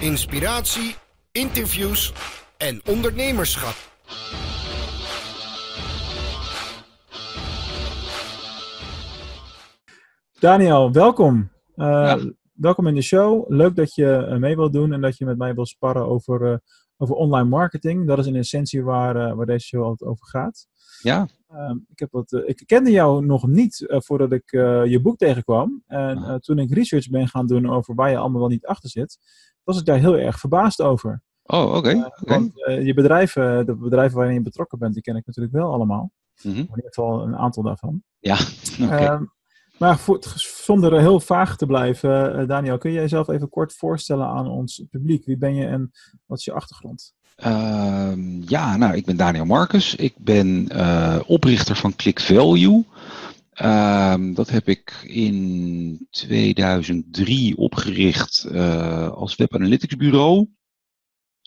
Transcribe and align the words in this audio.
inspiratie, 0.00 0.94
interviews 1.32 2.12
en 2.56 2.80
ondernemerschap. 2.86 3.74
Daniel, 10.38 10.92
welkom. 10.92 11.50
Uh, 11.76 12.14
Welkom 12.60 12.86
in 12.86 12.94
de 12.94 13.02
show. 13.02 13.44
Leuk 13.48 13.76
dat 13.76 13.94
je 13.94 14.26
uh, 14.30 14.36
mee 14.36 14.56
wilt 14.56 14.72
doen 14.72 14.92
en 14.92 15.00
dat 15.00 15.18
je 15.18 15.24
met 15.24 15.38
mij 15.38 15.54
wilt 15.54 15.68
sparren 15.68 16.06
over, 16.06 16.52
uh, 16.52 16.56
over 16.96 17.14
online 17.14 17.48
marketing. 17.48 18.06
Dat 18.06 18.18
is 18.18 18.26
in 18.26 18.36
essentie 18.36 18.82
waar, 18.84 19.36
waar 19.36 19.46
deze 19.46 19.66
show 19.66 19.82
altijd 19.82 20.10
over 20.10 20.26
gaat. 20.26 20.66
Ja. 21.02 21.28
Ehm, 21.50 21.76
ik, 21.88 21.98
heb 21.98 22.12
wat, 22.12 22.32
ik 22.32 22.62
kende 22.66 22.90
jou 22.90 23.26
nog 23.26 23.46
niet 23.46 23.84
voordat 23.88 24.32
ik 24.32 24.50
je 24.90 24.98
boek 25.02 25.16
tegenkwam. 25.16 25.82
En 25.86 26.40
toen 26.40 26.58
ik 26.58 26.74
research 26.74 27.10
ben 27.10 27.28
gaan 27.28 27.46
doen 27.46 27.70
over 27.70 27.94
waar 27.94 28.10
je 28.10 28.16
allemaal 28.16 28.40
wel 28.40 28.48
niet 28.48 28.66
achter 28.66 28.90
zit, 28.90 29.18
was 29.64 29.78
ik 29.78 29.84
daar 29.84 29.98
heel 29.98 30.18
erg 30.18 30.38
verbaasd 30.38 30.80
over. 30.82 31.22
Oh, 31.42 31.74
oké. 31.74 32.10
Want 32.14 32.52
je 32.54 32.94
bedrijven, 32.94 33.66
de 33.66 33.76
bedrijven 33.76 34.16
waarin 34.16 34.34
je 34.34 34.42
betrokken 34.42 34.78
bent, 34.78 34.94
die 34.94 35.02
ken 35.02 35.16
ik 35.16 35.26
natuurlijk 35.26 35.54
wel 35.54 35.72
allemaal. 35.72 36.12
Mm 36.42 36.52
-hmm. 36.52 36.60
In 36.60 36.74
ieder 36.74 36.92
geval 36.92 37.22
een 37.22 37.36
aantal 37.36 37.62
daarvan. 37.62 38.02
Ja, 38.18 38.34
oké. 38.82 38.84
Okay. 38.84 39.06
Um, 39.06 39.32
maar 39.78 39.98
voor, 39.98 40.18
zonder 40.36 41.00
heel 41.00 41.20
vaag 41.20 41.56
te 41.56 41.66
blijven, 41.66 42.48
Daniel, 42.48 42.78
kun 42.78 42.90
je 42.90 43.00
jezelf 43.00 43.28
even 43.28 43.48
kort 43.48 43.72
voorstellen 43.72 44.26
aan 44.26 44.48
ons 44.48 44.84
publiek? 44.90 45.24
Wie 45.24 45.38
ben 45.38 45.54
je 45.54 45.66
en 45.66 45.90
wat 46.26 46.38
is 46.38 46.44
je 46.44 46.52
achtergrond? 46.52 47.14
Uh, 47.44 48.12
ja, 48.46 48.76
nou, 48.76 48.96
ik 48.96 49.04
ben 49.04 49.16
Daniel 49.16 49.44
Marcus. 49.44 49.94
Ik 49.94 50.14
ben 50.18 50.68
uh, 50.72 51.20
oprichter 51.26 51.76
van 51.76 51.96
Click 51.96 52.20
Value. 52.20 52.84
Uh, 53.62 54.34
dat 54.34 54.50
heb 54.50 54.68
ik 54.68 55.02
in 55.06 56.06
2003 56.10 57.56
opgericht 57.56 58.46
uh, 58.50 59.08
als 59.08 59.36
web 59.36 59.54
analytics 59.54 59.96
bureau. 59.96 60.48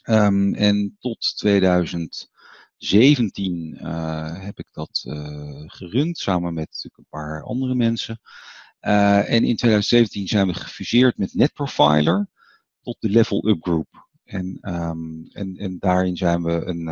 Um, 0.09 0.53
en 0.53 0.97
tot 0.99 1.37
2017 1.37 3.77
uh, 3.81 4.43
heb 4.43 4.59
ik 4.59 4.67
dat 4.71 5.01
gerund 5.65 6.17
samen 6.17 6.53
met 6.53 6.65
natuurlijk 6.65 6.97
een 6.97 7.07
paar 7.09 7.43
andere 7.43 7.75
mensen. 7.75 8.21
En 8.79 9.43
in 9.43 9.55
2017 9.55 10.27
zijn 10.27 10.47
we 10.47 10.53
gefuseerd 10.53 11.17
met 11.17 11.33
NetProfiler 11.33 12.27
tot 12.81 12.97
de 12.99 13.09
Level 13.09 13.47
Up 13.47 13.63
Group. 13.63 14.02
En, 14.23 14.57
um, 14.61 15.27
en, 15.31 15.55
en 15.57 15.77
daarin 15.79 16.17
zijn 16.17 16.43
we 16.43 16.65
een, 16.65 16.85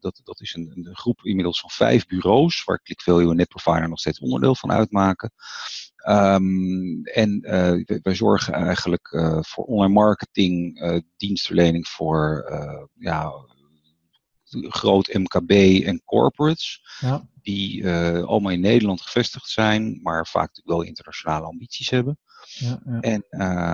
dat, 0.00 0.20
dat 0.24 0.40
is 0.40 0.54
een, 0.54 0.72
een, 0.74 0.96
groep 0.96 1.20
inmiddels 1.22 1.60
van 1.60 1.70
vijf 1.70 2.06
bureaus, 2.06 2.64
waar 2.64 2.82
ClickValue 2.82 3.30
en 3.30 3.36
NetProfiler 3.36 3.88
nog 3.88 3.98
steeds 3.98 4.20
onderdeel 4.20 4.54
van 4.54 4.72
uitmaken. 4.72 5.32
Um, 6.08 7.04
en 7.04 7.40
wij 8.02 8.14
zorgen 8.14 8.54
eigenlijk 8.54 9.08
voor 9.40 9.64
online 9.64 9.92
marketing, 9.92 10.80
dienstverlening 11.16 11.88
voor 11.88 12.50
ja, 12.94 13.32
groot 14.60 15.12
MKB 15.12 15.50
en 15.84 16.02
corporates. 16.04 16.80
Ja. 17.00 17.28
Die 17.42 17.82
uh, 17.82 18.22
allemaal 18.24 18.52
in 18.52 18.60
Nederland 18.60 19.00
gevestigd 19.00 19.48
zijn, 19.48 20.00
maar 20.02 20.26
vaak 20.26 20.60
wel 20.64 20.82
internationale 20.82 21.46
ambities 21.46 21.90
hebben. 21.90 22.18
Ja, 22.44 22.82
ja. 22.84 23.00
En 23.00 23.24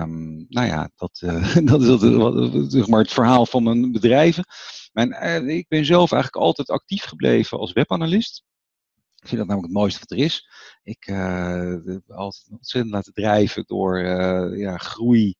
um, 0.01 0.45
nou 0.49 0.67
ja, 0.67 0.91
dat, 0.95 1.21
uh, 1.23 1.55
dat 1.71 1.81
is 1.81 1.87
dat, 1.87 2.71
zeg 2.71 2.87
maar 2.87 3.01
het 3.01 3.11
verhaal 3.11 3.45
van 3.45 3.63
mijn 3.63 3.91
bedrijven. 3.91 4.45
Mijn, 4.91 5.09
uh, 5.09 5.55
ik 5.55 5.67
ben 5.67 5.85
zelf 5.85 6.11
eigenlijk 6.11 6.43
altijd 6.43 6.69
actief 6.69 7.03
gebleven 7.03 7.59
als 7.59 7.73
webanalist. 7.73 8.43
Ik 9.15 9.27
vind 9.27 9.37
dat 9.37 9.47
namelijk 9.47 9.73
het 9.73 9.81
mooiste 9.81 9.99
wat 9.99 10.11
er 10.11 10.25
is. 10.25 10.47
Ik 10.83 11.03
heb 11.05 12.11
altijd 12.11 12.47
ontzettend 12.51 12.93
laten 12.93 13.13
drijven 13.13 13.63
door 13.65 13.99
ja, 14.57 14.77
groei. 14.77 15.35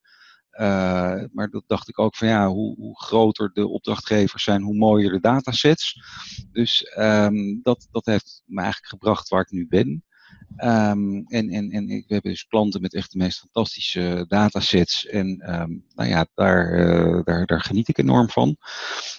Uh, 0.51 1.23
maar 1.31 1.49
dat 1.49 1.63
dacht 1.67 1.89
ik 1.89 1.99
ook 1.99 2.15
van 2.15 2.27
ja, 2.27 2.47
hoe, 2.47 2.75
hoe, 2.75 3.01
groter 3.01 3.51
de 3.53 3.67
opdrachtgevers 3.67 4.43
zijn, 4.43 4.61
hoe 4.61 4.75
mooier 4.75 5.11
de 5.11 5.19
datasets. 5.19 6.01
Dus 6.51 6.95
um, 6.97 7.59
dat, 7.63 7.87
dat 7.91 8.05
heeft 8.05 8.43
me 8.45 8.61
eigenlijk 8.61 8.91
gebracht 8.91 9.29
waar 9.29 9.41
ik 9.41 9.51
nu 9.51 9.67
ben. 9.67 10.03
Um, 10.57 11.25
en 11.27 11.49
en, 11.49 11.71
en 11.71 11.85
we 11.85 12.03
hebben 12.07 12.31
dus 12.31 12.47
klanten 12.47 12.81
met 12.81 12.93
echt 12.93 13.11
de 13.11 13.17
meest 13.17 13.39
fantastische 13.39 14.25
datasets. 14.27 15.05
En 15.05 15.53
um, 15.61 15.85
nou 15.95 16.09
ja, 16.09 16.27
daar, 16.33 16.73
uh, 16.73 17.23
daar, 17.23 17.45
daar 17.45 17.61
geniet 17.61 17.87
ik 17.87 17.97
enorm 17.97 18.29
van. 18.29 18.57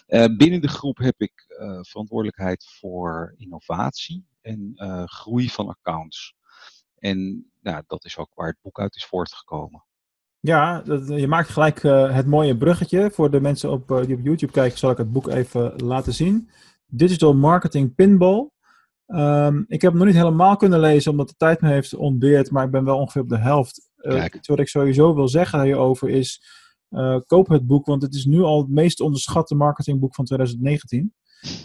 Uh, 0.08 0.24
binnen 0.36 0.60
de 0.60 0.68
groep 0.68 0.98
heb 0.98 1.20
ik 1.20 1.44
verantwoordelijkheid 1.80 2.66
voor 2.78 3.34
innovatie 3.36 4.26
en 4.40 4.72
groei 5.06 5.50
van 5.50 5.68
accounts. 5.68 6.34
En 6.98 7.50
nou, 7.60 7.82
dat 7.86 8.04
is 8.04 8.16
ook 8.16 8.34
waar 8.34 8.48
het 8.48 8.60
boek 8.62 8.80
uit 8.80 8.96
is 8.96 9.04
voortgekomen. 9.04 9.84
Ja, 10.40 10.80
dat, 10.80 11.08
je 11.08 11.28
maakt 11.28 11.48
gelijk 11.48 11.82
uh, 11.82 12.14
het 12.14 12.26
mooie 12.26 12.56
bruggetje. 12.56 13.10
Voor 13.10 13.30
de 13.30 13.40
mensen 13.40 13.70
op, 13.70 13.90
uh, 13.90 14.04
die 14.04 14.16
op 14.16 14.24
YouTube 14.24 14.52
kijken, 14.52 14.78
zal 14.78 14.90
ik 14.90 14.96
het 14.96 15.12
boek 15.12 15.28
even 15.28 15.72
laten 15.76 16.12
zien. 16.12 16.50
Digital 16.86 17.34
Marketing 17.34 17.94
Pinball. 17.94 18.50
Um, 19.06 19.64
ik 19.68 19.82
heb 19.82 19.90
hem 19.90 20.00
nog 20.00 20.06
niet 20.06 20.16
helemaal 20.16 20.56
kunnen 20.56 20.80
lezen, 20.80 21.10
omdat 21.10 21.28
de 21.28 21.34
tijd 21.36 21.60
me 21.60 21.68
heeft 21.68 21.94
ontbeerd. 21.94 22.50
Maar 22.50 22.64
ik 22.64 22.70
ben 22.70 22.84
wel 22.84 22.98
ongeveer 22.98 23.22
op 23.22 23.28
de 23.28 23.38
helft. 23.38 23.90
Uh, 23.96 24.24
wat 24.42 24.58
ik 24.58 24.68
sowieso 24.68 25.14
wil 25.14 25.28
zeggen 25.28 25.62
hierover 25.62 26.08
is, 26.08 26.42
koop 27.26 27.48
het 27.48 27.66
boek. 27.66 27.86
Want 27.86 28.02
het 28.02 28.14
is 28.14 28.24
nu 28.24 28.42
al 28.42 28.58
het 28.58 28.68
meest 28.68 29.00
onderschatte 29.00 29.54
marketingboek 29.54 30.14
van 30.14 30.24
2019. 30.24 31.14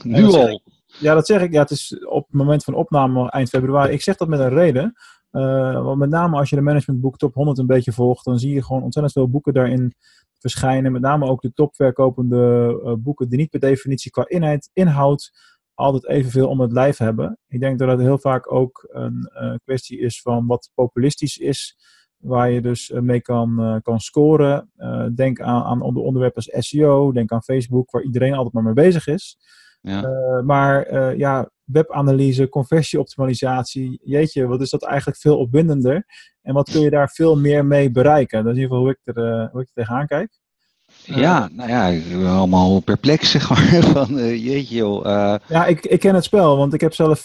Nu 0.03 0.23
al? 0.23 0.61
Ja, 0.99 1.13
dat 1.13 1.25
zeg 1.25 1.41
ik. 1.41 1.51
Ja, 1.51 1.61
het 1.61 1.71
is 1.71 2.05
op 2.05 2.25
het 2.25 2.35
moment 2.35 2.63
van 2.63 2.73
opname 2.73 3.29
eind 3.29 3.49
februari. 3.49 3.93
Ik 3.93 4.01
zeg 4.01 4.15
dat 4.15 4.27
met 4.27 4.39
een 4.39 4.49
reden. 4.49 4.93
Uh, 5.35 5.83
want 5.83 5.99
met 5.99 6.09
name 6.09 6.37
als 6.37 6.49
je 6.49 6.55
de 6.55 6.61
managementboek 6.61 7.17
top 7.17 7.33
100 7.33 7.57
een 7.57 7.65
beetje 7.65 7.91
volgt, 7.91 8.25
dan 8.25 8.39
zie 8.39 8.53
je 8.53 8.63
gewoon 8.63 8.83
ontzettend 8.83 9.13
veel 9.13 9.29
boeken 9.29 9.53
daarin 9.53 9.93
verschijnen. 10.39 10.91
Met 10.91 11.01
name 11.01 11.25
ook 11.27 11.41
de 11.41 11.53
topverkopende 11.53 12.81
uh, 12.83 12.93
boeken 12.93 13.29
die 13.29 13.37
niet 13.37 13.49
per 13.49 13.59
definitie 13.59 14.11
qua 14.11 14.27
inhoud, 14.73 15.31
altijd 15.73 16.07
evenveel 16.07 16.47
om 16.47 16.59
het 16.59 16.71
lijf 16.71 16.97
hebben. 16.97 17.37
Ik 17.47 17.59
denk 17.59 17.79
dat 17.79 17.89
het 17.89 17.99
heel 17.99 18.17
vaak 18.17 18.51
ook 18.51 18.87
een 18.91 19.31
uh, 19.33 19.53
kwestie 19.63 19.99
is 19.99 20.21
van 20.21 20.47
wat 20.47 20.71
populistisch 20.73 21.37
is, 21.37 21.77
waar 22.17 22.51
je 22.51 22.61
dus 22.61 22.89
mee 22.89 23.21
kan, 23.21 23.79
kan 23.83 23.99
scoren. 23.99 24.71
denk 25.15 25.41
aan, 25.41 25.63
aan 25.63 25.93
de 25.93 25.99
onderwerpen 25.99 26.43
als 26.45 26.67
SEO, 26.67 27.11
denk 27.11 27.31
aan 27.31 27.43
Facebook, 27.43 27.91
waar 27.91 28.03
iedereen 28.03 28.33
altijd 28.33 28.53
maar 28.53 28.63
mee 28.63 28.73
bezig 28.73 29.07
is. 29.07 29.37
Ja. 29.85 30.03
Uh, 30.03 30.41
maar 30.41 30.91
uh, 30.91 31.17
ja, 31.17 31.49
webanalyse, 31.63 32.49
conversieoptimalisatie, 32.49 33.99
jeetje, 34.03 34.47
wat 34.47 34.61
is 34.61 34.69
dat 34.69 34.83
eigenlijk 34.83 35.19
veel 35.19 35.37
opwindender? 35.37 36.05
En 36.41 36.53
wat 36.53 36.71
kun 36.71 36.81
je 36.81 36.89
daar 36.89 37.09
veel 37.09 37.37
meer 37.37 37.65
mee 37.65 37.91
bereiken? 37.91 38.43
Dat 38.43 38.53
is 38.53 38.57
in 38.57 38.63
ieder 38.63 38.77
geval 38.77 38.83
hoe 38.83 38.97
ik 39.03 39.15
er, 39.15 39.41
uh, 39.41 39.51
hoe 39.51 39.61
ik 39.61 39.67
er 39.67 39.73
tegenaan 39.73 40.07
kijk. 40.07 40.39
Ja, 41.05 41.49
nou 41.51 41.69
ja, 41.69 41.87
ik 41.87 42.09
ben 42.09 42.27
allemaal 42.27 42.79
perplex, 42.79 43.31
zeg 43.31 43.49
maar. 43.49 43.83
Van, 43.83 44.15
jeetje 44.15 44.75
joh. 44.75 45.03
Ja, 45.47 45.65
ik, 45.65 45.85
ik 45.85 45.99
ken 45.99 46.15
het 46.15 46.23
spel, 46.23 46.57
want 46.57 46.73
ik 46.73 46.81
heb 46.81 46.93
zelf 46.93 47.19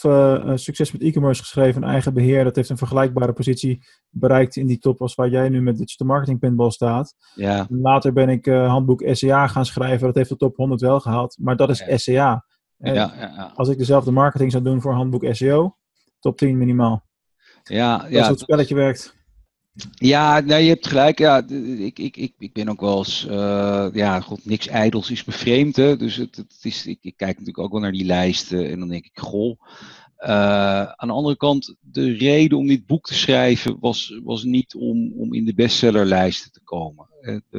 succes 0.54 0.92
met 0.92 1.02
e-commerce 1.02 1.42
geschreven, 1.42 1.84
eigen 1.84 2.14
beheer. 2.14 2.44
Dat 2.44 2.56
heeft 2.56 2.68
een 2.68 2.78
vergelijkbare 2.78 3.32
positie 3.32 3.86
bereikt 4.10 4.56
in 4.56 4.66
die 4.66 4.78
top 4.78 5.00
als 5.00 5.14
waar 5.14 5.28
jij 5.28 5.48
nu 5.48 5.62
met 5.62 5.76
Digital 5.78 6.06
Marketing 6.06 6.38
Pinball 6.38 6.70
staat. 6.70 7.14
Ja. 7.34 7.66
Later 7.70 8.12
ben 8.12 8.28
ik 8.28 8.46
handboek 8.46 9.02
SEA 9.06 9.46
gaan 9.46 9.66
schrijven. 9.66 10.06
Dat 10.06 10.16
heeft 10.16 10.28
de 10.28 10.36
top 10.36 10.56
100 10.56 10.80
wel 10.80 11.00
gehaald, 11.00 11.36
maar 11.41 11.56
dat 11.56 11.70
is. 11.70 11.84
SEA. 12.02 12.44
Ja, 12.78 12.92
ja, 12.92 13.12
ja. 13.18 13.52
Als 13.54 13.68
ik 13.68 13.78
dezelfde 13.78 14.10
marketing 14.10 14.50
zou 14.50 14.64
doen 14.64 14.80
voor 14.80 14.92
handboek 14.92 15.26
SEO, 15.30 15.76
top 16.20 16.36
10 16.36 16.58
minimaal. 16.58 17.08
Ja, 17.62 17.97
Dat 17.97 18.06
is 18.06 18.12
ja, 18.12 18.20
hoe 18.20 18.30
het 18.30 18.41
spelletje 18.41 18.74
werkt. 18.74 19.18
Ja, 19.94 20.41
nee, 20.41 20.62
je 20.62 20.68
hebt 20.68 20.86
gelijk. 20.86 21.18
Ja, 21.18 21.42
ik, 21.78 21.98
ik, 21.98 22.16
ik, 22.16 22.34
ik 22.38 22.52
ben 22.52 22.68
ook 22.68 22.80
wel 22.80 22.98
eens, 22.98 23.26
eh, 23.26 23.88
ja, 23.92 24.20
god, 24.20 24.44
niks 24.44 24.66
ijdels 24.66 25.10
is 25.10 25.24
me 25.24 25.32
vreemd. 25.32 25.76
Hè? 25.76 25.96
Dus 25.96 26.16
het, 26.16 26.36
het 26.36 26.58
is, 26.62 26.86
ik, 26.86 26.98
kijk 27.00 27.18
natuurlijk 27.18 27.58
ook 27.58 27.72
wel 27.72 27.80
naar 27.80 27.92
die 27.92 28.04
lijsten 28.04 28.70
en 28.70 28.78
dan 28.78 28.88
denk 28.88 29.04
ik, 29.04 29.18
goh. 29.18 29.60
Eh, 30.16 30.82
aan 30.82 31.08
de 31.08 31.14
andere 31.14 31.36
kant, 31.36 31.76
de 31.80 32.12
reden 32.12 32.58
om 32.58 32.66
dit 32.66 32.86
boek 32.86 33.06
te 33.06 33.14
schrijven 33.14 33.76
was, 33.80 34.20
was 34.22 34.42
niet 34.44 34.74
om, 34.74 35.12
om 35.16 35.34
in 35.34 35.44
de 35.44 35.54
bestsellerlijsten 35.54 36.52
te 36.52 36.60
komen. 36.64 37.08
Eh, 37.20 37.36
we 37.50 37.58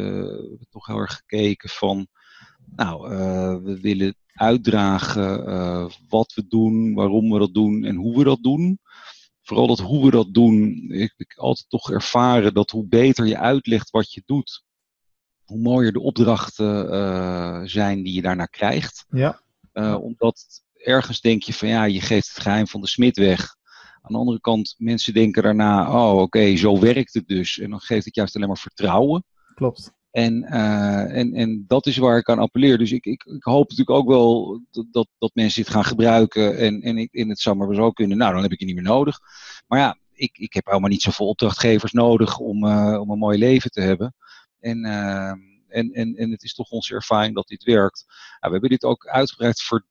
hebben 0.49 0.67
toch 0.69 0.85
heel 0.85 0.97
erg 0.97 1.15
gekeken 1.15 1.69
van, 1.69 2.07
nou, 2.75 3.09
we 3.63 3.79
willen 3.81 4.15
uitdragen 4.33 5.44
wat 6.09 6.33
we 6.33 6.45
doen, 6.47 6.94
waarom 6.94 7.31
we 7.31 7.39
dat 7.39 7.53
doen 7.53 7.83
en 7.83 7.95
hoe 7.95 8.17
we 8.17 8.24
dat 8.24 8.44
doen 8.44 8.79
vooral 9.51 9.75
dat 9.75 9.80
hoe 9.80 10.06
we 10.06 10.12
dat 10.12 10.33
doen, 10.33 10.86
ik 10.89 11.13
heb 11.18 11.31
altijd 11.36 11.69
toch 11.69 11.92
ervaren 11.92 12.53
dat 12.53 12.71
hoe 12.71 12.88
beter 12.88 13.27
je 13.27 13.38
uitlegt 13.38 13.89
wat 13.89 14.13
je 14.13 14.24
doet, 14.25 14.63
hoe 15.44 15.59
mooier 15.59 15.92
de 15.92 16.00
opdrachten 16.00 16.94
uh, 16.94 17.62
zijn 17.63 18.03
die 18.03 18.13
je 18.13 18.21
daarna 18.21 18.45
krijgt. 18.45 19.06
Ja. 19.09 19.42
Uh, 19.74 19.98
omdat 20.01 20.63
ergens 20.74 21.21
denk 21.21 21.44
je 21.44 21.53
van 21.53 21.68
ja, 21.68 21.83
je 21.83 22.01
geeft 22.01 22.27
het 22.27 22.44
geheim 22.44 22.68
van 22.68 22.81
de 22.81 22.88
smid 22.88 23.18
weg. 23.18 23.56
Aan 24.01 24.12
de 24.12 24.18
andere 24.18 24.39
kant, 24.39 24.75
mensen 24.77 25.13
denken 25.13 25.44
daarna, 25.44 25.92
oh 25.92 26.12
oké, 26.12 26.21
okay, 26.21 26.57
zo 26.57 26.80
werkt 26.80 27.13
het 27.13 27.27
dus. 27.27 27.59
En 27.59 27.69
dan 27.69 27.80
geeft 27.80 28.06
het 28.06 28.15
juist 28.15 28.36
alleen 28.36 28.48
maar 28.48 28.57
vertrouwen. 28.57 29.24
Klopt. 29.56 29.94
En, 30.12 30.44
uh, 30.44 31.18
en, 31.18 31.34
en 31.34 31.63
dat 31.68 31.86
is 31.86 31.98
waar 31.98 32.18
ik 32.18 32.30
aan 32.30 32.40
appelleer. 32.40 32.78
Dus 32.78 32.92
ik, 32.92 33.06
ik, 33.06 33.24
ik 33.24 33.44
hoop 33.44 33.69
natuurlijk 33.69 33.98
ook 33.98 34.08
wel 34.08 34.62
dat, 34.72 34.86
dat, 34.92 35.08
dat 35.18 35.31
mensen 35.34 35.63
dit 35.63 35.72
gaan 35.72 35.86
gebruiken. 35.86 36.58
En, 36.58 36.81
en, 36.81 36.98
ik, 36.98 37.13
en 37.13 37.30
het 37.30 37.40
zou 37.40 37.75
zo 37.75 37.92
kunnen. 37.92 38.18
Nou, 38.18 38.34
dan 38.34 38.42
heb 38.42 38.52
ik 38.52 38.60
je 38.60 38.66
niet 38.66 38.75
meer 38.75 38.84
nodig. 38.84 39.19
Maar 39.68 39.80
ja, 39.80 39.98
ik, 40.13 40.38
ik 40.38 40.54
heb 40.54 40.66
helemaal 40.66 40.90
niet 40.90 41.02
zoveel 41.02 41.28
opdrachtgevers 41.28 41.92
nodig 41.92 42.38
om, 42.38 42.66
uh, 42.66 43.00
om 43.00 43.10
een 43.10 43.18
mooi 43.18 43.38
leven 43.38 43.72
te 43.72 43.81
hebben. 43.81 44.16
En, 44.60 44.86
uh, 44.86 45.31
en, 45.68 45.92
en, 45.92 46.16
en 46.16 46.31
het 46.31 46.44
is 46.44 46.54
toch 46.54 46.69
onze 46.69 46.94
ervaring 46.94 47.36
dat 47.36 47.48
dit 47.48 47.63
werkt. 47.63 48.06
we 48.40 48.50
hebben 48.50 48.69
dit 48.69 48.84
ook 48.84 49.08
uitgebreid 49.08 49.62
ver, 49.62 49.86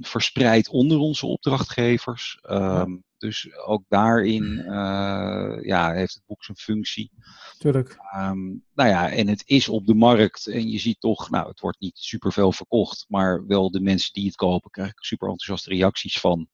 verspreid 0.00 0.68
onder 0.68 0.98
onze 0.98 1.26
opdrachtgevers. 1.26 2.38
Um, 2.50 3.04
dus 3.18 3.56
ook 3.56 3.84
daarin 3.88 4.44
uh, 4.44 5.58
ja, 5.62 5.92
heeft 5.92 6.14
het 6.14 6.22
boek 6.26 6.44
zijn 6.44 6.56
functie. 6.56 7.10
Tuurlijk. 7.58 7.96
Um, 8.16 8.64
nou 8.74 8.88
ja, 8.88 9.10
en 9.10 9.28
het 9.28 9.42
is 9.46 9.68
op 9.68 9.86
de 9.86 9.94
markt 9.94 10.46
en 10.46 10.70
je 10.70 10.78
ziet 10.78 11.00
toch, 11.00 11.30
nou, 11.30 11.48
het 11.48 11.60
wordt 11.60 11.80
niet 11.80 11.98
superveel 11.98 12.52
verkocht, 12.52 13.04
maar 13.08 13.46
wel 13.46 13.70
de 13.70 13.80
mensen 13.80 14.12
die 14.12 14.26
het 14.26 14.36
kopen 14.36 14.70
krijgen 14.70 14.94
super 15.04 15.28
enthousiaste 15.28 15.70
reacties 15.70 16.20
van. 16.20 16.48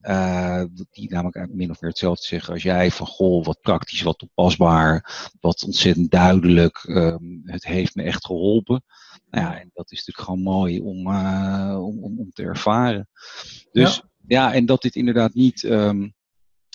Uh, 0.00 0.64
die 0.90 1.10
namelijk 1.10 1.54
min 1.54 1.70
of 1.70 1.80
meer 1.80 1.90
hetzelfde 1.90 2.26
zeggen 2.26 2.52
als 2.52 2.62
jij. 2.62 2.90
Van 2.90 3.06
goh, 3.06 3.44
wat 3.44 3.60
praktisch, 3.60 4.02
wat 4.02 4.18
toepasbaar, 4.18 5.28
wat 5.40 5.62
ontzettend 5.62 6.10
duidelijk. 6.10 6.84
Um, 6.88 7.40
het 7.44 7.64
heeft 7.64 7.94
me 7.94 8.02
echt 8.02 8.26
geholpen. 8.26 8.84
Nou 9.30 9.44
ja, 9.44 9.60
en 9.60 9.70
dat 9.72 9.92
is 9.92 9.98
natuurlijk 9.98 10.26
gewoon 10.26 10.42
mooi 10.42 10.80
om, 10.80 11.06
uh, 11.06 11.84
om, 11.84 12.04
om, 12.04 12.18
om, 12.18 12.30
te 12.30 12.42
ervaren. 12.42 13.08
Dus 13.72 13.96
ja. 13.96 14.02
ja. 14.26 14.54
en 14.54 14.66
dat 14.66 14.82
dit 14.82 14.94
inderdaad 14.94 15.34
niet 15.34 15.62
um, 15.62 16.14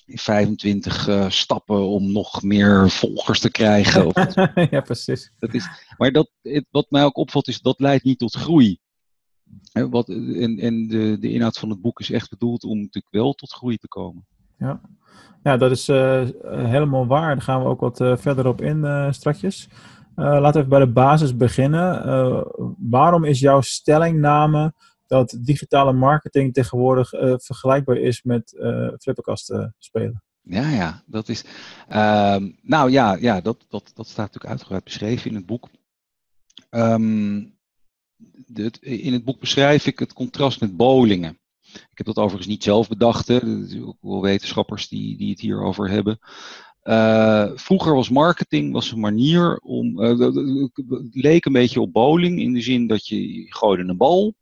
25 0.05 1.07
uh, 1.07 1.29
stappen 1.29 1.87
om 1.87 2.11
nog 2.11 2.41
meer 2.41 2.89
volgers 2.89 3.39
te 3.39 3.51
krijgen. 3.51 4.05
Of, 4.05 4.35
ja, 4.71 4.81
precies. 4.81 5.33
Dat 5.39 5.53
is, 5.53 5.67
maar 5.97 6.11
dat, 6.11 6.31
het, 6.41 6.65
wat 6.71 6.91
mij 6.91 7.03
ook 7.03 7.17
opvalt 7.17 7.47
is, 7.47 7.61
dat 7.61 7.79
leidt 7.79 8.03
niet 8.03 8.19
tot 8.19 8.35
groei. 8.35 8.79
Wat, 9.89 10.09
en 10.09 10.59
en 10.59 10.87
de, 10.87 11.17
de 11.19 11.31
inhoud 11.31 11.59
van 11.59 11.69
het 11.69 11.81
boek 11.81 11.99
is 11.99 12.11
echt 12.11 12.29
bedoeld 12.29 12.63
om 12.63 12.77
natuurlijk 12.77 13.13
wel 13.13 13.33
tot 13.33 13.53
groei 13.53 13.77
te 13.77 13.87
komen. 13.87 14.25
Ja, 14.57 14.81
ja 15.43 15.57
dat 15.57 15.71
is 15.71 15.89
uh, 15.89 16.27
helemaal 16.43 17.07
waar. 17.07 17.35
Daar 17.35 17.41
gaan 17.41 17.61
we 17.61 17.67
ook 17.67 17.79
wat 17.79 18.01
uh, 18.01 18.17
verder 18.17 18.47
op 18.47 18.61
in 18.61 18.77
uh, 18.77 19.11
strakjes. 19.11 19.69
laten 20.15 20.51
we 20.51 20.57
even 20.57 20.69
bij 20.69 20.79
de 20.79 20.91
basis 20.91 21.37
beginnen. 21.37 22.47
waarom 22.77 23.23
is 23.23 23.39
jouw 23.39 23.61
stellingname 23.61 24.73
dat 25.07 25.37
digitale 25.41 25.93
marketing 25.93 26.53
tegenwoordig 26.53 27.09
vergelijkbaar 27.43 27.97
is 27.97 28.23
met 28.23 28.55
flipperkasten 28.99 29.75
spelen? 29.77 30.23
Ja, 30.43 30.69
ja, 30.69 31.03
dat 31.05 31.29
is. 31.29 31.45
Ehm, 31.87 32.51
nou 32.61 32.91
ja, 32.91 33.15
ja 33.15 33.41
dat, 33.41 33.65
dat, 33.69 33.91
dat 33.93 34.07
staat 34.07 34.25
natuurlijk 34.25 34.51
uitgebreid 34.51 34.83
beschreven 34.83 35.29
in 35.29 35.35
het 35.35 35.45
boek. 35.45 35.69
Um, 36.69 37.52
in 38.79 39.13
het 39.13 39.23
boek 39.23 39.39
beschrijf 39.39 39.87
ik 39.87 39.99
het 39.99 40.13
contrast 40.13 40.59
met 40.59 40.77
bowlingen. 40.77 41.37
Ik 41.73 41.97
heb 41.97 42.05
dat 42.05 42.17
overigens 42.17 42.47
niet 42.47 42.63
zelf 42.63 42.87
bedacht. 42.87 43.27
Er 43.27 43.41
zijn 43.65 43.85
ook 43.85 43.97
wel 44.01 44.21
wetenschappers 44.21 44.87
die, 44.87 45.17
die 45.17 45.29
het 45.29 45.39
hierover 45.39 45.89
hebben. 45.89 46.19
Uh, 46.83 47.51
vroeger 47.55 47.95
was 47.95 48.09
marketing 48.09 48.73
was 48.73 48.91
een 48.91 48.99
manier 48.99 49.57
om. 49.57 49.99
Uh, 49.99 50.29
leek 51.11 51.45
een 51.45 51.51
beetje 51.51 51.81
op 51.81 51.93
bowling 51.93 52.39
in 52.39 52.53
de 52.53 52.61
zin 52.61 52.87
dat 52.87 53.07
je 53.07 53.45
gooide 53.49 53.83
een 53.83 53.97
bal. 53.97 54.33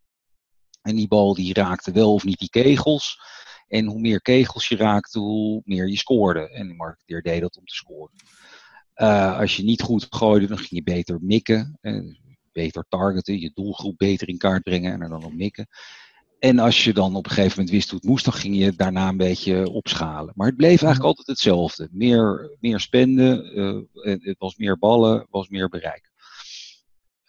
En 0.82 0.96
die 0.96 1.08
bal 1.08 1.34
die 1.34 1.54
raakte 1.54 1.92
wel 1.92 2.14
of 2.14 2.24
niet 2.24 2.40
die 2.40 2.50
kegels. 2.50 3.20
En 3.68 3.86
hoe 3.86 4.00
meer 4.00 4.22
kegels 4.22 4.68
je 4.68 4.76
raakte, 4.76 5.20
hoe 5.20 5.62
meer 5.66 5.90
je 5.90 5.98
scoorde. 5.98 6.50
En 6.50 6.68
de 6.68 6.74
marketeer 6.74 7.22
deed 7.22 7.42
dat 7.42 7.58
om 7.58 7.66
te 7.66 7.76
scoren. 7.76 8.14
Uh, 8.96 9.40
als 9.40 9.56
je 9.56 9.64
niet 9.64 9.82
goed 9.82 10.08
gooide, 10.10 10.48
dan 10.48 10.58
ging 10.58 10.70
je 10.70 10.84
beter 10.84 11.18
mikken 11.22 11.78
beter 12.52 12.86
targeten, 12.90 13.40
je 13.40 13.52
doelgroep 13.54 13.98
beter 13.98 14.28
in 14.30 14.38
kaart 14.38 14.64
brengen 14.64 14.94
en 14.94 15.02
er 15.02 15.10
dan 15.10 15.24
op 15.24 15.34
mikken. 15.34 15.68
En 16.40 16.60
als 16.60 16.84
je 16.84 16.94
dan 16.94 17.16
op 17.16 17.26
een 17.26 17.32
gegeven 17.32 17.58
moment 17.58 17.76
wist 17.76 17.90
hoe 17.90 18.00
het 18.00 18.08
moest, 18.08 18.26
dan 18.26 18.34
ging 18.34 18.56
je 18.56 18.76
daarna 18.76 19.08
een 19.08 19.18
beetje 19.18 19.70
opschalen. 19.70 20.34
Maar 20.36 20.48
het 20.48 20.56
bleef 20.56 20.70
eigenlijk 20.70 20.98
mhm. 20.98 21.08
altijd 21.08 21.28
hetzelfde. 21.28 21.88
Meer, 21.92 22.58
meer 22.60 22.80
spenden, 22.80 23.60
uh, 23.60 24.16
het 24.24 24.40
was 24.40 24.56
meer 24.56 24.78
ballen, 24.78 25.28
was 25.30 25.50
meer 25.50 25.70
bereik. 25.70 26.12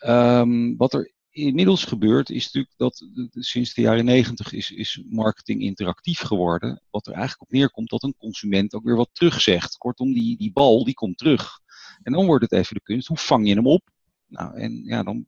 Um, 0.07 0.77
wat 0.77 0.95
er 0.95 1.13
inmiddels 1.31 1.85
gebeurt, 1.85 2.31
is 2.31 2.45
natuurlijk 2.45 2.75
dat 2.77 3.07
sinds 3.31 3.75
de 3.75 3.81
jaren 3.81 4.05
negentig 4.05 4.53
is, 4.53 4.71
is 4.71 5.03
marketing 5.09 5.61
interactief 5.61 6.21
geworden. 6.21 6.83
Wat 6.91 7.07
er 7.07 7.13
eigenlijk 7.13 7.43
op 7.43 7.51
neerkomt 7.51 7.91
dat 7.91 8.03
een 8.03 8.17
consument 8.19 8.75
ook 8.75 8.85
weer 8.85 8.97
wat 8.97 9.11
terugzegt. 9.13 9.77
Kortom, 9.77 10.13
die, 10.13 10.37
die 10.37 10.53
bal 10.53 10.85
die 10.85 10.95
komt 10.95 11.19
terug. 11.19 11.61
En 12.03 12.13
dan 12.13 12.27
wordt 12.27 12.51
het 12.51 12.53
even 12.53 12.75
de 12.75 12.83
kunst, 12.83 13.09
hoe 13.09 13.19
vang 13.19 13.49
je 13.49 13.55
hem 13.55 13.67
op? 13.67 13.91
Nou, 14.33 14.57
en 14.57 14.83
ja, 14.85 15.03
dan 15.03 15.27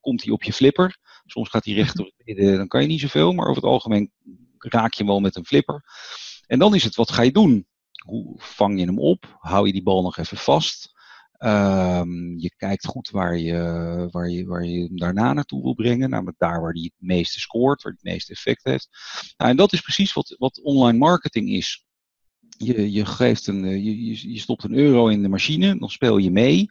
komt 0.00 0.22
hij 0.22 0.32
op 0.32 0.42
je 0.42 0.52
flipper. 0.52 0.98
Soms 1.26 1.48
gaat 1.48 1.64
hij 1.64 1.74
recht 1.74 1.96
door 1.96 2.12
dan 2.34 2.68
kan 2.68 2.82
je 2.82 2.88
niet 2.88 3.00
zoveel, 3.00 3.32
maar 3.32 3.46
over 3.46 3.62
het 3.62 3.70
algemeen 3.70 4.12
raak 4.58 4.92
je 4.92 4.98
hem 4.98 5.06
wel 5.06 5.20
met 5.20 5.36
een 5.36 5.46
flipper. 5.46 5.84
En 6.46 6.58
dan 6.58 6.74
is 6.74 6.84
het, 6.84 6.94
wat 6.94 7.10
ga 7.10 7.22
je 7.22 7.32
doen? 7.32 7.66
Hoe 8.04 8.34
vang 8.38 8.78
je 8.78 8.86
hem 8.86 8.98
op? 8.98 9.36
Hou 9.38 9.66
je 9.66 9.72
die 9.72 9.82
bal 9.82 10.02
nog 10.02 10.16
even 10.16 10.36
vast? 10.36 10.90
Um, 11.38 12.38
je 12.38 12.54
kijkt 12.56 12.86
goed 12.86 13.10
waar 13.10 13.38
je, 13.38 14.08
waar, 14.10 14.28
je, 14.28 14.46
waar 14.46 14.64
je 14.64 14.80
hem 14.80 14.96
daarna 14.96 15.32
naartoe 15.32 15.62
wil 15.62 15.74
brengen. 15.74 16.10
Namelijk 16.10 16.38
daar 16.38 16.60
waar 16.60 16.72
hij 16.72 16.82
het 16.82 17.08
meeste 17.08 17.40
scoort, 17.40 17.82
waar 17.82 17.92
hij 17.92 18.00
het 18.02 18.12
meeste 18.12 18.32
effect 18.32 18.64
heeft. 18.64 18.88
Nou, 19.36 19.50
en 19.50 19.56
dat 19.56 19.72
is 19.72 19.80
precies 19.80 20.12
wat, 20.12 20.34
wat 20.38 20.60
online 20.62 20.98
marketing 20.98 21.50
is. 21.50 21.86
Je, 22.58 22.92
je, 22.92 23.06
geeft 23.06 23.46
een, 23.46 23.82
je, 23.84 24.32
je 24.32 24.38
stopt 24.38 24.64
een 24.64 24.74
euro 24.74 25.08
in 25.08 25.22
de 25.22 25.28
machine, 25.28 25.78
dan 25.78 25.90
speel 25.90 26.18
je 26.18 26.30
mee. 26.30 26.70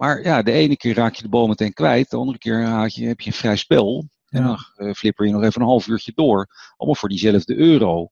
Maar 0.00 0.22
ja, 0.22 0.42
de 0.42 0.52
ene 0.52 0.76
keer 0.76 0.94
raak 0.94 1.14
je 1.14 1.22
de 1.22 1.28
bal 1.28 1.46
meteen 1.46 1.72
kwijt, 1.72 2.10
de 2.10 2.16
andere 2.16 2.38
keer 2.38 2.64
haak 2.64 2.88
je, 2.88 3.06
heb 3.06 3.20
je 3.20 3.26
een 3.26 3.36
vrij 3.36 3.56
spel. 3.56 4.08
En 4.28 4.42
dan 4.42 4.58
uh, 4.76 4.92
flipper 4.92 5.26
je 5.26 5.32
nog 5.32 5.42
even 5.42 5.60
een 5.60 5.66
half 5.66 5.86
uurtje 5.86 6.12
door. 6.14 6.46
Allemaal 6.76 6.98
voor 6.98 7.08
diezelfde 7.08 7.56
euro. 7.56 8.08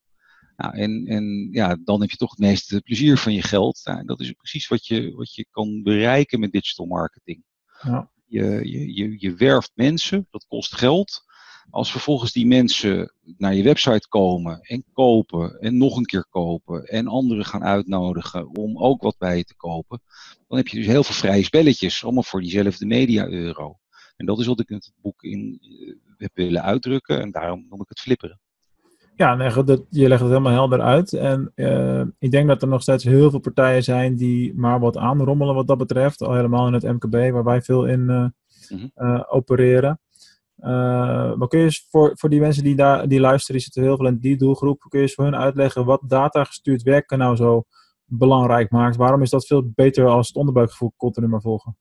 Nou, 0.57 0.77
en, 0.77 1.07
en 1.07 1.49
ja, 1.51 1.77
dan 1.85 2.01
heb 2.01 2.11
je 2.11 2.17
toch 2.17 2.31
het 2.31 2.39
meeste 2.39 2.81
plezier 2.81 3.19
van 3.19 3.33
je 3.33 3.43
geld. 3.43 3.81
Nou, 3.85 3.99
en 3.99 4.07
dat 4.07 4.21
is 4.21 4.33
precies 4.33 4.69
wat 4.69 4.87
je, 4.87 5.15
wat 5.15 5.35
je 5.35 5.47
kan 5.51 5.83
bereiken 5.83 6.41
met 6.41 6.53
digital 6.53 6.87
marketing. 6.87 7.45
Ja. 7.83 8.11
Je, 8.27 8.45
je, 8.45 8.95
je, 8.95 9.15
je 9.19 9.35
werft 9.35 9.71
mensen, 9.75 10.27
dat 10.31 10.47
kost 10.49 10.75
geld. 10.75 11.25
Als 11.71 11.91
vervolgens 11.91 12.33
die 12.33 12.47
mensen 12.47 13.13
naar 13.37 13.55
je 13.55 13.63
website 13.63 14.09
komen 14.09 14.61
en 14.61 14.85
kopen 14.93 15.61
en 15.61 15.77
nog 15.77 15.97
een 15.97 16.05
keer 16.05 16.27
kopen 16.31 16.85
en 16.85 17.07
anderen 17.07 17.45
gaan 17.45 17.65
uitnodigen 17.65 18.57
om 18.57 18.79
ook 18.79 19.03
wat 19.03 19.19
bij 19.19 19.37
je 19.37 19.45
te 19.45 19.57
kopen, 19.57 20.01
dan 20.49 20.59
heb 20.59 20.69
je 20.69 20.77
dus 20.77 20.87
heel 20.87 21.05
veel 21.05 21.15
vrije 21.15 21.43
spelletjes, 21.43 22.05
allemaal 22.05 22.23
voor 22.23 22.41
diezelfde 22.41 22.87
media-euro. 22.87 23.79
En 24.17 24.27
dat 24.27 24.39
is 24.39 24.47
wat 24.47 24.61
ik 24.61 24.69
in 24.69 24.77
het 24.77 24.93
boek 25.01 25.23
in 25.23 25.59
uh, 25.61 25.95
heb 26.17 26.31
willen 26.35 26.63
uitdrukken 26.63 27.21
en 27.21 27.31
daarom 27.31 27.67
noem 27.69 27.81
ik 27.81 27.89
het 27.89 28.01
flipperen. 28.01 28.41
Ja, 29.15 29.35
nee, 29.35 29.65
dat, 29.65 29.83
je 29.91 30.09
legt 30.09 30.21
het 30.21 30.31
helemaal 30.31 30.53
helder 30.53 30.81
uit. 30.81 31.13
En 31.13 31.53
uh, 31.55 32.03
ik 32.19 32.31
denk 32.31 32.49
dat 32.49 32.63
er 32.63 32.69
nog 32.69 32.83
steeds 32.83 33.05
heel 33.05 33.31
veel 33.31 33.39
partijen 33.39 33.83
zijn 33.83 34.17
die 34.17 34.55
maar 34.55 34.81
wat 34.81 34.97
aanrommelen 34.97 35.55
wat 35.55 35.67
dat 35.67 35.79
betreft. 35.79 36.23
Al 36.23 36.35
helemaal 36.35 36.67
in 36.67 36.73
het 36.73 36.83
MKB, 36.83 37.33
waar 37.33 37.45
wij 37.45 37.63
veel 37.63 37.87
in 37.87 38.01
uh, 38.01 38.27
mm 38.69 38.91
-hmm. 38.95 39.25
opereren. 39.29 40.01
Uh, 40.61 41.35
maar 41.35 41.49
kun 41.49 41.61
je 41.61 41.83
voor, 41.91 42.13
voor 42.15 42.29
die 42.31 42.41
mensen 42.41 42.63
die, 42.65 42.77
daar, 42.77 43.09
die 43.09 43.21
luisteren, 43.21 43.55
die 43.55 43.65
zitten 43.65 43.83
heel 43.83 43.97
veel 43.97 44.07
in 44.07 44.19
die 44.19 44.37
doelgroep, 44.37 44.81
kun 44.89 44.99
je 44.99 45.05
eens 45.05 45.15
voor 45.15 45.25
hun 45.25 45.37
uitleggen 45.37 45.85
wat 45.85 46.03
datagestuurd 46.07 46.83
werken 46.83 47.19
nou 47.19 47.37
zo 47.37 47.65
belangrijk 48.05 48.71
maakt? 48.71 48.97
Waarom 48.97 49.23
is 49.23 49.31
dat 49.31 49.47
veel 49.47 49.71
beter 49.75 50.07
als 50.07 50.27
het 50.29 50.37
onderbuikgevoel 50.37 50.93
continu 50.97 51.29
maar 51.29 51.41
volgen? 51.41 51.77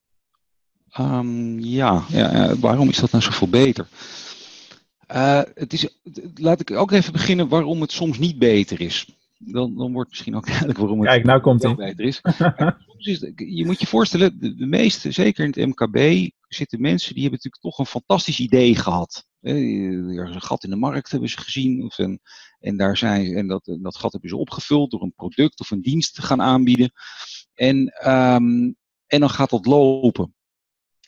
Um, 0.99 1.59
ja, 1.59 2.03
ja, 2.07 2.55
waarom 2.55 2.89
is 2.89 2.97
dat 2.97 3.11
nou 3.11 3.23
zoveel 3.23 3.49
beter? 3.49 3.87
Uh, 5.11 5.41
het 5.53 5.73
is, 5.73 5.99
laat 6.35 6.59
ik 6.59 6.71
ook 6.71 6.91
even 6.91 7.11
beginnen 7.11 7.47
waarom 7.47 7.81
het 7.81 7.91
soms 7.91 8.17
niet 8.17 8.39
beter 8.39 8.81
is. 8.81 9.17
Dan, 9.37 9.75
dan 9.75 9.93
wordt 9.93 10.09
misschien 10.09 10.35
ook 10.35 10.45
duidelijk 10.53 10.77
waarom 10.77 10.99
het 10.99 11.09
Kijk, 11.09 11.23
nou 11.23 11.41
komt 11.41 11.61
wel 11.61 11.75
beter 11.75 12.05
is. 12.05 12.21
is. 12.97 13.31
Je 13.35 13.65
moet 13.65 13.79
je 13.79 13.87
voorstellen, 13.87 14.39
de, 14.39 14.55
de 14.55 14.65
meeste, 14.65 15.11
zeker 15.11 15.43
in 15.43 15.49
het 15.49 15.69
MKB, 15.69 16.29
zitten 16.47 16.81
mensen 16.81 17.13
die 17.13 17.23
hebben 17.23 17.39
natuurlijk 17.43 17.63
toch 17.63 17.79
een 17.79 18.01
fantastisch 18.01 18.39
idee 18.39 18.75
gehad. 18.75 19.25
Er 19.41 19.55
is 20.27 20.35
een 20.35 20.41
gat 20.41 20.63
in 20.63 20.69
de 20.69 20.75
markt 20.75 21.11
hebben 21.11 21.29
ze 21.29 21.37
gezien. 21.37 21.83
Of 21.83 21.97
een, 21.97 22.19
en 22.59 22.77
daar 22.77 22.97
zijn, 22.97 23.35
en 23.35 23.47
dat, 23.47 23.77
dat 23.81 23.97
gat 23.97 24.11
hebben 24.11 24.29
ze 24.29 24.37
opgevuld 24.37 24.91
door 24.91 25.01
een 25.01 25.13
product 25.15 25.59
of 25.59 25.71
een 25.71 25.81
dienst 25.81 26.15
te 26.15 26.21
gaan 26.21 26.41
aanbieden. 26.41 26.91
En, 27.53 27.77
um, 28.11 28.75
en 29.07 29.19
dan 29.19 29.29
gaat 29.29 29.49
dat 29.49 29.65
lopen. 29.65 30.35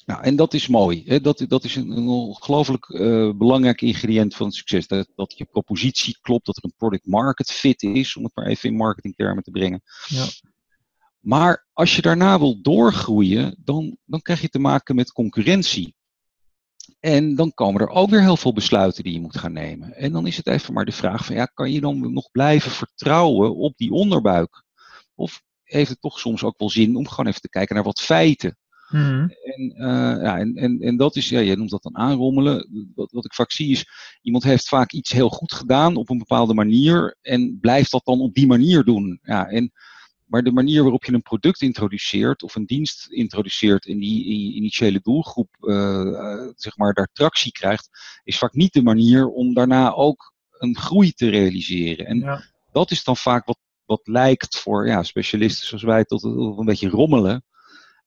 Nou, 0.10 0.24
en 0.24 0.36
dat 0.36 0.54
is 0.54 0.68
mooi. 0.68 1.04
Hè? 1.06 1.22
Dat, 1.22 1.46
dat 1.48 1.64
is 1.64 1.76
een, 1.76 1.90
een 1.90 2.08
ongelooflijk 2.08 2.90
uh, 2.90 3.32
belangrijk 3.34 3.82
ingrediënt 3.82 4.36
van 4.36 4.52
succes. 4.52 4.88
Dat, 4.88 5.08
dat 5.16 5.38
je 5.38 5.46
propositie 5.46 6.18
klopt, 6.22 6.46
dat 6.46 6.58
er 6.58 6.64
een 6.64 6.74
product 6.78 7.06
market 7.06 7.52
fit 7.52 7.84
is, 7.84 8.16
om 8.16 8.24
het 8.24 8.36
maar 8.36 8.46
even 8.46 8.70
in 8.70 8.76
marketingtermen 8.76 9.44
te 9.44 9.52
brengen. 9.52 9.82
Ja. 10.08 10.26
Maar 11.20 11.68
als 11.74 11.96
je 11.96 12.02
daarna 12.02 12.40
wil 12.40 12.62
doorgroeien, 12.62 13.56
dan, 13.64 13.98
dan 14.06 14.22
krijg 14.22 14.42
je 14.42 14.50
te 14.50 14.60
maken 14.60 14.96
met 14.96 15.12
concurrentie. 15.12 15.96
En 17.00 17.36
dan 17.36 17.54
komen 17.54 17.82
er 17.82 17.90
ook 17.90 18.10
weer 18.10 18.22
heel 18.22 18.38
veel 18.38 18.54
besluiten 18.54 19.04
die 19.04 19.14
je 19.14 19.22
moet 19.22 19.38
gaan 19.38 19.54
nemen. 19.54 19.96
En 19.96 20.12
dan 20.12 20.28
is 20.28 20.38
het 20.38 20.48
even 20.48 20.74
maar 20.74 20.86
de 20.86 20.92
vraag 20.92 21.26
van, 21.26 21.36
ja, 21.36 21.46
kan 21.46 21.72
je 21.72 21.82
dan 21.82 22.14
nog 22.14 22.32
blijven 22.32 22.72
vertrouwen 22.72 23.56
op 23.56 23.78
die 23.78 23.92
onderbuik? 23.92 24.64
Of 25.16 25.42
heeft 25.64 25.90
het 25.90 26.02
toch 26.02 26.20
soms 26.20 26.44
ook 26.44 26.60
wel 26.60 26.70
zin 26.70 26.96
om 26.96 27.08
gewoon 27.08 27.28
even 27.28 27.42
te 27.42 27.50
kijken 27.50 27.76
naar 27.76 27.84
wat 27.84 28.02
feiten? 28.02 28.58
Mm-hmm. 28.90 29.30
En, 29.44 29.74
uh, 29.78 30.24
ja, 30.24 30.38
en, 30.38 30.56
en, 30.56 30.80
en 30.80 30.98
dat 30.98 31.16
is, 31.16 31.30
ja, 31.30 31.40
je 31.40 31.56
noemt 31.56 31.70
dat 31.70 31.84
dan 31.84 31.98
aanrommelen. 31.98 32.90
Wat, 32.96 33.12
wat 33.12 33.26
ik 33.26 33.34
vaak 33.34 33.52
zie 33.52 33.72
is, 33.72 33.86
iemand 34.22 34.44
heeft 34.44 34.68
vaak 34.68 34.92
iets 34.92 35.12
heel 35.12 35.30
goed 35.30 35.54
gedaan 35.54 35.96
op 35.96 36.10
een 36.10 36.18
bepaalde 36.18 36.54
manier 36.54 37.18
en 37.22 37.58
blijft 37.62 37.92
dat 37.92 38.06
dan 38.06 38.20
op 38.20 38.34
die 38.34 38.48
manier 38.48 38.84
doen. 38.84 39.20
Ja, 39.24 39.48
en 39.48 39.72
maar 40.30 40.44
de 40.44 40.52
manier 40.52 40.82
waarop 40.82 41.06
je 41.06 41.14
een 41.14 41.22
product 41.22 41.62
introduceert 41.62 42.44
of 42.44 42.56
een 42.56 42.66
dienst 42.66 43.08
introduceert 43.12 43.88
en 43.88 44.00
die 44.00 44.26
in 44.26 44.40
je 44.40 44.54
initiële 44.54 45.00
doelgroep 45.02 45.58
uh, 45.60 46.48
zeg 46.56 46.78
maar 46.78 46.94
daar 46.94 47.10
tractie 47.14 47.52
krijgt, 47.52 47.90
is 48.24 48.38
vaak 48.38 48.54
niet 48.54 48.74
de 48.74 48.84
manier 48.84 49.28
om 49.28 49.54
daarna 49.54 49.94
ook 49.94 50.34
een 50.52 50.78
groei 50.78 51.12
te 51.12 51.30
realiseren. 51.30 52.06
En 52.06 52.20
ja. 52.20 52.44
dat 52.72 52.92
is 52.92 53.04
dan 53.04 53.18
vaak 53.18 53.46
wat, 53.46 53.58
wat 53.86 54.08
lijkt 54.08 54.58
voor 54.58 54.88
ja, 54.88 55.04
specialisten 55.04 55.68
zoals 55.68 55.84
wij 55.84 56.04
tot, 56.04 56.22
tot 56.22 56.60
een 56.60 56.66
beetje 56.66 56.90
rommelen. 56.90 57.44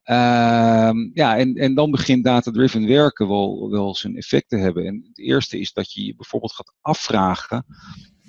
Uh, 0.05 0.91
ja, 1.13 1.37
en, 1.39 1.55
en 1.55 1.75
dan 1.75 1.91
begint 1.91 2.25
data-driven 2.25 2.87
werken 2.87 3.29
wel, 3.29 3.71
wel 3.71 3.95
zijn 3.95 4.17
effect 4.17 4.49
te 4.49 4.57
hebben. 4.57 4.87
En 4.87 5.05
het 5.09 5.19
eerste 5.19 5.59
is 5.61 5.73
dat 5.73 5.93
je 5.93 6.05
je 6.05 6.17
bijvoorbeeld 6.17 6.53
gaat 6.53 6.75
afvragen: 6.81 7.67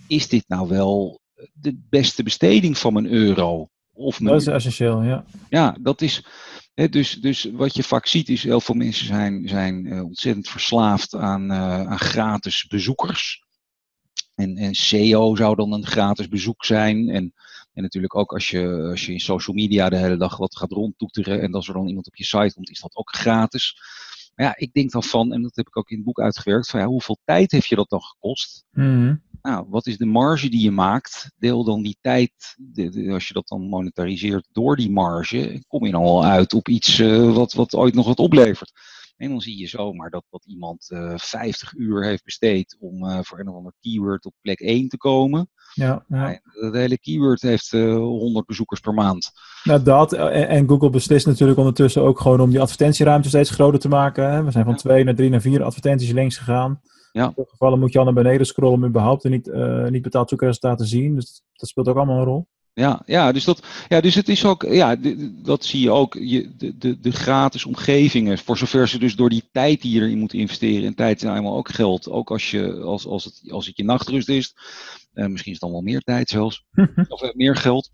is 0.08 0.27
dit 0.27 0.44
nou 0.48 0.68
wel 0.68 1.22
de 1.53 1.80
beste 1.89 2.24
besteding 2.24 2.77
van 2.77 2.94
mijn 2.94 3.08
euro? 3.08 3.70
Of 3.94 4.18
dat 4.18 4.42
is 4.42 4.48
essentieel, 4.48 5.03
ja. 5.03 5.25
Ja, 5.50 5.77
dat 5.82 6.01
is. 6.01 6.25
Dus, 6.74 7.13
dus 7.13 7.44
wat 7.44 7.75
je 7.75 7.84
vaak 7.84 8.06
ziet 8.06 8.30
is 8.30 8.44
heel 8.44 8.62
veel 8.62 8.75
mensen 8.75 9.06
zijn, 9.06 9.48
zijn 9.48 9.86
uh, 9.86 10.03
ontzettend 10.03 10.50
verslaafd 10.50 11.15
aan, 11.15 11.51
uh, 11.51 11.88
aan 11.88 12.00
gratis 12.00 12.68
bezoekers. 12.68 13.44
En, 14.36 14.58
en 14.58 14.74
SEO 14.74 15.36
zou 15.36 15.56
dan 15.56 15.74
een 15.74 15.86
gratis 15.86 16.27
bezoek 16.27 16.65
zijn. 16.65 17.10
En, 17.10 17.34
en 17.74 17.82
natuurlijk 17.82 18.15
ook 18.15 18.34
als 18.34 18.50
je, 18.50 18.88
als 18.89 19.06
je 19.06 19.12
in 19.12 19.20
social 19.20 19.56
media 19.56 19.89
de 19.89 19.98
hele 19.98 20.18
dag 20.18 20.38
wat 20.38 20.58
gaat 20.58 20.72
rondtoeteren 20.72 21.42
en 21.42 21.53
als 21.53 21.68
er 21.68 21.74
dan 21.74 21.88
iemand 21.88 22.08
op 22.08 22.15
je 22.15 22.24
site 22.24 22.53
komt, 22.53 22.70
is 22.70 22.80
dat 22.80 22.96
ook 22.96 23.15
gratis. 23.15 23.77
Maar 24.36 24.46
ja, 24.46 24.56
ik 24.58 24.74
denk 24.74 24.92
dan 24.92 25.03
van, 25.03 25.34
en 25.34 25.42
dat 25.42 25.56
heb 25.56 25.68
ik 25.68 25.77
ook 25.77 25.89
in 25.89 25.96
het 25.96 26.06
boek 26.06 26.20
uitgewerkt, 26.20 26.70
van 26.70 26.80
ja, 26.80 26.86
hoeveel 26.86 27.18
tijd 27.25 27.51
heeft 27.51 27.68
je 27.68 27.75
dat 27.75 27.89
dan 27.89 28.01
gekost? 28.01 28.65
Mm 28.72 29.22
nou, 29.44 29.65
wat 29.70 29.88
is 29.88 29.98
de 29.98 30.06
marge 30.06 30.50
die 30.50 30.62
je 30.62 30.72
maakt? 30.72 31.32
Deel 31.38 31.63
dan 31.63 31.82
die 31.82 31.98
tijd, 32.01 32.56
als 33.10 33.27
je 33.27 33.34
dat 33.34 33.48
dan 33.48 33.62
monetariseert 33.62 34.48
door 34.51 34.75
die 34.75 34.92
marge, 34.92 35.63
kom 35.68 35.86
je 35.86 35.92
dan 35.92 36.03
al 36.03 36.25
uit 36.25 36.53
op 36.53 36.68
iets 36.68 37.00
uh, 37.00 37.36
wat, 37.36 37.53
wat 37.53 37.75
ooit 37.75 37.94
nog 37.94 38.06
wat 38.06 38.20
oplevert. 38.20 38.72
En 39.17 39.29
dan 39.29 39.41
zie 39.41 39.58
je 39.58 39.67
zomaar 39.67 40.10
dat, 40.10 40.24
dat 40.29 40.46
iemand 40.46 40.89
uh, 40.89 41.12
eh, 41.12 41.17
50 41.17 41.74
uur 41.74 42.03
heeft 42.03 42.24
besteed 42.24 42.77
om 42.79 43.03
uh, 43.03 43.20
voor 43.22 43.39
een 43.39 43.50
of 43.50 43.55
ander 43.55 43.74
keyword 43.79 44.25
op 44.25 44.34
plek 44.41 44.60
1 44.60 44.88
te 44.88 44.98
komen. 44.98 45.50
Ja, 45.74 46.05
ja. 46.08 46.39
Dat 46.62 46.74
hele 46.74 47.00
keyword 47.00 47.41
heeft 47.41 47.72
100 47.72 48.46
bezoekers 48.46 48.79
per 48.79 48.93
maand. 48.93 49.32
Nou, 49.63 49.84
dat. 49.84 50.13
En, 50.13 50.48
en, 50.48 50.67
Google 50.67 50.89
beslist 50.89 51.25
natuurlijk 51.25 51.60
ondertussen 51.60 52.01
ook 52.01 52.20
gewoon 52.20 52.41
om 52.41 52.50
die 52.50 52.62
advertentieruimte 52.62 53.27
steeds 53.27 53.50
groter 53.50 53.79
te 53.79 53.88
maken. 53.88 54.32
Hè? 54.32 54.43
We 54.43 54.51
zijn 54.51 54.65
van 54.65 54.75
2 54.75 55.03
naar 55.03 55.15
3 55.15 55.29
naar 55.29 55.41
4 55.41 55.63
advertenties 55.63 56.12
links 56.12 56.38
gegaan. 56.38 56.82
Ja. 57.12 57.25
In 57.25 57.32
sommige 57.34 57.51
gevallen 57.51 57.79
moet 57.79 57.93
je 57.93 58.00
al 58.00 58.05
naar 58.05 58.13
beneden 58.13 58.46
scrollen 58.46 58.77
om 58.77 58.86
überhaupt 58.86 59.24
niet, 59.24 59.48
uh, 59.48 59.88
niet 59.88 60.01
betaald 60.01 60.29
zoekresultaten 60.29 60.86
te 60.86 60.91
zien. 60.91 61.15
Dus 61.15 61.43
dat 61.53 61.70
speelt 61.70 61.88
ook 61.88 61.98
allemaal 61.98 62.17
een 62.17 62.25
rol. 62.25 62.48
Ja, 62.75 63.01
ja, 63.06 63.32
dus, 63.32 63.44
dat, 63.44 63.63
ja 63.88 64.01
dus 64.01 64.15
het 64.15 64.30
is 64.30 64.46
ook, 64.46 64.63
ja, 64.63 64.96
dat 65.44 65.65
zie 65.65 65.82
je 65.82 65.92
ook, 65.92 66.13
je, 66.13 66.56
de, 66.58 66.77
de, 66.77 67.00
de 67.00 67.12
gratis 67.12 67.65
omgevingen, 67.65 68.38
voor 68.38 68.58
zover 68.58 68.88
ze 68.88 69.00
dus 69.00 69.15
door 69.15 69.30
die 69.30 69.50
tijd 69.51 69.82
die 69.82 69.92
je 69.94 70.01
erin 70.01 70.18
moet 70.18 70.34
investeren, 70.34 70.86
en 70.86 70.96
tijd 70.96 71.15
is 71.15 71.24
nou 71.24 71.38
eenmaal 71.38 71.58
ook 71.58 71.70
geld, 71.70 72.10
ook 72.10 72.32
als, 72.32 72.51
je, 72.51 72.82
als, 72.82 73.06
als, 73.06 73.24
het, 73.24 73.51
als 73.51 73.65
het 73.65 73.77
je 73.77 73.84
nachtrust 73.84 74.30
is, 74.30 74.56
uh, 75.13 75.25
misschien 75.25 75.51
is 75.51 75.60
het 75.60 75.70
dan 75.70 75.72
wel 75.72 75.82
meer 75.82 76.01
tijd 76.01 76.30
zelfs, 76.30 76.65
of 77.08 77.24
uh, 77.24 77.34
meer 77.34 77.56
geld. 77.56 77.92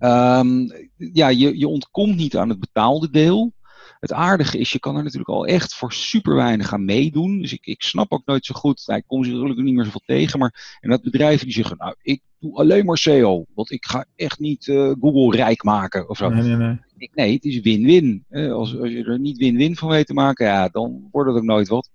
Um, 0.00 0.72
ja, 0.96 1.28
je, 1.28 1.58
je 1.58 1.68
ontkomt 1.68 2.16
niet 2.16 2.36
aan 2.36 2.48
het 2.48 2.60
betaalde 2.60 3.10
deel, 3.10 3.52
het 4.00 4.12
aardige 4.12 4.58
is, 4.58 4.72
je 4.72 4.78
kan 4.78 4.96
er 4.96 5.02
natuurlijk 5.02 5.30
al 5.30 5.46
echt 5.46 5.74
voor 5.74 5.92
super 5.92 6.34
weinig 6.34 6.72
aan 6.72 6.84
meedoen. 6.84 7.40
Dus 7.40 7.52
ik, 7.52 7.66
ik 7.66 7.82
snap 7.82 8.12
ook 8.12 8.22
nooit 8.24 8.44
zo 8.44 8.54
goed, 8.54 8.82
nou, 8.86 8.98
ik 8.98 9.06
kom 9.06 9.24
ze 9.24 9.30
gelukkig 9.30 9.64
niet 9.64 9.74
meer 9.74 9.84
zoveel 9.84 10.02
tegen, 10.06 10.38
maar 10.38 10.78
en 10.80 10.90
dat 10.90 11.02
bedrijven 11.02 11.44
die 11.44 11.54
zeggen, 11.54 11.76
nou, 11.76 11.94
ik 12.02 12.22
doe 12.38 12.56
alleen 12.56 12.84
maar 12.84 12.98
SEO, 12.98 13.44
want 13.54 13.70
ik 13.70 13.84
ga 13.84 14.04
echt 14.16 14.38
niet 14.38 14.66
uh, 14.66 14.92
Google 15.00 15.36
rijk 15.36 15.62
maken 15.62 16.08
of 16.08 16.16
zo. 16.16 16.28
Nee, 16.28 16.42
nee, 16.42 16.56
nee. 16.56 16.78
Ik, 16.96 17.14
nee 17.14 17.34
het 17.34 17.44
is 17.44 17.60
win-win. 17.60 18.24
Als, 18.30 18.78
als 18.78 18.90
je 18.90 19.04
er 19.04 19.18
niet 19.18 19.38
win-win 19.38 19.76
van 19.76 19.88
weet 19.88 20.06
te 20.06 20.14
maken, 20.14 20.46
ja, 20.46 20.68
dan 20.68 21.08
wordt 21.10 21.28
het 21.28 21.38
ook 21.38 21.44
nooit 21.44 21.68
wat. 21.68 21.90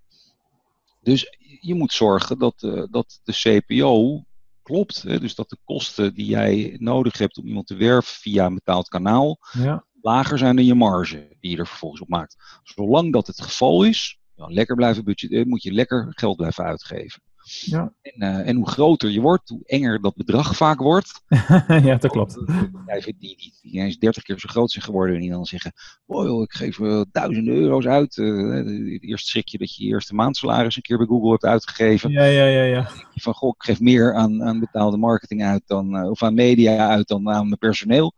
Dus 1.02 1.36
je 1.60 1.74
moet 1.74 1.92
zorgen 1.92 2.38
dat, 2.38 2.62
uh, 2.62 2.84
dat 2.90 3.20
de 3.24 3.32
CPO 3.32 4.24
klopt. 4.62 5.02
Hè? 5.02 5.20
Dus 5.20 5.34
dat 5.34 5.50
de 5.50 5.58
kosten 5.64 6.14
die 6.14 6.26
jij 6.26 6.76
nodig 6.78 7.18
hebt 7.18 7.38
om 7.38 7.46
iemand 7.46 7.66
te 7.66 7.76
werven 7.76 8.14
via 8.14 8.46
een 8.46 8.54
betaald 8.54 8.88
kanaal, 8.88 9.38
ja 9.52 9.84
lager 10.04 10.38
zijn 10.38 10.56
dan 10.56 10.64
je 10.64 10.74
marge 10.74 11.36
die 11.40 11.50
je 11.50 11.56
er 11.56 11.66
vervolgens 11.66 12.00
op 12.00 12.08
maakt. 12.08 12.60
Zolang 12.62 13.12
dat 13.12 13.26
het 13.26 13.40
geval 13.40 13.84
is, 13.84 14.18
dan 14.36 14.52
lekker 14.52 14.76
blijven 14.76 15.04
budget, 15.04 15.46
moet 15.46 15.62
je 15.62 15.72
lekker 15.72 16.06
geld 16.10 16.36
blijven 16.36 16.64
uitgeven. 16.64 17.22
Ja. 17.44 17.92
En, 18.02 18.22
uh, 18.22 18.48
en 18.48 18.56
hoe 18.56 18.68
groter 18.68 19.10
je 19.10 19.20
wordt, 19.20 19.48
hoe 19.48 19.62
enger 19.64 20.00
dat 20.00 20.14
bedrag 20.14 20.56
vaak 20.56 20.80
wordt. 20.80 21.22
ja, 21.68 21.96
dat 21.96 22.10
klopt. 22.10 22.44
Bedrijven 22.72 23.14
die, 23.18 23.36
die, 23.36 23.52
die 23.62 23.80
eens 23.80 23.98
30 23.98 24.22
keer 24.22 24.38
zo 24.38 24.48
groot 24.48 24.70
zijn 24.70 24.84
geworden 24.84 25.14
en 25.14 25.20
die 25.20 25.30
dan 25.30 25.46
zeggen: 25.46 25.72
oh, 26.06 26.42
ik 26.42 26.52
geef 26.52 26.78
uh, 26.78 27.02
duizenden 27.12 27.54
euro's 27.54 27.86
uit. 27.86 28.16
Uh, 28.16 28.98
eerst 29.00 29.26
schrik 29.26 29.48
je 29.48 29.58
dat 29.58 29.74
je 29.74 29.84
je 29.84 29.90
eerste 29.90 30.14
maandsalaris 30.14 30.76
een 30.76 30.82
keer 30.82 30.98
bij 30.98 31.06
Google 31.06 31.30
hebt 31.30 31.44
uitgegeven. 31.44 32.10
Ja, 32.10 32.24
ja, 32.24 32.44
ja. 32.44 32.62
ja. 32.62 32.88
Van 33.14 33.34
goh, 33.34 33.54
ik 33.56 33.62
geef 33.62 33.80
meer 33.80 34.14
aan, 34.14 34.42
aan 34.42 34.60
betaalde 34.60 34.96
marketing 34.96 35.44
uit 35.44 35.62
dan, 35.66 36.08
of 36.08 36.22
aan 36.22 36.34
media 36.34 36.88
uit 36.88 37.08
dan 37.08 37.30
aan 37.30 37.46
mijn 37.46 37.58
personeel. 37.58 38.12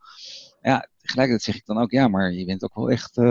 Ja, 0.61 0.87
tegelijkertijd 1.07 1.55
zeg 1.55 1.55
ik 1.55 1.65
dan 1.65 1.77
ook, 1.77 1.91
ja, 1.91 2.07
maar 2.07 2.33
je 2.33 2.45
bent 2.45 2.63
ook 2.63 2.75
wel 2.75 2.91
echt 2.91 3.17
uh, 3.17 3.25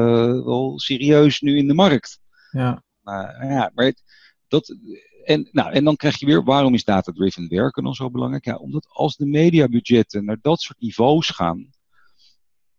wel 0.45 0.79
serieus 0.79 1.41
nu 1.41 1.57
in 1.57 1.67
de 1.67 1.75
markt. 1.75 2.21
Ja. 2.51 2.83
Uh, 3.05 3.51
ja, 3.51 3.71
maar 3.75 3.85
het, 3.85 4.03
dat, 4.49 4.77
en, 5.25 5.49
nou, 5.53 5.73
en 5.73 5.85
dan 5.85 5.97
krijg 5.97 6.19
je 6.19 6.27
weer, 6.27 6.45
waarom 6.45 6.75
is 6.75 6.85
data-driven 6.85 7.49
werken 7.49 7.85
dan 7.85 7.95
zo 7.95 8.11
belangrijk? 8.11 8.45
Ja, 8.45 8.57
omdat 8.57 8.87
als 8.89 9.17
de 9.17 9.27
mediabudgetten 9.27 10.25
naar 10.25 10.39
dat 10.41 10.61
soort 10.61 10.81
niveaus 10.81 11.29
gaan, 11.29 11.71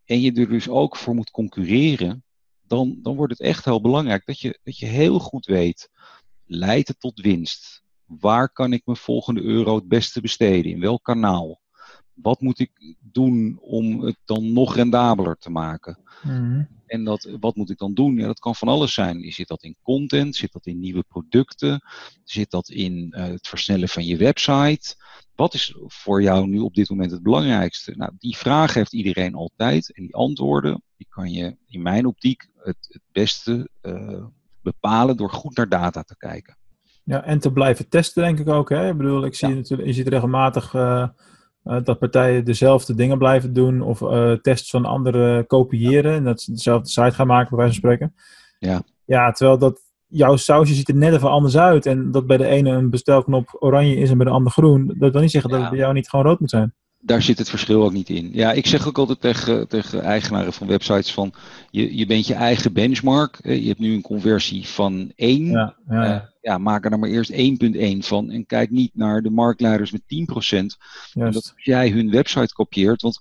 en 0.04 0.20
je 0.20 0.32
er 0.32 0.48
dus 0.48 0.68
ook 0.68 0.96
voor 0.96 1.14
moet 1.14 1.30
concurreren, 1.30 2.24
dan, 2.66 2.98
dan 3.02 3.16
wordt 3.16 3.32
het 3.32 3.40
echt 3.40 3.64
heel 3.64 3.80
belangrijk 3.80 4.26
dat 4.26 4.40
je, 4.40 4.58
dat 4.62 4.78
je 4.78 4.86
heel 4.86 5.18
goed 5.18 5.46
weet, 5.46 5.90
leidt 6.44 6.88
het 6.88 7.00
tot 7.00 7.20
winst? 7.20 7.82
Waar 8.04 8.52
kan 8.52 8.72
ik 8.72 8.82
mijn 8.84 8.98
volgende 8.98 9.42
euro 9.42 9.74
het 9.74 9.88
beste 9.88 10.20
besteden? 10.20 10.72
In 10.72 10.80
welk 10.80 11.04
kanaal? 11.04 11.60
Wat 12.22 12.40
moet 12.40 12.58
ik 12.58 12.96
doen 13.00 13.58
om 13.60 14.02
het 14.02 14.16
dan 14.24 14.52
nog 14.52 14.74
rendabeler 14.74 15.36
te 15.36 15.50
maken? 15.50 15.98
Mm. 16.22 16.68
En 16.86 17.04
dat, 17.04 17.36
wat 17.40 17.56
moet 17.56 17.70
ik 17.70 17.78
dan 17.78 17.94
doen? 17.94 18.16
Ja, 18.16 18.26
dat 18.26 18.38
kan 18.38 18.54
van 18.54 18.68
alles 18.68 18.94
zijn. 18.94 19.32
Zit 19.32 19.48
dat 19.48 19.62
in 19.62 19.76
content? 19.82 20.36
Zit 20.36 20.52
dat 20.52 20.66
in 20.66 20.78
nieuwe 20.78 21.04
producten? 21.08 21.82
Zit 22.24 22.50
dat 22.50 22.68
in 22.68 23.14
uh, 23.16 23.24
het 23.24 23.48
versnellen 23.48 23.88
van 23.88 24.04
je 24.04 24.16
website? 24.16 24.96
Wat 25.34 25.54
is 25.54 25.74
voor 25.86 26.22
jou 26.22 26.46
nu 26.46 26.58
op 26.58 26.74
dit 26.74 26.90
moment 26.90 27.10
het 27.10 27.22
belangrijkste? 27.22 27.92
Nou, 27.96 28.12
die 28.18 28.36
vraag 28.36 28.74
heeft 28.74 28.92
iedereen 28.92 29.34
altijd. 29.34 29.92
En 29.94 30.02
die 30.02 30.14
antwoorden, 30.14 30.82
die 30.96 31.06
kan 31.08 31.30
je 31.30 31.56
in 31.66 31.82
mijn 31.82 32.06
optiek 32.06 32.48
het, 32.56 32.76
het 32.80 33.02
beste 33.12 33.68
uh, 33.82 34.24
bepalen 34.62 35.16
door 35.16 35.30
goed 35.30 35.56
naar 35.56 35.68
data 35.68 36.02
te 36.02 36.16
kijken. 36.16 36.56
Ja, 37.04 37.24
en 37.24 37.38
te 37.38 37.52
blijven 37.52 37.88
testen 37.88 38.22
denk 38.22 38.38
ik 38.38 38.48
ook. 38.48 38.68
Hè? 38.68 38.90
Ik 38.90 38.96
bedoel, 38.96 39.24
ik 39.24 39.34
zie 39.34 39.48
ja. 39.48 39.54
natuurlijk, 39.54 39.88
je 39.88 39.94
ziet 39.94 40.08
regelmatig... 40.08 40.74
Uh 40.74 41.08
uh, 41.64 41.76
dat 41.84 41.98
partijen 41.98 42.44
dezelfde 42.44 42.94
dingen 42.94 43.18
blijven 43.18 43.52
doen 43.52 43.80
of 43.82 44.00
uh, 44.00 44.32
tests 44.32 44.70
van 44.70 44.84
anderen 44.84 45.46
kopiëren 45.46 46.12
en 46.12 46.24
dat 46.24 46.40
ze 46.40 46.52
dezelfde 46.52 46.88
site 46.88 47.10
gaan 47.10 47.26
maken, 47.26 47.48
bij 47.48 47.58
wijze 47.58 47.80
van 47.80 47.90
spreken. 47.90 48.14
Ja. 48.58 48.82
Ja, 49.04 49.30
terwijl 49.30 49.58
dat 49.58 49.80
jouw 50.06 50.36
sausje 50.36 50.74
ziet 50.74 50.88
er 50.88 50.94
net 50.94 51.14
even 51.14 51.30
anders 51.30 51.56
uit 51.58 51.86
en 51.86 52.10
dat 52.10 52.26
bij 52.26 52.36
de 52.36 52.46
ene 52.46 52.70
een 52.70 52.90
bestelknop 52.90 53.56
oranje 53.58 53.96
is 53.96 54.10
en 54.10 54.16
bij 54.16 54.26
de 54.26 54.32
ander 54.32 54.52
groen, 54.52 54.94
dat 54.98 55.12
wil 55.12 55.20
niet 55.20 55.30
zeggen 55.30 55.50
ja. 55.50 55.56
dat 55.56 55.64
het 55.64 55.74
bij 55.74 55.84
jou 55.84 55.94
niet 55.94 56.08
gewoon 56.08 56.24
rood 56.24 56.40
moet 56.40 56.50
zijn. 56.50 56.74
Daar 57.00 57.22
zit 57.22 57.38
het 57.38 57.50
verschil 57.50 57.82
ook 57.82 57.92
niet 57.92 58.08
in. 58.08 58.30
Ja, 58.32 58.52
ik 58.52 58.66
zeg 58.66 58.86
ook 58.88 58.98
altijd 58.98 59.20
tegen, 59.20 59.68
tegen 59.68 60.02
eigenaren 60.02 60.52
van 60.52 60.66
websites 60.66 61.12
van 61.12 61.32
je, 61.70 61.96
je 61.96 62.06
bent 62.06 62.26
je 62.26 62.34
eigen 62.34 62.72
benchmark. 62.72 63.38
Je 63.42 63.66
hebt 63.66 63.78
nu 63.78 63.94
een 63.94 64.02
conversie 64.02 64.66
van 64.66 65.12
1. 65.14 65.44
Ja, 65.46 65.76
ja, 65.88 66.04
ja. 66.04 66.14
Uh, 66.14 66.20
ja, 66.40 66.58
maak 66.58 66.84
er 66.84 66.90
dan 66.90 67.00
maar 67.00 67.08
eerst 67.08 67.32
1.1 67.32 67.98
van. 67.98 68.30
En 68.30 68.46
kijk 68.46 68.70
niet 68.70 68.90
naar 68.94 69.22
de 69.22 69.30
marktleiders 69.30 69.92
met 69.92 70.02
10%. 70.02 70.76
Omdat 71.14 71.34
als 71.34 71.52
jij 71.56 71.90
hun 71.90 72.10
website 72.10 72.54
kopieert. 72.54 73.02
Want 73.02 73.20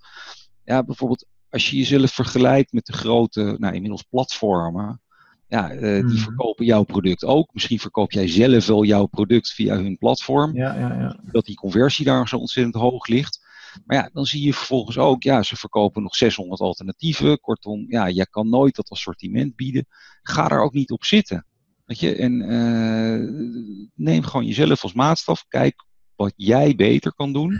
ja, 0.63 0.83
bijvoorbeeld 0.83 1.25
als 1.49 1.69
je 1.69 1.77
jezelf 1.77 2.11
vergelijkt 2.11 2.73
met 2.73 2.85
de 2.85 2.93
grote, 2.93 3.55
nou 3.59 3.73
inmiddels 3.73 4.03
platformen. 4.03 5.01
Ja, 5.47 5.73
uh, 5.73 5.79
die 5.81 6.03
Mhm. 6.03 6.17
verkopen 6.17 6.65
jouw 6.65 6.83
product 6.83 7.25
ook. 7.25 7.53
Misschien 7.53 7.79
verkoop 7.79 8.11
jij 8.11 8.27
zelf 8.27 8.65
wel 8.65 8.83
jouw 8.83 9.05
product 9.05 9.51
via 9.51 9.75
hun 9.75 9.97
platform. 9.97 10.55
Ja, 10.55 10.73
ja, 10.79 10.93
ja. 10.99 11.19
Dat 11.31 11.45
die 11.45 11.55
conversie 11.55 12.05
daar 12.05 12.27
zo 12.27 12.37
ontzettend 12.37 12.75
hoog 12.75 13.07
ligt. 13.07 13.45
Maar 13.85 13.97
ja, 13.97 14.09
dan 14.13 14.25
zie 14.25 14.43
je 14.43 14.53
vervolgens 14.53 14.97
ook, 14.97 15.23
ja, 15.23 15.43
ze 15.43 15.55
verkopen 15.55 16.03
nog 16.03 16.15
600 16.15 16.61
alternatieven. 16.61 17.39
Kortom, 17.39 17.85
ja, 17.89 18.09
jij 18.09 18.25
kan 18.25 18.49
nooit 18.49 18.75
dat 18.75 18.89
assortiment 18.89 19.55
bieden. 19.55 19.85
Ga 20.21 20.47
daar 20.47 20.61
ook 20.61 20.73
niet 20.73 20.91
op 20.91 21.03
zitten. 21.03 21.45
Weet 21.85 21.99
je, 21.99 22.15
en 22.15 22.33
uh, 22.41 23.89
neem 23.95 24.23
gewoon 24.23 24.45
jezelf 24.45 24.83
als 24.83 24.93
maatstaf. 24.93 25.45
Kijk 25.47 25.85
wat 26.15 26.33
jij 26.35 26.75
beter 26.75 27.13
kan 27.13 27.33
doen. 27.33 27.59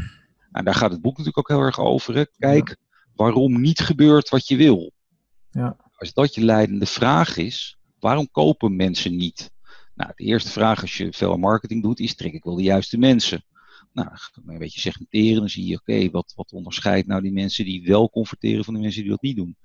En 0.52 0.66
daar 0.66 0.76
gaat 0.76 0.92
het 0.92 1.02
boek 1.02 1.18
natuurlijk 1.18 1.38
ook 1.38 1.58
heel 1.58 1.66
erg 1.66 1.80
over. 1.80 2.16
Hè. 2.16 2.26
Kijk 2.38 2.70
ja. 2.70 2.76
waarom 3.16 3.62
niet 3.62 3.80
gebeurt 3.80 4.30
wat 4.30 4.48
je 4.48 4.56
wil. 4.56 4.92
Ja. 5.52 5.78
Als 5.96 6.14
dat 6.14 6.36
je 6.36 6.44
leidende 6.44 6.86
vraag 6.86 7.38
is, 7.38 7.78
waarom 8.00 8.32
kopen 8.32 8.76
mensen 8.76 9.16
niet? 9.16 9.52
Nou, 9.96 10.12
de 10.16 10.24
eerste 10.24 10.52
vraag 10.52 10.82
als 10.82 10.98
je 10.98 11.14
veel 11.14 11.38
marketing 11.38 11.84
doet 11.84 12.00
is, 12.00 12.16
trek 12.16 12.34
ik 12.34 12.44
wel 12.44 12.56
de 12.56 12.64
juiste 12.64 12.98
mensen? 12.98 13.44
Nou, 14.06 14.10
een 14.46 14.58
beetje 14.58 14.80
segmenteren. 14.80 15.40
Dan 15.40 15.50
zie 15.50 15.66
je, 15.66 15.76
oké, 15.76 16.10
wat, 16.10 16.34
wat 16.36 16.52
onderscheidt 16.52 17.08
nou 17.08 17.22
die 17.22 17.32
mensen 17.32 17.66
die 17.66 17.84
wel 17.84 18.10
converteren 18.10 18.64
van 18.64 18.74
de 18.74 18.80
mensen 18.80 19.02
die 19.02 19.12
dat 19.12 19.22
niet 19.22 19.36
doen. 19.36 19.58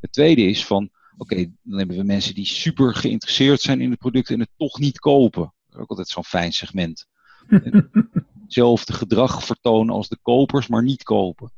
Het 0.00 0.12
tweede 0.12 0.42
is 0.42 0.66
van, 0.66 0.90
oké, 1.16 1.52
dan 1.62 1.78
hebben 1.78 1.96
we 1.96 2.02
mensen 2.02 2.34
die 2.34 2.46
super 2.46 2.94
geïnteresseerd 2.94 3.60
zijn 3.60 3.80
in 3.80 3.90
het 3.90 3.98
product 3.98 4.30
en 4.30 4.40
het 4.40 4.50
toch 4.56 4.78
niet 4.78 4.98
kopen. 4.98 5.42
Dat 5.42 5.74
is 5.74 5.80
ook 5.80 5.90
altijd 5.90 6.08
zo'n 6.08 6.24
fijn 6.24 6.52
segment. 6.52 7.06
Hetzelfde 8.44 8.92
gedrag 8.92 9.44
vertonen 9.44 9.94
als 9.94 10.08
de 10.08 10.18
kopers, 10.22 10.66
maar 10.66 10.82
niet 10.82 11.02
kopen. 11.02 11.52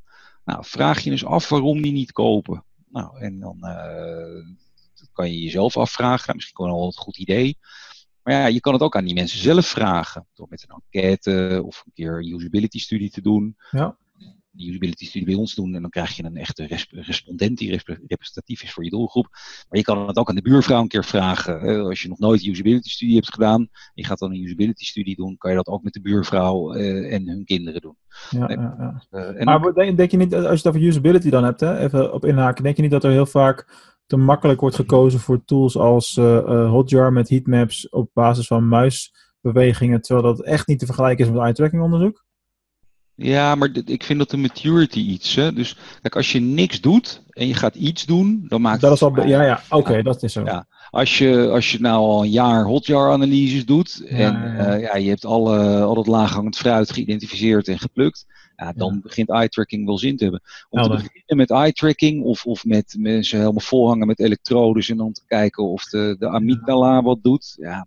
Nou, 0.45 0.65
vraag 0.65 1.01
je 1.01 1.11
dus 1.11 1.25
af 1.25 1.49
waarom 1.49 1.83
die 1.83 1.93
niet 1.93 2.13
kopen. 2.13 2.65
Nou, 2.89 3.19
en 3.19 3.39
dan 3.39 3.59
uh, 3.61 4.55
kan 5.13 5.33
je 5.33 5.41
jezelf 5.41 5.77
afvragen. 5.77 6.35
Misschien 6.35 6.57
gewoon 6.57 6.73
al 6.73 6.87
een 6.87 6.93
goed 6.93 7.19
idee. 7.19 7.59
Maar 8.27 8.35
ja, 8.35 8.47
je 8.47 8.61
kan 8.61 8.73
het 8.73 8.83
ook 8.83 8.97
aan 8.97 9.05
die 9.05 9.15
mensen 9.15 9.39
zelf 9.39 9.67
vragen. 9.67 10.27
Door 10.35 10.47
met 10.51 10.67
een 10.69 10.83
enquête 10.83 11.63
of 11.65 11.83
een 11.87 11.93
keer 11.95 12.19
een 12.19 12.35
usability 12.35 12.79
studie 12.79 13.11
te 13.11 13.21
doen. 13.21 13.57
Ja. 13.71 13.97
Die 14.51 14.71
usability 14.71 15.07
studie 15.07 15.27
bij 15.27 15.37
ons 15.37 15.55
doen. 15.55 15.75
En 15.75 15.81
dan 15.81 15.91
krijg 15.91 16.17
je 16.17 16.25
een 16.25 16.37
echte 16.37 16.67
respondent 16.91 17.59
die 17.59 17.71
representatief 18.07 18.63
is 18.63 18.73
voor 18.73 18.85
je 18.85 18.91
doelgroep. 18.91 19.29
Maar 19.69 19.79
je 19.79 19.83
kan 19.83 20.07
het 20.07 20.17
ook 20.17 20.29
aan 20.29 20.35
de 20.35 20.43
buurvrouw 20.43 20.81
een 20.81 20.89
keer 20.89 21.05
vragen. 21.05 21.85
Als 21.85 22.03
je 22.03 22.09
nog 22.09 22.19
nooit 22.19 22.45
een 22.45 22.51
usability 22.51 22.89
studie 22.89 23.15
hebt 23.15 23.33
gedaan. 23.33 23.69
Je 23.95 24.05
gaat 24.05 24.19
dan 24.19 24.31
een 24.31 24.45
usability 24.45 24.85
studie 24.85 25.17
doen. 25.17 25.37
Kan 25.37 25.51
je 25.51 25.57
dat 25.57 25.67
ook 25.67 25.83
met 25.83 25.93
de 25.93 26.01
buurvrouw 26.01 26.75
uh, 26.75 27.13
en 27.15 27.29
hun 27.29 27.45
kinderen 27.45 27.81
doen. 27.81 27.97
Ja, 28.31 28.51
ja, 28.51 28.75
ja. 29.11 29.35
Uh, 29.35 29.45
maar 29.45 29.75
denk, 29.75 29.97
denk, 29.97 30.11
je 30.11 30.17
niet, 30.17 30.35
als 30.35 30.45
je 30.45 30.51
het 30.51 30.67
over 30.67 30.83
usability 30.83 31.31
dan 31.31 31.45
hebt, 31.45 31.61
hè, 31.61 31.79
even 31.79 32.13
op 32.13 32.25
inhaken. 32.25 32.63
Denk 32.63 32.77
je 32.77 32.83
niet 32.83 32.91
dat 32.91 33.05
er 33.05 33.11
heel 33.11 33.27
vaak 33.27 33.95
te 34.07 34.17
makkelijk 34.17 34.61
wordt 34.61 34.77
gekozen 34.77 35.21
voor 35.21 35.45
tools 35.45 35.77
als 35.77 36.17
uh, 36.17 36.71
Hotjar 36.71 37.13
met 37.13 37.29
heatmaps 37.29 37.89
op 37.89 38.11
basis 38.13 38.47
van 38.47 38.69
muisbewegingen, 38.69 40.01
terwijl 40.01 40.35
dat 40.35 40.45
echt 40.45 40.67
niet 40.67 40.79
te 40.79 40.87
vergelijken 40.87 41.25
is 41.25 41.31
met 41.31 41.41
eye-tracking 41.41 41.83
onderzoek? 41.83 42.25
Ja, 43.15 43.55
maar 43.55 43.71
ik 43.85 44.03
vind 44.03 44.19
dat 44.19 44.31
de 44.31 44.37
maturity 44.37 44.99
iets. 44.99 45.35
Hè? 45.35 45.53
Dus 45.53 45.77
kijk, 46.03 46.17
als 46.17 46.33
je 46.33 46.41
niks 46.41 46.81
doet 46.81 47.23
en 47.31 47.47
je 47.47 47.55
gaat 47.55 47.75
iets 47.75 48.05
doen, 48.05 48.45
dan 48.49 48.61
maakt 48.61 48.81
dat 48.81 48.91
het. 48.91 49.17
Is 49.17 49.19
al, 49.19 49.27
ja, 49.27 49.43
ja, 49.43 49.63
oké, 49.69 50.03
dat 50.03 50.23
is 50.23 50.33
zo. 50.33 50.45
Ja. 50.45 50.67
Als, 50.91 51.19
je, 51.19 51.49
als 51.51 51.73
je 51.73 51.81
nou 51.81 51.99
al 51.99 52.23
een 52.23 52.31
jaar 52.31 52.65
hotjar-analyses 52.65 53.67
doet 53.67 54.05
en 54.07 54.33
ja, 54.33 54.75
uh, 54.75 54.81
ja, 54.81 54.97
je 54.97 55.09
hebt 55.09 55.25
alle, 55.25 55.83
al 55.83 55.97
het 55.97 56.07
laaghangend 56.07 56.57
fruit 56.57 56.93
geïdentificeerd 56.93 57.69
en 57.69 57.79
geplukt, 57.79 58.27
ja, 58.57 58.73
dan 58.73 58.95
ja. 58.95 59.01
begint 59.01 59.31
eye-tracking 59.31 59.87
wel 59.87 59.99
zin 59.99 60.17
te 60.17 60.23
hebben. 60.23 60.43
Om 60.69 60.83
te 60.83 60.89
beginnen 60.89 61.37
met 61.37 61.51
eye-tracking 61.51 62.25
of, 62.25 62.47
of 62.47 62.65
met 62.65 62.97
mensen 62.99 63.39
helemaal 63.39 63.61
volhangen 63.61 64.07
met 64.07 64.21
elektrodes 64.21 64.89
en 64.89 64.97
dan 64.97 65.13
te 65.13 65.23
kijken 65.27 65.65
of 65.65 65.85
de, 65.85 66.17
de 66.19 66.29
amygdala 66.29 67.03
wat 67.03 67.23
doet. 67.23 67.57
Ja. 67.61 67.87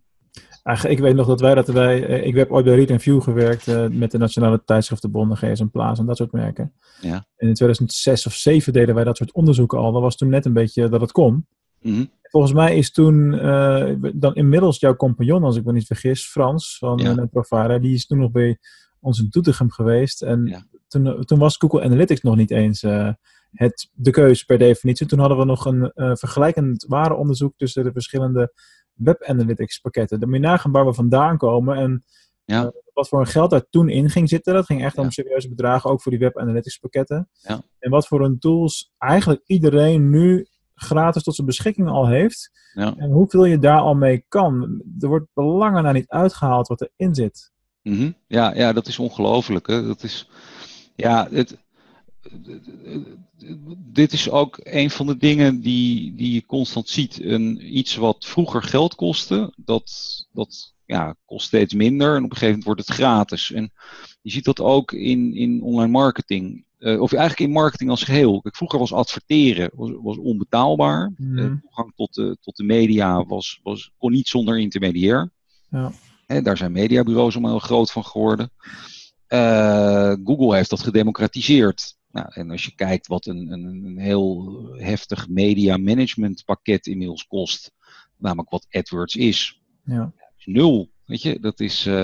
Ik 0.88 1.00
weet 1.00 1.16
nog 1.16 1.28
dat 1.28 1.42
wij 1.42 1.56
dat 1.56 1.68
wij, 1.68 2.06
eh, 2.06 2.26
ik 2.26 2.36
heb 2.36 2.52
ooit 2.52 2.66
bij 2.66 2.84
Read 2.84 3.02
View 3.02 3.22
gewerkt 3.22 3.68
uh, 3.68 3.88
met 3.88 4.12
de 4.12 4.18
Nationale 4.18 4.62
Tijdschriftenbonden, 4.66 5.38
GSM 5.38 5.68
Plaza 5.68 6.02
en 6.02 6.08
dat 6.08 6.18
soort 6.18 6.32
merken. 6.32 6.74
Ja. 7.02 7.26
En 7.38 7.48
in 7.48 7.54
2006 7.54 8.26
of 8.26 8.34
2007 8.36 8.74
deden 8.74 8.96
wij 8.96 9.04
dat 9.04 9.18
soort 9.18 9.32
onderzoeken 9.32 9.78
al. 9.78 9.92
Dat 9.92 10.02
was 10.02 10.18
toen 10.18 10.30
net 10.30 10.46
een 10.46 10.54
beetje 10.54 10.90
dat 10.90 11.02
het 11.02 11.12
kon. 11.12 11.48
Mm 11.82 11.94
-hmm. 11.94 12.10
Volgens 12.22 12.54
mij 12.54 12.78
is 12.78 12.92
toen 12.92 13.34
uh, 13.34 13.92
dan 14.14 14.36
inmiddels 14.36 14.80
jouw 14.80 14.96
compagnon, 14.96 15.44
als 15.44 15.56
ik 15.56 15.66
me 15.66 15.72
niet 15.72 15.86
vergis, 15.86 16.26
Frans 16.26 16.78
van 16.78 16.98
ja. 16.98 17.14
Netprovider, 17.14 17.82
die 17.82 17.94
is 17.94 18.06
toen 18.06 18.20
nog 18.20 18.32
bij 18.32 18.58
ons 19.00 19.20
in 19.20 19.28
Doetinchem 19.30 19.72
geweest. 19.72 20.22
En 20.22 20.46
ja. 20.46 20.64
toen, 20.88 21.26
toen 21.26 21.40
was 21.40 21.58
Google 21.58 21.84
Analytics 21.84 22.22
nog 22.22 22.36
niet 22.36 22.52
eens 22.52 22.84
uh, 22.84 23.10
het, 23.52 23.90
de 23.94 24.12
keuze 24.12 24.46
per 24.46 24.58
definitie. 24.58 25.08
Toen 25.08 25.20
hadden 25.20 25.38
we 25.38 25.46
nog 25.46 25.66
een 25.66 25.92
uh, 25.96 26.16
vergelijkend 26.16 26.86
warenonderzoek 26.88 27.54
tussen 27.58 27.84
de 27.84 27.92
verschillende 27.92 28.54
web 28.94 29.24
analytics 29.24 29.80
pakketten. 29.80 30.20
Dan 30.20 30.30
moet 30.30 30.38
je 30.38 30.44
nagaan 30.44 30.72
waar 30.72 30.86
we 30.86 30.94
vandaan 30.94 31.38
komen 31.38 31.78
en 31.78 32.04
ja. 32.46 32.64
uh, 32.64 32.70
wat 32.94 33.08
voor 33.08 33.20
een 33.20 33.28
geld 33.28 33.50
daar 33.50 33.70
toen 33.70 33.90
in 33.90 34.10
ging 34.10 34.30
zitten. 34.30 34.54
Dat 34.54 34.66
ging 34.66 34.84
echt 34.84 34.98
om 34.98 35.12
serieuze 35.12 35.50
bedragen, 35.50 35.90
ook 35.90 36.02
voor 36.02 36.12
die 36.12 36.22
web 36.22 36.38
analytics 36.38 36.78
pakketten. 36.78 37.30
Ja. 37.34 37.62
En 37.80 37.92
wat 37.92 38.08
voor 38.08 38.22
een 38.26 38.40
tools 38.40 38.94
eigenlijk 38.98 39.42
iedereen 39.46 40.10
nu 40.10 40.48
gratis 40.76 41.24
tot 41.24 41.36
zijn 41.36 41.48
beschikking 41.48 41.90
al 41.90 42.08
heeft. 42.08 42.52
Ja. 42.74 42.96
En 42.98 43.12
hoeveel 43.12 43.46
je 43.46 43.60
daar 43.60 43.80
al 43.80 43.96
mee 43.96 44.26
kan. 44.28 44.84
Er 45.00 45.08
wordt 45.08 45.28
belangen 45.34 45.84
naar 45.84 45.94
niet 45.94 46.10
uitgehaald 46.10 46.68
wat 46.68 46.82
erin 46.82 47.16
zit. 47.16 47.52
Mm 47.84 47.96
-hmm. 47.96 48.16
ja, 48.28 48.56
ja, 48.56 48.74
dat 48.74 48.88
is 48.88 49.00
ongelooflijk. 49.00 49.68
Dat 49.68 50.04
is, 50.04 50.28
ja, 50.96 51.28
het, 51.32 51.58
dit 53.78 54.14
is 54.14 54.30
ook 54.30 54.60
een 54.64 54.90
van 54.90 55.08
de 55.08 55.18
dingen 55.18 55.62
die, 55.62 56.16
die 56.16 56.34
je 56.34 56.46
constant 56.46 56.90
ziet. 56.90 57.24
Een, 57.24 57.78
iets 57.78 57.96
wat 57.96 58.26
vroeger 58.26 58.64
geld 58.64 58.96
kostte, 58.96 59.54
dat, 59.58 59.92
dat 60.32 60.74
ja, 60.86 61.16
kost 61.26 61.48
steeds 61.48 61.74
minder. 61.74 62.16
En 62.16 62.24
op 62.24 62.30
een 62.30 62.38
gegeven 62.38 62.48
moment 62.48 62.66
wordt 62.66 62.88
het 62.88 62.98
gratis. 62.98 63.52
En 63.52 63.72
je 64.22 64.32
ziet 64.32 64.46
dat 64.46 64.60
ook 64.60 64.92
in, 64.92 65.36
in 65.36 65.62
online 65.62 65.92
marketing. 65.92 66.68
Uh, 66.80 67.02
of 67.02 67.12
eigenlijk 67.14 67.50
in 67.50 67.56
marketing 67.56 67.90
als 67.90 68.04
geheel. 68.04 68.42
Kijk, 68.42 68.56
vroeger 68.56 68.80
was 68.80 68.94
adverteren 68.94 69.72
was, 69.74 69.92
was 70.02 70.18
onbetaalbaar. 70.18 71.12
Mm. 71.18 71.38
Uh, 71.38 71.52
toegang 71.62 71.92
tot 71.96 72.14
de, 72.14 72.38
tot 72.42 72.56
de 72.58 72.64
media 72.64 73.26
was, 73.26 73.60
was, 73.64 73.92
kon 73.98 74.12
niet 74.12 74.28
zonder 74.28 74.60
intermediair. 74.60 75.30
Ja. 75.70 75.92
Daar 76.38 76.58
zijn 76.58 76.72
mediabureaus 76.72 77.34
allemaal 77.34 77.52
heel 77.52 77.60
groot 77.60 77.92
van 77.92 78.06
geworden. 78.06 78.52
Uh, 79.30 80.14
Google 80.24 80.56
heeft 80.56 80.70
dat 80.70 80.82
gedemocratiseerd. 80.82 81.98
Nou, 82.12 82.28
en 82.30 82.52
als 82.52 82.66
je 82.66 82.76
kijkt 82.76 83.08
wat 83.08 83.26
een, 83.26 83.52
een, 83.52 83.86
een 83.86 83.98
heel 83.98 84.54
heftig 84.78 85.28
media 85.28 85.78
management 85.78 86.46
pakket 86.46 86.88
inmiddels 86.88 87.28
kost, 87.28 87.72
namelijk 88.18 88.50
wat 88.50 88.68
AdWords 88.70 89.16
is, 89.16 89.62
ja. 89.84 90.14
is 90.38 90.46
nul. 90.46 90.92
Weet 91.06 91.22
je, 91.22 91.40
dat 91.40 91.60
is. 91.60 91.86
Uh, 91.86 92.04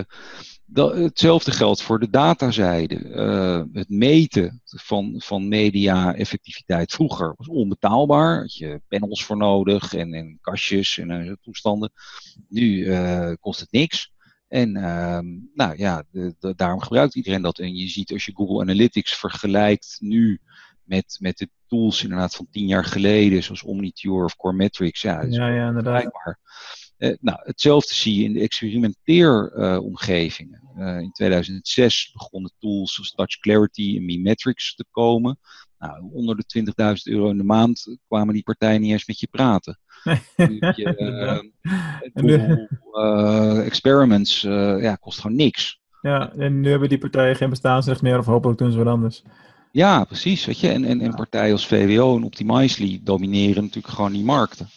dat, 0.65 0.95
hetzelfde 0.95 1.51
geldt 1.51 1.81
voor 1.81 1.99
de 1.99 2.09
datazijde. 2.09 2.95
Uh, 3.03 3.63
het 3.73 3.89
meten 3.89 4.61
van, 4.63 5.13
van 5.17 5.47
media-effectiviteit 5.47 6.91
vroeger 6.91 7.33
was 7.37 7.47
onbetaalbaar. 7.47 8.39
Had 8.39 8.55
je 8.55 8.81
panels 8.87 9.25
voor 9.25 9.37
nodig 9.37 9.93
en, 9.93 10.13
en 10.13 10.37
kastjes 10.41 10.97
en 10.97 11.09
uh, 11.09 11.33
toestanden. 11.41 11.91
Nu 12.49 12.89
kost 13.39 13.59
het 13.59 13.71
niks. 13.71 14.13
En 14.55 14.77
uh, 14.77 15.19
nou 15.53 15.77
ja, 15.77 16.03
de, 16.11 16.35
de, 16.39 16.53
daarom 16.55 16.81
gebruikt 16.81 17.15
iedereen 17.15 17.41
dat. 17.41 17.59
En 17.59 17.75
je 17.75 17.87
ziet 17.87 18.11
als 18.11 18.25
je 18.25 18.35
Google 18.35 18.61
Analytics 18.61 19.15
vergelijkt 19.15 19.97
nu 19.99 20.39
met, 20.83 21.17
met 21.19 21.37
de 21.37 21.49
tools 21.67 22.03
inderdaad 22.03 22.35
van 22.35 22.47
tien 22.51 22.67
jaar 22.67 22.85
geleden, 22.85 23.43
zoals 23.43 23.63
Omniture 23.63 24.23
of 24.23 24.35
Coremetrics. 24.35 25.01
Ja, 25.01 25.21
dat 25.21 25.29
is 25.29 25.35
ja, 25.35 25.47
ja, 25.47 25.67
inderdaad. 25.67 26.37
Uh, 26.97 27.15
nou, 27.19 27.39
hetzelfde 27.41 27.93
zie 27.93 28.15
je 28.15 28.23
in 28.23 28.33
de 28.33 28.39
experimenteeromgevingen. 28.39 30.61
Uh, 30.77 30.99
in 30.99 31.11
2006 31.11 32.11
begonnen 32.13 32.51
tools 32.59 32.97
als 32.97 33.11
Touch 33.11 33.39
Clarity 33.39 33.95
en 33.97 34.05
Memetrics 34.05 34.75
te 34.75 34.85
komen. 34.91 35.39
Nou, 35.79 36.09
onder 36.11 36.35
de 36.35 36.73
20.000 37.07 37.13
euro 37.13 37.29
in 37.29 37.37
de 37.37 37.43
maand 37.43 37.97
kwamen 38.07 38.33
die 38.33 38.43
partijen 38.43 38.81
niet 38.81 38.91
eens 38.91 39.07
met 39.07 39.19
je 39.19 39.27
praten. 39.31 39.79
je, 40.35 40.95
uh, 40.97 41.39
Google 42.13 42.69
uh, 42.93 43.65
Experiments 43.65 44.43
uh, 44.43 44.81
ja, 44.81 44.95
kost 44.95 45.19
gewoon 45.19 45.37
niks. 45.37 45.79
Ja, 46.01 46.33
en 46.33 46.61
nu 46.61 46.69
hebben 46.69 46.89
die 46.89 46.97
partijen 46.97 47.35
geen 47.35 47.49
bestaansrecht 47.49 48.01
meer, 48.01 48.17
of 48.17 48.25
hopelijk 48.25 48.59
doen 48.59 48.71
ze 48.71 48.77
wat 48.77 48.87
anders. 48.87 49.23
Ja, 49.71 50.03
precies. 50.03 50.45
Weet 50.45 50.59
je? 50.59 50.69
En, 50.69 50.85
en, 50.85 51.01
en 51.01 51.15
partijen 51.15 51.51
als 51.51 51.67
VWO 51.67 52.15
en 52.15 52.23
Optimizely 52.23 52.99
domineren 53.03 53.63
natuurlijk 53.63 53.93
gewoon 53.93 54.11
die 54.11 54.23
markten. 54.23 54.67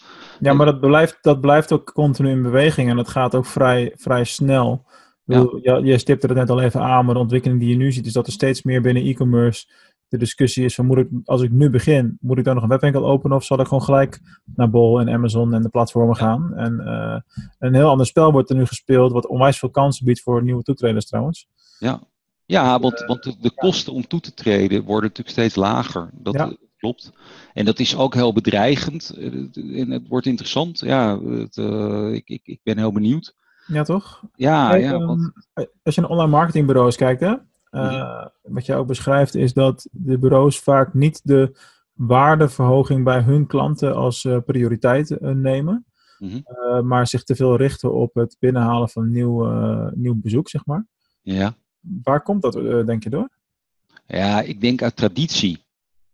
Ja, 0.40 0.52
maar 0.52 0.66
dat 0.66 0.80
blijft, 0.80 1.18
dat 1.20 1.40
blijft 1.40 1.72
ook 1.72 1.92
continu 1.92 2.30
in 2.30 2.42
beweging 2.42 2.90
en 2.90 2.96
dat 2.96 3.08
gaat 3.08 3.34
ook 3.34 3.46
vrij, 3.46 3.92
vrij 3.96 4.24
snel. 4.24 4.86
Ja. 5.24 5.38
Je, 5.62 5.80
je 5.84 5.98
stipte 5.98 6.26
het 6.26 6.36
net 6.36 6.50
al 6.50 6.60
even 6.60 6.80
aan, 6.80 7.04
maar 7.04 7.14
de 7.14 7.20
ontwikkeling 7.20 7.60
die 7.60 7.68
je 7.68 7.76
nu 7.76 7.92
ziet 7.92 8.06
is 8.06 8.12
dat 8.12 8.26
er 8.26 8.32
steeds 8.32 8.62
meer 8.62 8.80
binnen 8.80 9.04
e-commerce 9.04 9.66
de 10.08 10.18
discussie 10.18 10.64
is 10.64 10.74
van 10.74 10.86
moet 10.86 10.98
ik, 10.98 11.08
als 11.24 11.42
ik 11.42 11.50
nu 11.50 11.70
begin, 11.70 12.18
moet 12.20 12.38
ik 12.38 12.44
dan 12.44 12.54
nog 12.54 12.62
een 12.62 12.68
webwinkel 12.68 13.06
openen 13.06 13.36
of 13.36 13.44
zal 13.44 13.60
ik 13.60 13.66
gewoon 13.66 13.82
gelijk 13.82 14.20
naar 14.44 14.70
Bol 14.70 15.00
en 15.00 15.08
Amazon 15.08 15.54
en 15.54 15.62
de 15.62 15.68
platformen 15.68 16.16
gaan? 16.16 16.54
En 16.54 16.80
uh, 16.84 17.44
een 17.58 17.74
heel 17.74 17.88
ander 17.88 18.06
spel 18.06 18.32
wordt 18.32 18.50
er 18.50 18.56
nu 18.56 18.66
gespeeld, 18.66 19.12
wat 19.12 19.26
onwijs 19.26 19.58
veel 19.58 19.70
kansen 19.70 20.04
biedt 20.04 20.20
voor 20.20 20.42
nieuwe 20.42 20.62
toetreders 20.62 21.06
trouwens. 21.06 21.48
Ja, 21.78 22.00
ja 22.46 22.80
want, 22.80 23.04
want 23.06 23.22
de, 23.22 23.34
de 23.40 23.54
kosten 23.54 23.92
om 23.92 24.06
toe 24.06 24.20
te 24.20 24.34
treden 24.34 24.84
worden 24.84 25.08
natuurlijk 25.08 25.36
steeds 25.36 25.54
lager. 25.54 26.10
Dat 26.12 26.34
ja. 26.34 26.52
klopt. 26.76 27.12
En 27.54 27.64
dat 27.64 27.78
is 27.78 27.96
ook 27.96 28.14
heel 28.14 28.32
bedreigend. 28.32 29.14
En 29.54 29.90
het 29.90 30.08
wordt 30.08 30.26
interessant. 30.26 30.80
Ja, 30.80 31.20
het, 31.22 31.56
uh, 31.56 32.12
ik, 32.12 32.28
ik, 32.28 32.40
ik 32.44 32.60
ben 32.62 32.78
heel 32.78 32.92
benieuwd. 32.92 33.36
Ja, 33.66 33.82
toch? 33.82 34.22
Ja, 34.34 34.70
Kijk, 34.70 34.82
ja. 34.82 34.92
um, 34.92 35.06
Want, 35.06 35.32
als 35.82 35.94
je 35.94 36.00
naar 36.00 36.10
online 36.10 36.30
marketingbureaus 36.30 36.96
kijkt, 36.96 37.20
hè, 37.20 37.34
uh, 37.70 38.26
wat 38.42 38.66
jij 38.66 38.76
ook 38.76 38.86
beschrijft, 38.86 39.34
is 39.34 39.52
dat 39.52 39.88
de 39.92 40.18
bureaus 40.18 40.58
vaak 40.58 40.94
niet 40.94 41.20
de 41.24 41.58
waardeverhoging 41.92 43.04
bij 43.04 43.20
hun 43.20 43.46
klanten 43.46 43.94
als 43.94 44.24
uh, 44.24 44.38
prioriteit 44.46 45.10
uh, 45.10 45.18
nemen, 45.30 45.86
mm-hmm. 46.18 46.86
maar 46.86 47.06
zich 47.06 47.24
te 47.24 47.34
veel 47.34 47.56
richten 47.56 47.94
op 47.94 48.14
het 48.14 48.36
binnenhalen 48.38 48.88
van 48.88 49.10
nieuw, 49.10 49.44
nieuw 49.94 50.14
bezoek, 50.14 50.48
zeg 50.48 50.66
maar. 50.66 50.86
Ja. 51.22 51.54
Waar 52.02 52.22
komt 52.22 52.42
dat, 52.42 52.52
denk 52.86 53.02
je, 53.02 53.10
door? 53.10 53.28
Ja, 54.06 54.40
ik 54.40 54.60
denk 54.60 54.82
uit 54.82 54.96
traditie. 54.96 55.66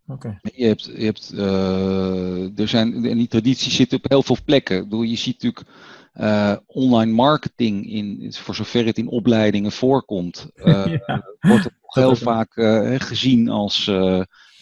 Oké. 0.07 0.39
Je 0.55 0.67
hebt, 0.67 0.85
je 0.85 1.05
hebt, 1.05 1.33
eh, 1.33 2.59
er 2.59 2.69
zijn, 2.69 2.95
en 3.05 3.17
die 3.17 3.29
traditie 3.29 3.73
zit 3.73 3.93
op 3.93 4.05
heel 4.09 4.23
veel 4.23 4.37
plekken. 4.45 4.77
Ik 4.77 4.83
bedoel, 4.83 5.03
je 5.03 5.17
ziet 5.17 5.43
natuurlijk 5.43 5.69
eh, 6.15 6.57
online 6.67 7.13
marketing, 7.13 7.91
in, 7.91 8.33
voor 8.33 8.55
zover 8.55 8.87
het 8.87 8.99
in 8.99 9.09
opleidingen 9.09 9.73
voorkomt, 9.73 10.51
eh, 10.55 10.87
Ja. 11.07 11.25
wordt 11.41 11.65
het 11.65 11.75
nog 11.83 11.95
heel 11.95 12.17
vaak 12.17 12.57
eh, 12.57 12.95
gezien 13.01 13.49
als 13.49 13.85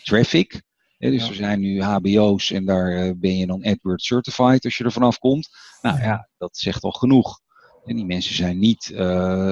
traffic. 0.03 0.63
Dus 0.99 1.23
Ja. 1.23 1.29
er 1.29 1.35
zijn 1.35 1.61
nu 1.61 1.83
HBO's 1.83 2.51
en 2.51 2.65
daar 2.65 3.17
ben 3.17 3.37
je 3.37 3.47
dan 3.47 3.65
AdWords 3.65 4.07
certified 4.07 4.65
als 4.65 4.77
je 4.77 4.85
er 4.85 4.93
vanaf 4.93 5.19
komt. 5.19 5.49
Nou 5.83 5.99
Ja. 6.01 6.29
dat 6.39 6.57
zegt 6.57 6.83
al 6.83 6.91
genoeg. 6.91 7.41
En 7.85 7.97
die 7.97 8.05
mensen 8.05 8.35
zijn 8.35 8.59
niet 8.59 8.93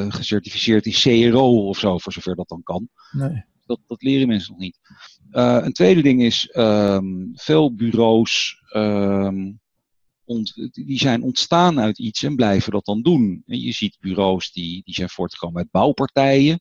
gecertificeerd 0.08 0.86
in 0.86 1.30
CRO 1.30 1.68
of 1.68 1.78
zo, 1.78 1.98
voor 1.98 2.12
zover 2.12 2.36
dat 2.36 2.48
dan 2.48 2.62
kan. 2.62 2.88
Nee. 3.10 3.44
Dat, 3.66 3.80
dat 3.86 4.02
leren 4.02 4.28
mensen 4.28 4.50
nog 4.52 4.60
niet. 4.60 4.78
Een 5.30 5.72
tweede 5.72 6.02
ding 6.02 6.22
is, 6.22 6.48
ehm, 6.50 7.04
veel 7.34 7.74
bureaus 7.74 8.62
ehm, 8.72 9.52
ont- 10.30 10.68
die 10.72 10.98
zijn 10.98 11.22
ontstaan 11.22 11.80
uit 11.80 11.98
iets 11.98 12.22
en 12.22 12.36
blijven 12.36 12.72
dat 12.72 12.84
dan 12.84 13.02
doen. 13.02 13.42
En 13.46 13.60
je 13.60 13.72
ziet 13.72 13.96
bureaus 14.00 14.52
die, 14.52 14.82
die 14.84 14.94
zijn 14.94 15.08
voortgekomen 15.08 15.58
uit 15.58 15.70
bouwpartijen. 15.70 16.60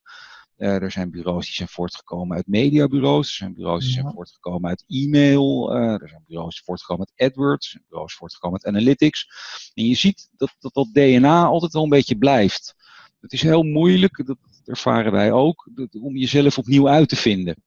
Eh, 0.56 0.82
er 0.82 0.92
zijn 0.92 1.12
bureaus 1.12 1.46
die 1.46 1.54
zijn 1.54 1.68
voortgekomen 1.68 2.36
uit 2.38 2.48
mediabureaus. 2.48 3.28
Er 3.30 3.34
zijn 3.36 3.54
bureaus 3.54 3.84
die 3.84 3.94
zijn 3.94 4.12
voortgekomen 4.14 4.70
uit 4.70 4.84
e-mail. 4.88 5.74
eh, 5.74 6.02
er 6.02 6.10
zijn 6.10 6.24
bureaus 6.28 6.56
die 6.56 6.64
voortgekomen 6.64 7.08
uit 7.16 7.30
AdWords. 7.32 7.66
Er 7.66 7.72
zijn 7.72 7.84
bureaus 7.90 8.14
voortgekomen 8.14 8.64
uit 8.64 8.76
analytics. 8.76 9.28
En 9.74 9.86
je 9.86 9.96
ziet 9.96 10.30
dat 10.38 10.56
dat, 10.60 10.74
dat 10.74 10.88
DNA 10.94 11.46
altijd 11.46 11.74
wel 11.74 11.84
een 11.84 11.90
beetje 11.90 12.18
blijft. 12.18 12.76
Het 13.22 13.34
is 13.34 13.42
heel 13.42 13.64
moeilijk, 13.64 14.26
dat 14.26 14.38
ervaren 14.66 15.12
wij 15.12 15.32
ook, 15.32 15.70
dat- 15.76 15.96
om 16.02 16.16
jezelf 16.18 16.58
opnieuw 16.58 16.88
uit 16.90 17.10
te 17.10 17.16
vinden. 17.16 17.64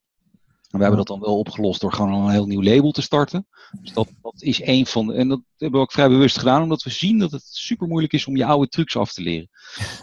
En 0.72 0.78
we 0.78 0.84
hebben 0.84 0.96
dat 0.96 1.06
dan 1.06 1.20
wel 1.20 1.38
opgelost 1.38 1.80
door 1.80 1.92
gewoon 1.92 2.12
een 2.12 2.30
heel 2.30 2.46
nieuw 2.46 2.62
label 2.62 2.90
te 2.90 3.02
starten. 3.02 3.46
Dus 3.80 3.92
dat, 3.92 4.08
dat 4.22 4.42
is 4.42 4.60
een 4.64 4.86
van 4.86 5.06
de, 5.06 5.14
en 5.14 5.28
dat 5.28 5.40
hebben 5.56 5.80
we 5.80 5.86
ook 5.86 5.92
vrij 5.92 6.08
bewust 6.08 6.38
gedaan, 6.38 6.62
omdat 6.62 6.82
we 6.82 6.90
zien 6.90 7.18
dat 7.18 7.30
het 7.30 7.44
super 7.44 7.88
moeilijk 7.88 8.12
is 8.12 8.26
om 8.26 8.36
je 8.36 8.44
oude 8.44 8.68
trucs 8.68 8.96
af 8.96 9.12
te 9.12 9.22
leren. 9.22 9.48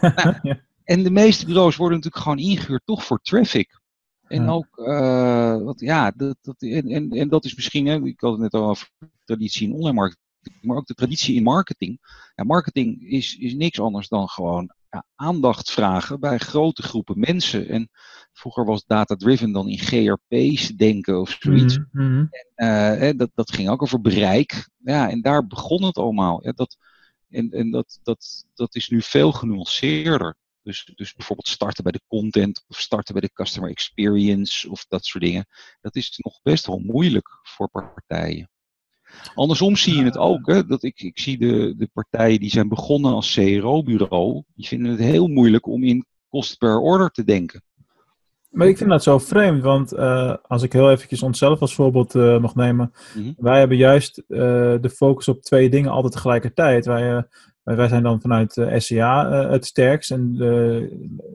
Nou, 0.00 0.34
Ja. 0.42 0.60
En 0.84 1.02
de 1.02 1.10
meeste 1.10 1.46
bureaus 1.46 1.76
worden 1.76 1.96
natuurlijk 1.96 2.22
gewoon 2.22 2.38
ingehuurd 2.38 2.82
toch 2.84 3.04
voor 3.04 3.20
traffic. 3.22 3.80
En 4.26 4.42
Ja. 4.42 4.50
ook, 4.50 4.78
eh, 4.78 5.62
wat, 5.62 5.80
ja, 5.80 6.10
dat, 6.16 6.36
dat, 6.40 6.62
en, 6.62 6.88
en, 6.88 7.10
en 7.10 7.28
dat 7.28 7.44
is 7.44 7.54
misschien, 7.54 7.86
hè, 7.86 8.04
ik 8.04 8.20
had 8.20 8.32
het 8.32 8.40
net 8.40 8.54
al 8.54 8.68
over 8.68 8.90
traditie 9.24 9.68
in 9.68 9.74
online 9.74 9.94
marketing, 9.94 10.56
maar 10.60 10.76
ook 10.76 10.86
de 10.86 10.94
traditie 10.94 11.34
in 11.34 11.42
marketing. 11.42 11.98
Ja, 12.34 12.44
marketing 12.44 13.02
is, 13.02 13.36
is 13.36 13.54
niks 13.54 13.80
anders 13.80 14.08
dan 14.08 14.28
gewoon 14.28 14.74
ja, 14.90 15.04
aandacht 15.14 15.70
vragen 15.70 16.20
bij 16.20 16.38
grote 16.38 16.82
groepen 16.82 17.18
mensen. 17.18 17.68
En 17.68 17.90
vroeger 18.32 18.64
was 18.64 18.84
data-driven 18.84 19.52
dan 19.52 19.68
in 19.68 19.78
GRP's 19.78 20.68
denken 20.68 21.20
of 21.20 21.36
zoiets. 21.40 21.78
Mhm, 21.92 22.12
mhm. 22.12 22.26
Eh, 22.54 23.10
dat, 23.16 23.30
dat 23.34 23.52
ging 23.52 23.68
ook 23.68 23.82
over 23.82 24.00
bereik. 24.00 24.68
Ja, 24.76 25.10
en 25.10 25.20
daar 25.20 25.46
begon 25.46 25.82
het 25.82 25.96
allemaal. 25.96 26.44
Ja, 26.44 26.52
dat, 26.52 26.76
en 27.28 27.50
en 27.50 27.70
dat, 27.70 28.00
dat, 28.02 28.44
dat 28.54 28.74
is 28.74 28.88
nu 28.88 29.02
veel 29.02 29.32
genuanceerder. 29.32 30.36
Dus, 30.62 30.92
dus 30.94 31.14
bijvoorbeeld 31.14 31.48
starten 31.48 31.82
bij 31.82 31.92
de 31.92 32.02
content 32.06 32.64
of 32.68 32.80
starten 32.80 33.12
bij 33.14 33.22
de 33.22 33.32
customer 33.32 33.70
experience 33.70 34.70
of 34.70 34.86
dat 34.88 35.04
soort 35.04 35.24
dingen. 35.24 35.46
Dat 35.80 35.96
is 35.96 36.18
nog 36.18 36.42
best 36.42 36.66
wel 36.66 36.78
moeilijk 36.78 37.40
voor 37.42 37.68
partijen. 37.70 38.50
Andersom 39.34 39.76
zie 39.76 39.96
je 39.96 40.04
het 40.04 40.18
ook. 40.18 40.46
Hè, 40.46 40.66
dat 40.66 40.82
ik, 40.82 41.02
ik 41.02 41.18
zie 41.18 41.38
de, 41.38 41.74
de 41.76 41.88
partijen 41.92 42.40
die 42.40 42.50
zijn 42.50 42.68
begonnen 42.68 43.12
als 43.12 43.34
CRO-bureau, 43.34 44.42
die 44.54 44.66
vinden 44.66 44.90
het 44.90 45.00
heel 45.00 45.26
moeilijk 45.26 45.66
om 45.66 45.84
in 45.84 46.06
kost 46.28 46.58
per 46.58 46.78
order 46.78 47.10
te 47.10 47.24
denken. 47.24 47.62
Maar 48.50 48.68
ik 48.68 48.76
vind 48.76 48.90
dat 48.90 49.02
zo 49.02 49.18
vreemd, 49.18 49.62
want 49.62 49.92
eh, 49.92 50.34
als 50.42 50.62
ik 50.62 50.72
heel 50.72 50.90
eventjes 50.90 51.22
onszelf 51.22 51.60
als 51.60 51.74
voorbeeld 51.74 52.14
eh, 52.14 52.40
mag 52.40 52.54
nemen. 52.54 52.92
Mhm. 53.14 53.32
Wij 53.36 53.58
hebben 53.58 53.76
juist 53.76 54.18
eh, 54.18 54.38
de 54.80 54.90
focus 54.94 55.28
op 55.28 55.42
twee 55.42 55.70
dingen 55.70 55.90
altijd 55.90 56.12
tegelijkertijd. 56.12 56.86
Wij, 56.86 57.26
wij, 57.62 57.88
zijn 57.88 58.02
dan 58.02 58.20
vanuit 58.20 58.60
SCA 58.76 59.30
het 59.50 59.66
sterkst 59.66 60.10
en 60.10 60.34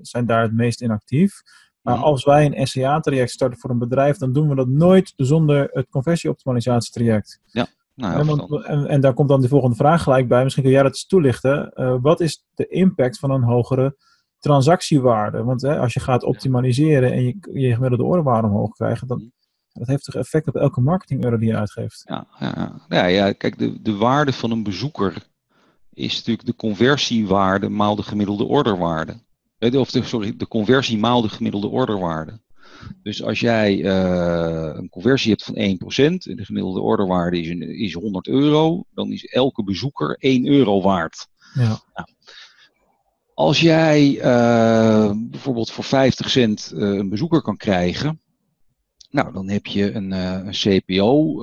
zijn 0.01 0.25
daar 0.25 0.41
het 0.41 0.53
meest 0.53 0.81
in 0.81 0.91
actief. 0.91 1.41
Maar 1.86 1.95
Mhm. 1.95 2.04
als 2.04 2.24
wij 2.24 2.45
een 2.45 2.67
SCA-traject 2.67 3.32
starten 3.32 3.60
voor 3.60 3.69
een 3.69 3.78
bedrijf, 3.80 4.17
dan 4.17 4.34
doen 4.34 4.50
we 4.50 4.56
dat 4.56 4.67
nooit 4.67 5.13
zonder 5.15 5.69
het 5.71 5.88
conversieoptimalisatietraject. 5.89 7.39
Nou, 7.52 7.67
ja, 7.95 8.24
want- 8.26 8.65
en, 8.65 8.88
en 8.88 9.02
daar 9.02 9.13
komt 9.13 9.30
dan 9.30 9.41
de 9.41 9.48
volgende 9.48 9.76
vraag 9.76 10.04
gelijk 10.04 10.28
bij. 10.28 10.43
Misschien 10.43 10.63
kun 10.63 10.74
jij 10.74 10.84
dat 10.84 10.91
eens 10.91 11.06
toelichten. 11.08 11.74
Eh, 11.74 11.95
wat 12.02 12.19
is 12.19 12.43
de 12.56 12.67
impact 12.67 13.19
van 13.19 13.32
een 13.32 13.43
hogere 13.43 13.95
transactiewaarde? 14.39 15.43
Want 15.43 15.62
hè, 15.62 15.80
als 15.80 15.93
je 15.93 16.00
gaat 16.00 16.24
optimaliseren 16.24 17.12
en 17.12 17.24
je, 17.24 17.36
je 17.54 17.74
gemiddelde 17.74 18.04
orderwaarde 18.04 18.48
omhoog 18.48 18.71
krijgt, 18.71 19.08
dan 19.08 19.32
dat 19.74 19.88
heeft 19.88 20.04
toch 20.04 20.15
effect 20.15 20.48
op 20.48 20.56
elke 20.56 20.82
marketing 20.82 21.24
euro 21.24 21.38
die 21.38 21.50
je 21.50 21.58
uitgeeft. 21.58 22.02
Ja, 22.06 22.28
ja, 22.39 22.54
ja. 22.56 22.71
ja, 22.89 23.06
ja 23.06 23.32
kijk, 23.32 23.58
de, 23.58 23.82
de 23.82 23.95
waarde 23.95 24.34
van 24.34 24.52
een 24.52 24.63
bezoeker 24.63 25.28
is 25.93 26.15
natuurlijk 26.17 26.48
de 26.48 26.56
conversiewaarde 26.56 27.69
maal 27.69 27.95
de 27.95 28.04
gemiddelde 28.04 28.43
orderwaarde. 28.43 29.13
Eh, 29.58 29.80
Of 29.80 29.91
de, 29.91 30.04
sorry, 30.04 30.36
de 30.36 30.48
conversie 30.48 30.98
maal 30.98 31.22
de 31.22 31.30
gemiddelde 31.30 31.68
orderwaarde. 31.68 32.39
Dus 33.04 33.24
als 33.24 33.39
jij 33.39 33.84
eh, 33.84 34.72
een 34.76 34.89
conversie 34.89 35.32
hebt 35.32 35.44
van 35.44 35.56
1% 35.56 36.28
en 36.30 36.36
de 36.36 36.46
gemiddelde 36.46 36.82
orderwaarde 36.82 37.39
is, 37.39 37.50
een- 37.50 37.78
is 37.80 37.94
100 37.94 38.28
euro, 38.28 38.84
dan 38.94 39.12
is 39.12 39.26
elke 39.26 39.63
bezoeker 39.63 40.15
1 40.20 40.48
euro 40.48 40.82
waard. 40.82 41.28
Ja. 41.54 41.80
Als 43.34 43.60
jij 43.62 44.20
eh, 44.20 45.12
bijvoorbeeld 45.15 45.72
voor 45.72 45.84
50 45.84 46.30
cent 46.30 46.72
eh, 46.76 46.82
een 46.82 47.10
bezoeker 47.10 47.41
kan 47.41 47.58
krijgen, 47.58 48.20
nou, 49.10 49.34
dan 49.34 49.50
heb 49.50 49.65
je 49.65 49.91
een, 49.94 50.12
een 50.12 50.52
CPO 50.52 51.34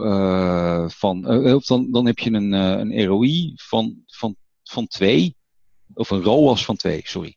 van, 0.89 1.27
of 1.55 1.65
dan, 1.67 1.91
dan 1.91 2.07
heb 2.07 2.19
je 2.19 2.31
een, 2.33 2.53
een 2.53 3.05
ROI 3.05 3.53
van, 3.57 4.03
van, 4.07 4.37
van 4.63 4.87
2, 4.87 5.37
of 5.95 6.11
een 6.11 6.23
ROAS 6.23 6.65
van 6.65 6.77
2, 6.77 7.01
sorry. 7.05 7.37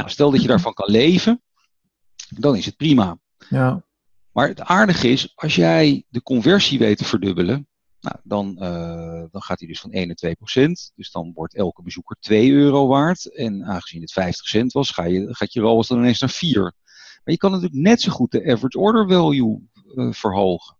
Nou, 0.00 0.12
stel 0.12 0.30
dat 0.30 0.42
je 0.42 0.48
daarvan 0.48 0.74
kan 0.74 0.90
leven, 0.90 1.42
dan 2.28 2.56
is 2.56 2.66
het 2.66 2.76
prima. 2.76 3.18
Ja. 3.48 3.84
Maar 4.32 4.48
het 4.48 4.60
aardige 4.60 5.08
is, 5.08 5.32
als 5.34 5.54
jij 5.54 6.04
de 6.08 6.22
conversie 6.22 6.78
weet 6.78 6.98
te 6.98 7.04
verdubbelen, 7.04 7.68
nou, 8.00 8.16
dan, 8.22 8.58
eh, 8.58 9.24
dan 9.30 9.42
gaat 9.42 9.58
hij 9.58 9.68
dus 9.68 9.80
van 9.80 9.92
1 9.92 10.06
naar 10.06 10.16
2 10.16 10.34
procent. 10.34 10.92
Dus 10.94 11.10
dan 11.10 11.32
wordt 11.34 11.54
elke 11.54 11.82
bezoeker 11.82 12.16
2 12.20 12.50
euro 12.50 12.86
waard. 12.86 13.34
En 13.34 13.64
aangezien 13.64 14.00
het 14.00 14.12
50 14.12 14.46
cent 14.46 14.72
was, 14.72 14.90
ga 14.90 15.04
je, 15.04 15.34
gaat 15.34 15.52
je 15.52 15.60
ROAS 15.60 15.88
dan 15.88 15.98
ineens 15.98 16.20
naar 16.20 16.30
4. 16.30 16.62
Maar 16.62 17.34
je 17.34 17.36
kan 17.36 17.50
natuurlijk 17.50 17.80
net 17.80 18.00
zo 18.00 18.12
goed 18.12 18.30
de 18.30 18.52
average 18.52 18.78
order 18.78 19.08
value 19.08 19.68
eh, 19.94 20.12
verhogen. 20.12 20.76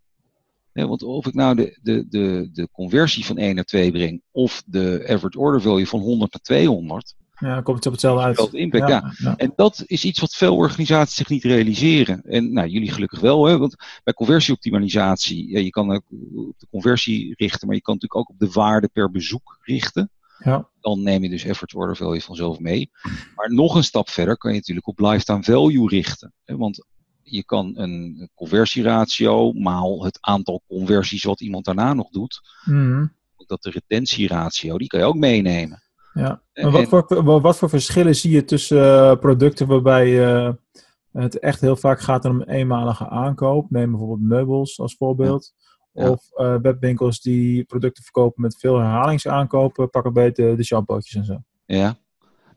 Hè, 0.71 0.87
want 0.87 1.03
of 1.03 1.25
ik 1.25 1.33
nou 1.33 1.55
de, 1.55 1.79
de, 1.81 2.07
de, 2.07 2.49
de 2.53 2.69
conversie 2.71 3.25
van 3.25 3.37
1 3.37 3.55
naar 3.55 3.63
2 3.63 3.91
breng, 3.91 4.21
of 4.31 4.63
de 4.65 5.05
average 5.07 5.39
order 5.39 5.61
value 5.61 5.87
van 5.87 5.99
100 5.99 6.33
naar 6.33 6.41
200, 6.41 7.15
ja, 7.41 7.61
komt 7.61 7.77
het 7.77 7.85
op 7.85 7.91
hetzelfde 7.91 8.23
uit. 8.23 8.53
Impact, 8.53 8.89
ja. 8.89 9.13
ja. 9.17 9.35
en 9.35 9.53
dat 9.55 9.83
is 9.85 10.05
iets 10.05 10.19
wat 10.19 10.33
veel 10.33 10.55
organisaties 10.55 11.15
zich 11.15 11.29
niet 11.29 11.43
realiseren. 11.43 12.21
En 12.23 12.53
nou, 12.53 12.67
jullie 12.67 12.91
gelukkig 12.91 13.19
wel, 13.19 13.45
hè? 13.45 13.57
want 13.57 13.75
bij 14.03 14.13
conversieoptimalisatie, 14.13 15.49
ja, 15.49 15.59
je 15.59 15.69
kan 15.69 15.91
ook 15.91 16.03
op 16.35 16.59
de 16.59 16.67
conversie 16.69 17.33
richten, 17.37 17.67
maar 17.67 17.75
je 17.75 17.81
kan 17.81 17.93
natuurlijk 17.93 18.21
ook 18.21 18.29
op 18.29 18.39
de 18.39 18.59
waarde 18.59 18.89
per 18.93 19.11
bezoek 19.11 19.57
richten. 19.61 20.09
Ja. 20.43 20.69
Dan 20.79 21.03
neem 21.03 21.23
je 21.23 21.29
dus 21.29 21.47
average 21.47 21.77
order 21.77 21.95
value 21.95 22.21
vanzelf 22.21 22.59
mee. 22.59 22.89
Maar 23.35 23.53
nog 23.53 23.75
een 23.75 23.83
stap 23.83 24.09
verder 24.09 24.37
kan 24.37 24.51
je 24.51 24.57
natuurlijk 24.57 24.87
op 24.87 24.99
lifetime 24.99 25.43
value 25.43 25.87
richten. 25.87 26.33
Hè? 26.43 26.57
Want 26.57 26.85
je 27.23 27.43
kan 27.43 27.71
een 27.77 28.29
conversieratio 28.35 29.51
maal 29.51 30.03
het 30.03 30.17
aantal 30.21 30.63
conversies 30.67 31.23
wat 31.23 31.41
iemand 31.41 31.65
daarna 31.65 31.93
nog 31.93 32.09
doet. 32.09 32.41
Mhm. 32.65 33.05
Dat 33.47 33.63
de 33.63 33.69
retentieratio, 33.69 34.77
die 34.77 34.87
kan 34.87 34.99
je 34.99 35.05
ook 35.05 35.15
meenemen. 35.15 35.83
Ja. 36.13 36.41
En- 36.53 36.71
wat, 36.71 36.87
voor, 36.87 37.23
wa- 37.23 37.39
wat 37.41 37.57
voor 37.57 37.69
verschillen 37.69 38.15
zie 38.15 38.31
je 38.31 38.43
tussen 38.45 38.83
eh, 38.83 39.15
producten 39.19 39.67
waarbij 39.67 40.25
eh, 40.35 40.53
het 41.11 41.39
echt 41.39 41.61
heel 41.61 41.75
vaak 41.75 41.99
gaat 41.99 42.25
om 42.25 42.41
eenmalige 42.41 43.07
aankoop? 43.09 43.69
Neem 43.69 43.89
bijvoorbeeld 43.89 44.21
meubels 44.29 44.79
als 44.79 44.95
voorbeeld. 44.95 45.53
Ja. 45.93 46.09
Of 46.09 46.31
eh, 46.31 46.55
webwinkels 46.61 47.21
die 47.21 47.63
producten 47.63 48.03
verkopen 48.03 48.41
met 48.41 48.57
veel 48.59 48.77
herhalingsaankopen. 48.77 49.89
Pak 49.89 50.05
een 50.05 50.13
beetje 50.13 50.55
de 50.55 50.63
shampootjes 50.63 51.15
en 51.15 51.25
zo. 51.25 51.37
Ja. 51.65 51.95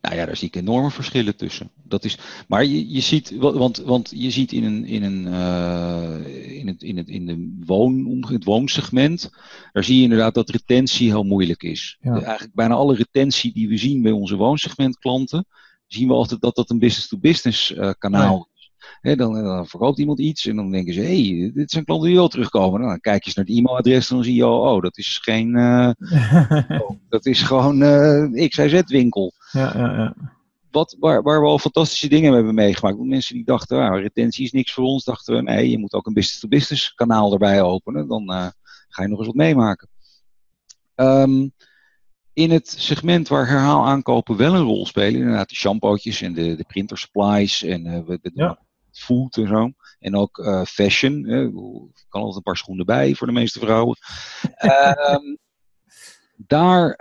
Nou 0.04 0.16
ja, 0.16 0.26
daar 0.26 0.36
zie 0.36 0.48
ik 0.48 0.56
enorme 0.56 0.90
verschillen 0.90 1.36
tussen. 1.36 1.70
Dat 1.82 2.04
is, 2.04 2.18
maar 2.48 2.64
je, 2.64 2.92
je 2.92 3.00
ziet, 3.00 3.36
wa- 3.36 3.52
want, 3.52 3.76
want 3.76 4.12
je 4.14 4.30
ziet 4.30 4.52
in, 4.52 4.64
een, 4.64 4.84
in, 4.84 5.02
een, 5.02 5.26
eh, 5.26 6.56
in, 6.58 6.66
het, 6.66 6.82
in, 6.82 6.96
het, 6.96 7.08
in 7.08 7.26
de 7.26 7.64
woon, 7.66 8.24
het 8.28 8.44
woonsegment, 8.44 9.30
daar 9.72 9.84
zie 9.84 9.96
je 9.96 10.02
inderdaad 10.02 10.34
dat 10.34 10.50
retentie 10.50 11.08
heel 11.08 11.22
moeilijk 11.22 11.62
is. 11.62 11.96
Ja. 12.00 12.12
Eigenlijk 12.22 12.54
bijna 12.54 12.74
alle 12.74 12.94
retentie 12.94 13.52
die 13.52 13.68
we 13.68 13.76
zien 13.76 14.02
bij 14.02 14.12
onze 14.12 14.36
woonsegmentklanten, 14.36 15.46
zien 15.86 16.08
we 16.08 16.14
altijd 16.14 16.40
dat 16.40 16.54
dat 16.54 16.70
een 16.70 16.78
business-to-business 16.78 17.74
eh, 17.74 17.90
kanaal 17.98 18.48
Hè, 19.00 19.16
dan, 19.16 19.44
dan 19.44 19.66
verkoopt 19.66 19.98
iemand 19.98 20.18
iets 20.18 20.46
en 20.46 20.56
dan 20.56 20.70
denken 20.70 20.94
ze, 20.94 21.00
hé, 21.00 21.38
hey, 21.38 21.50
dit 21.54 21.70
zijn 21.70 21.84
klanten 21.84 22.08
die 22.08 22.16
wel 22.16 22.28
terugkomen. 22.28 22.78
Nou, 22.80 22.90
dan 22.90 23.00
kijk 23.00 23.20
je 23.20 23.26
eens 23.26 23.34
naar 23.34 23.44
het 23.44 23.54
e-mailadres 23.56 24.10
en 24.10 24.14
dan 24.14 24.24
zie 24.24 24.34
je, 24.34 24.46
oh, 24.46 24.74
oh, 24.74 24.82
dat 24.82 24.98
is 24.98 25.18
geen, 25.22 25.56
eh, 25.56 25.90
oh, 26.80 26.90
dat 27.08 27.26
is 27.26 27.42
gewoon 27.42 27.82
eh 27.82 28.48
XYZ-winkel. 28.48 29.32
ja, 29.50 29.72
ja, 29.76 29.96
ja. 29.96 30.14
wat, 30.70 30.96
waar, 30.98 31.22
waar 31.22 31.40
we 31.40 31.46
al 31.46 31.58
fantastische 31.58 32.08
dingen 32.08 32.32
hebben 32.32 32.54
meegemaakt. 32.54 32.98
Mensen 32.98 33.34
die 33.34 33.44
dachten, 33.44 33.78
ah, 33.78 34.00
retentie 34.00 34.44
is 34.44 34.52
niks 34.52 34.72
voor 34.72 34.84
ons, 34.84 35.04
dachten 35.04 35.34
we, 35.34 35.42
nee, 35.42 35.70
je 35.70 35.78
moet 35.78 35.92
ook 35.92 36.06
een 36.06 36.14
business-to-business 36.14 36.94
kanaal 36.94 37.32
erbij 37.32 37.62
openen. 37.62 38.08
Dan 38.08 38.32
uh, 38.32 38.46
ga 38.88 39.02
je 39.02 39.08
nog 39.08 39.18
eens 39.18 39.26
wat 39.26 39.36
meemaken. 39.36 39.88
Um, 40.96 41.52
in 42.34 42.50
het 42.50 42.74
segment 42.78 43.28
waar 43.28 43.48
herhaal 43.48 43.86
aankopen 43.86 44.36
wel 44.36 44.54
een 44.54 44.62
rol 44.62 44.86
spelen, 44.86 45.20
inderdaad 45.20 45.48
de 45.48 45.54
shampootjes 45.54 46.22
en 46.22 46.34
de, 46.34 46.56
de 46.56 46.64
printer 46.64 46.98
supplies 46.98 47.62
en 47.62 47.86
uh, 47.86 47.98
we, 48.06 48.18
we 48.22 48.30
ja. 48.34 48.58
Food 48.98 49.36
en 49.36 49.46
zo. 49.46 49.72
En 49.98 50.16
ook 50.16 50.38
uh, 50.38 50.64
fashion. 50.64 51.30
Uh, 51.30 51.48
kan 52.08 52.20
altijd 52.20 52.36
een 52.36 52.42
paar 52.42 52.56
schoenen 52.56 52.86
bij 52.86 53.14
voor 53.14 53.26
de 53.26 53.32
meeste 53.32 53.58
vrouwen. 53.58 53.96
um, 55.12 55.38
daar 56.46 57.00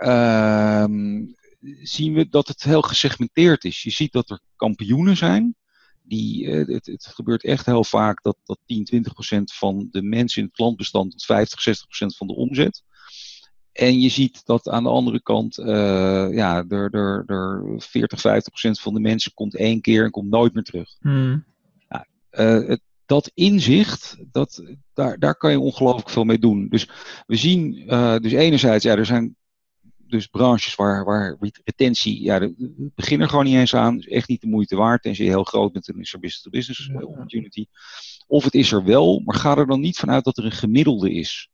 um, 0.82 1.34
zien 1.82 2.14
we 2.14 2.28
dat 2.28 2.48
het 2.48 2.62
heel 2.62 2.82
gesegmenteerd 2.82 3.64
is. 3.64 3.82
Je 3.82 3.90
ziet 3.90 4.12
dat 4.12 4.30
er 4.30 4.40
kampioenen 4.56 5.16
zijn. 5.16 5.56
Die, 6.02 6.44
uh, 6.44 6.74
het, 6.74 6.86
het, 6.86 7.06
gebeurt 7.06 7.44
echt 7.44 7.66
heel 7.66 7.84
vaak 7.84 8.22
dat, 8.22 8.36
dat 8.44 8.58
10, 8.66 8.84
20 8.84 9.12
procent 9.12 9.52
van 9.52 9.88
de 9.90 10.02
mensen 10.02 10.40
in 10.40 10.46
het 10.46 10.56
klantbestand 10.56 11.10
tot 11.10 11.24
50, 11.24 11.60
60 11.60 11.86
procent 11.86 12.16
van 12.16 12.26
de 12.26 12.34
omzet. 12.34 12.82
En 13.74 14.00
je 14.00 14.08
ziet 14.08 14.46
dat 14.46 14.68
aan 14.68 14.82
de 14.82 14.88
andere 14.88 15.22
kant, 15.22 15.58
uh, 15.58 15.66
ja, 16.32 16.64
er, 16.68 16.94
er, 16.94 17.24
er 17.26 17.62
40, 17.76 18.20
50 18.20 18.52
procent 18.52 18.80
van 18.80 18.94
de 18.94 19.00
mensen 19.00 19.34
komt 19.34 19.56
één 19.56 19.80
keer 19.80 20.04
en 20.04 20.10
komt 20.10 20.30
nooit 20.30 20.54
meer 20.54 20.62
terug. 20.62 20.96
Hmm. 21.00 21.44
Het, 22.34 22.80
dat 23.06 23.30
inzicht, 23.34 24.16
dat, 24.30 24.62
daar, 24.94 25.18
daar 25.18 25.36
kan 25.36 25.50
je 25.50 25.60
ongelooflijk 25.60 26.10
veel 26.10 26.24
mee 26.24 26.38
doen. 26.38 26.68
Dus 26.68 26.88
we 27.26 27.36
zien, 27.36 27.82
uh, 27.86 28.16
dus 28.16 28.32
enerzijds, 28.32 28.84
ja, 28.84 28.96
er 28.96 29.06
zijn 29.06 29.36
dus 30.06 30.26
branches 30.26 30.74
waar, 30.74 31.04
waar 31.04 31.36
retentie, 31.64 32.22
ja, 32.22 32.38
de, 32.38 32.54
begin 32.94 33.20
er 33.20 33.28
gewoon 33.28 33.44
niet 33.44 33.54
eens 33.54 33.74
aan. 33.74 33.98
is 33.98 34.08
echt 34.08 34.28
niet 34.28 34.40
de 34.40 34.46
moeite 34.46 34.76
waard. 34.76 35.02
Tenzij 35.02 35.24
je 35.24 35.30
heel 35.30 35.44
groot 35.44 35.72
bent, 35.72 35.86
dan 35.86 36.00
is 36.00 36.12
er 36.12 36.18
business-to-business 36.18 36.78
-business 36.78 37.06
opportunity. 37.06 37.66
Of 38.26 38.44
het 38.44 38.54
is 38.54 38.72
er 38.72 38.84
wel, 38.84 39.20
maar 39.24 39.34
ga 39.34 39.56
er 39.56 39.66
dan 39.66 39.80
niet 39.80 39.98
vanuit 39.98 40.24
dat 40.24 40.38
er 40.38 40.44
een 40.44 40.52
gemiddelde 40.52 41.12
is. 41.12 41.48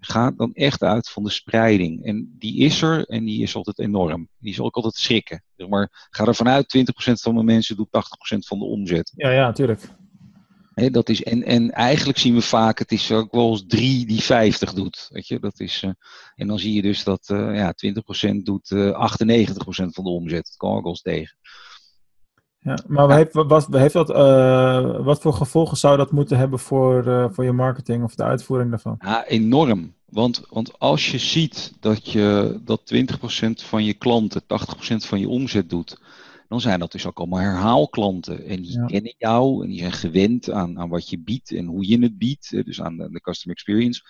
Ga 0.00 0.30
dan 0.30 0.52
echt 0.52 0.82
uit 0.82 1.08
van 1.08 1.22
de 1.22 1.30
spreiding. 1.30 2.04
En 2.04 2.34
die 2.38 2.58
is 2.58 2.82
er 2.82 3.04
en 3.04 3.24
die 3.24 3.42
is 3.42 3.54
altijd 3.54 3.78
enorm. 3.78 4.28
Die 4.38 4.50
is 4.50 4.60
ook 4.60 4.74
altijd 4.74 4.94
schrikken. 4.94 5.42
Maar 5.68 6.08
ga 6.10 6.24
er 6.24 6.34
vanuit, 6.34 6.76
20% 6.76 7.12
van 7.12 7.36
de 7.36 7.42
mensen 7.42 7.76
doet 7.76 7.88
80% 7.88 8.38
van 8.38 8.58
de 8.58 8.64
omzet. 8.64 9.12
Ja, 9.16 9.30
ja, 9.30 9.46
natuurlijk. 9.46 9.88
He, 10.74 10.90
dat 10.90 11.08
is, 11.08 11.22
en, 11.22 11.42
en 11.42 11.70
eigenlijk 11.70 12.18
zien 12.18 12.34
we 12.34 12.40
vaak, 12.40 12.78
het 12.78 12.92
is 12.92 13.12
ook 13.12 13.32
wel 13.32 13.50
eens 13.50 13.64
3 13.66 14.06
die 14.06 14.22
50 14.22 14.72
doet. 14.72 15.08
Weet 15.12 15.26
je? 15.26 15.40
Dat 15.40 15.60
is, 15.60 15.82
uh, 15.82 15.90
en 16.34 16.46
dan 16.46 16.58
zie 16.58 16.74
je 16.74 16.82
dus 16.82 17.04
dat 17.04 17.28
uh, 17.32 17.54
ja, 17.54 17.74
20% 18.32 18.36
doet 18.42 18.70
uh, 18.70 19.10
98% 19.16 19.54
van 19.66 20.04
de 20.04 20.10
omzet. 20.10 20.44
Dat 20.44 20.56
kan 20.56 20.70
ook 20.70 20.82
wel 20.82 20.90
eens 20.90 21.02
tegen. 21.02 21.36
Ja, 22.58 22.78
maar 22.86 23.08
ja. 23.08 23.16
Heeft, 23.16 23.32
wat, 23.32 23.66
heeft 23.70 23.92
dat, 23.92 24.08
wat 25.04 25.20
voor 25.20 25.32
gevolgen 25.32 25.76
zou 25.76 25.96
dat 25.96 26.12
moeten 26.12 26.38
hebben 26.38 26.58
voor, 26.58 27.30
voor 27.32 27.44
je 27.44 27.52
marketing 27.52 28.04
of 28.04 28.14
de 28.14 28.22
uitvoering 28.22 28.70
daarvan? 28.70 28.94
Ja, 28.98 29.26
enorm. 29.26 29.94
Want, 30.04 30.42
want 30.50 30.78
als 30.78 31.10
je 31.10 31.18
ziet 31.18 31.72
dat, 31.80 32.12
je, 32.12 32.60
dat 32.64 32.94
20% 32.94 33.06
van 33.54 33.84
je 33.84 33.94
klanten 33.94 34.42
80% 34.42 34.46
van 34.96 35.20
je 35.20 35.28
omzet 35.28 35.70
doet, 35.70 35.98
dan 36.48 36.60
zijn 36.60 36.78
dat 36.78 36.92
dus 36.92 37.06
ook 37.06 37.18
allemaal 37.18 37.38
herhaalklanten. 37.38 38.44
En 38.44 38.62
die 38.62 38.72
ja. 38.72 38.86
kennen 38.86 39.14
jou 39.18 39.62
en 39.62 39.68
die 39.68 39.78
zijn 39.78 39.92
gewend 39.92 40.50
aan, 40.50 40.78
aan 40.78 40.88
wat 40.88 41.08
je 41.08 41.18
biedt 41.18 41.52
en 41.52 41.66
hoe 41.66 41.88
je 41.88 41.98
het 41.98 42.18
biedt, 42.18 42.50
dus 42.64 42.82
aan 42.82 42.96
de, 42.96 43.10
de 43.10 43.20
customer 43.20 43.56
experience. 43.56 44.02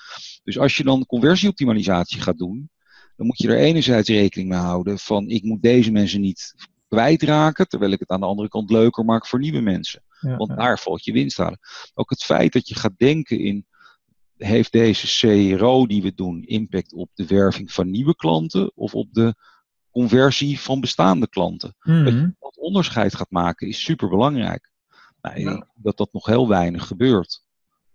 Dus 0.45 0.59
als 0.59 0.77
je 0.77 0.85
dan 0.85 1.07
conversieoptimalisatie 1.07 2.21
gaat 2.21 2.39
doen, 2.39 2.71
dan 3.17 3.27
moet 3.27 3.39
je 3.39 3.49
er 3.49 3.59
enerzijds 3.59 4.09
rekening 4.09 4.49
mee 4.49 4.59
houden 4.59 4.99
van 4.99 5.29
ik 5.29 5.43
moet 5.43 5.63
deze 5.63 5.93
mensen 5.93 6.21
niet 6.21 6.55
kwijtraken, 6.89 7.69
terwijl 7.69 7.93
ik 7.93 8.01
het 8.01 8.09
aan 8.09 8.21
de 8.21 8.27
andere 8.27 8.49
kant 8.49 8.71
leuker 8.71 9.05
maak 9.05 9.27
voor 9.27 9.39
nieuwe 9.39 9.61
mensen. 9.61 10.03
Ja, 10.21 10.37
Want 10.37 10.57
daar 10.57 10.79
valt 10.79 11.05
je 11.05 11.13
winst 11.13 11.37
halen. 11.37 11.59
Ook 11.95 12.11
het 12.11 12.23
feit 12.23 12.53
dat 12.53 12.69
je 12.69 12.75
gaat 12.75 12.99
denken 12.99 13.39
in, 13.39 13.67
heeft 14.37 14.73
deze 14.73 15.07
CRO 15.57 15.87
die 15.87 16.03
we 16.03 16.15
doen 16.15 16.43
impact 16.43 16.93
op 16.93 17.11
de 17.15 17.27
werving 17.27 17.73
van 17.73 17.91
nieuwe 17.91 18.17
klanten 18.17 18.73
of 18.75 18.95
op 18.95 19.09
de 19.13 19.35
conversie 19.95 20.61
van 20.61 20.81
bestaande 20.81 21.29
klanten? 21.29 21.77
Mm 21.83 21.95
-hmm. 21.95 22.05
Dat 22.05 22.13
je 22.15 22.35
dat 22.39 22.59
onderscheid 22.59 23.15
gaat 23.15 23.31
maken 23.31 23.69
is 23.69 23.85
super 23.85 24.09
belangrijk. 24.09 24.71
Nou, 25.21 25.65
dat 25.75 25.97
dat 25.97 26.13
nog 26.13 26.27
heel 26.27 26.49
weinig 26.49 26.87
gebeurt. 26.87 27.43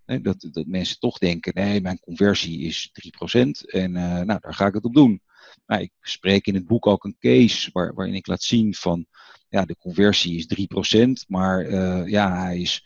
Dat, 0.05 0.47
dat 0.51 0.65
mensen 0.65 0.99
toch 0.99 1.17
denken, 1.17 1.53
nee, 1.53 1.81
mijn 1.81 1.99
conversie 1.99 2.59
is 2.59 2.91
3% 3.35 3.49
en 3.65 3.95
uh, 3.95 4.21
nou, 4.21 4.39
daar 4.39 4.53
ga 4.53 4.65
ik 4.67 4.73
het 4.73 4.83
op 4.83 4.93
doen. 4.93 5.21
Nou, 5.65 5.81
ik 5.81 5.91
spreek 6.01 6.47
in 6.47 6.53
het 6.53 6.67
boek 6.67 6.87
ook 6.87 7.03
een 7.03 7.17
case 7.19 7.69
waar, 7.73 7.93
waarin 7.93 8.15
ik 8.15 8.27
laat 8.27 8.43
zien 8.43 8.73
van 8.73 9.07
ja, 9.49 9.65
de 9.65 9.75
conversie 9.77 10.37
is 10.37 10.67
3%, 10.99 11.27
maar 11.27 11.65
uh, 11.65 12.07
ja, 12.07 12.41
hij 12.43 12.59
is 12.59 12.85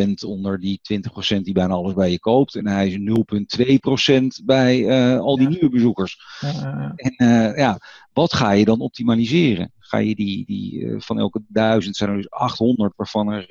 13% 0.00 0.10
onder 0.26 0.60
die 0.60 0.80
20% 1.36 1.40
die 1.40 1.52
bijna 1.52 1.74
alles 1.74 1.94
bij 1.94 2.10
je 2.10 2.18
koopt. 2.18 2.54
En 2.54 2.66
hij 2.66 2.88
is 2.88 2.98
0,2% 4.40 4.44
bij 4.44 4.78
uh, 4.78 5.20
al 5.20 5.36
die 5.36 5.44
ja. 5.44 5.50
nieuwe 5.50 5.70
bezoekers. 5.70 6.18
Ja. 6.40 6.92
En 6.96 7.14
uh, 7.16 7.56
ja, 7.56 7.78
wat 8.12 8.34
ga 8.34 8.50
je 8.50 8.64
dan 8.64 8.80
optimaliseren? 8.80 9.72
Ga 9.78 9.98
je 9.98 10.14
die, 10.14 10.44
die 10.46 10.94
van 10.98 11.18
elke 11.18 11.42
duizend 11.48 11.96
zijn 11.96 12.10
er 12.10 12.16
dus 12.16 12.30
800 12.30 12.92
waarvan 12.96 13.32
er 13.32 13.46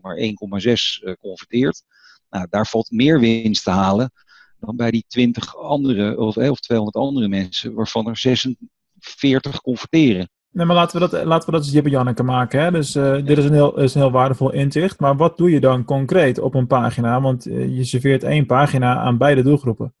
maar 0.00 0.16
1,6 0.16 1.16
converteert. 1.20 1.82
Nou, 2.30 2.46
daar 2.50 2.66
valt 2.66 2.90
meer 2.90 3.20
winst 3.20 3.64
te 3.64 3.70
halen 3.70 4.12
dan 4.60 4.76
bij 4.76 4.90
die 4.90 5.04
20 5.08 5.56
andere 5.56 6.18
of, 6.18 6.36
of 6.36 6.60
200 6.60 6.96
andere 6.96 7.28
mensen, 7.28 7.74
waarvan 7.74 8.08
er 8.08 8.16
46 8.16 9.60
converteren. 9.60 10.28
Nee, 10.50 10.66
maar 10.66 10.76
laten 10.76 11.00
we 11.00 11.08
dat, 11.08 11.24
laten 11.24 11.46
we 11.46 11.56
dat 11.56 11.66
eens 11.66 11.74
en 11.74 11.90
Janneke 11.90 12.22
maken. 12.22 12.60
Hè? 12.60 12.70
Dus 12.70 12.96
uh, 12.96 13.14
dit 13.24 13.38
is 13.38 13.44
een, 13.44 13.52
heel, 13.52 13.78
is 13.78 13.94
een 13.94 14.00
heel 14.00 14.10
waardevol 14.10 14.52
inzicht. 14.52 15.00
Maar 15.00 15.16
wat 15.16 15.36
doe 15.36 15.50
je 15.50 15.60
dan 15.60 15.84
concreet 15.84 16.38
op 16.38 16.54
een 16.54 16.66
pagina? 16.66 17.20
Want 17.20 17.46
uh, 17.46 17.76
je 17.76 17.84
serveert 17.84 18.22
één 18.22 18.46
pagina 18.46 18.96
aan 18.96 19.16
beide 19.16 19.42
doelgroepen. 19.42 19.94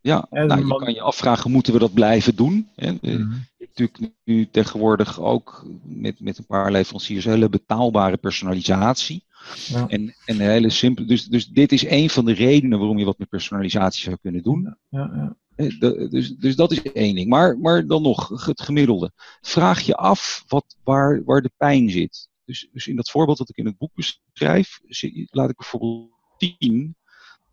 Ja, 0.00 0.26
en 0.30 0.46
nou, 0.46 0.66
je 0.66 0.76
kan 0.76 0.92
je 0.92 1.00
afvragen, 1.00 1.50
moeten 1.50 1.72
we 1.72 1.78
dat 1.78 1.94
blijven 1.94 2.36
doen? 2.36 2.68
Hè? 2.76 2.92
Mm-hmm. 3.00 3.46
Natuurlijk 3.58 4.12
nu 4.24 4.48
tegenwoordig 4.50 5.20
ook 5.20 5.66
met, 5.82 6.20
met 6.20 6.38
een 6.38 6.46
paar 6.46 6.72
leveranciers 6.72 7.24
hele 7.24 7.48
betaalbare 7.48 8.16
personalisatie. 8.16 9.24
Ja. 9.66 9.88
En, 9.88 10.14
en 10.24 10.40
een 10.40 10.40
hele 10.40 10.70
simpele. 10.70 11.06
Dus, 11.06 11.26
dus 11.26 11.46
dit 11.46 11.72
is 11.72 11.86
een 11.86 12.10
van 12.10 12.24
de 12.24 12.32
redenen 12.32 12.78
waarom 12.78 12.98
je 12.98 13.04
wat 13.04 13.18
met 13.18 13.28
personalisatie 13.28 14.02
zou 14.02 14.16
kunnen 14.22 14.42
doen. 14.42 14.76
Ja, 14.88 15.10
ja. 15.14 15.36
Dus, 16.08 16.34
dus 16.38 16.56
dat 16.56 16.72
is 16.72 16.82
één 16.82 17.14
ding. 17.14 17.28
Maar, 17.28 17.58
maar 17.58 17.86
dan 17.86 18.02
nog, 18.02 18.44
het 18.46 18.60
gemiddelde. 18.60 19.12
Vraag 19.40 19.80
je 19.80 19.94
af 19.94 20.44
wat, 20.48 20.76
waar, 20.84 21.24
waar 21.24 21.42
de 21.42 21.50
pijn 21.56 21.90
zit. 21.90 22.28
Dus, 22.44 22.68
dus 22.72 22.86
in 22.86 22.96
dat 22.96 23.10
voorbeeld 23.10 23.38
dat 23.38 23.48
ik 23.48 23.56
in 23.56 23.66
het 23.66 23.78
boek 23.78 23.94
beschrijf, 23.94 24.80
laat 25.30 25.50
ik 25.50 25.56
bijvoorbeeld 25.56 26.10
zien 26.36 26.96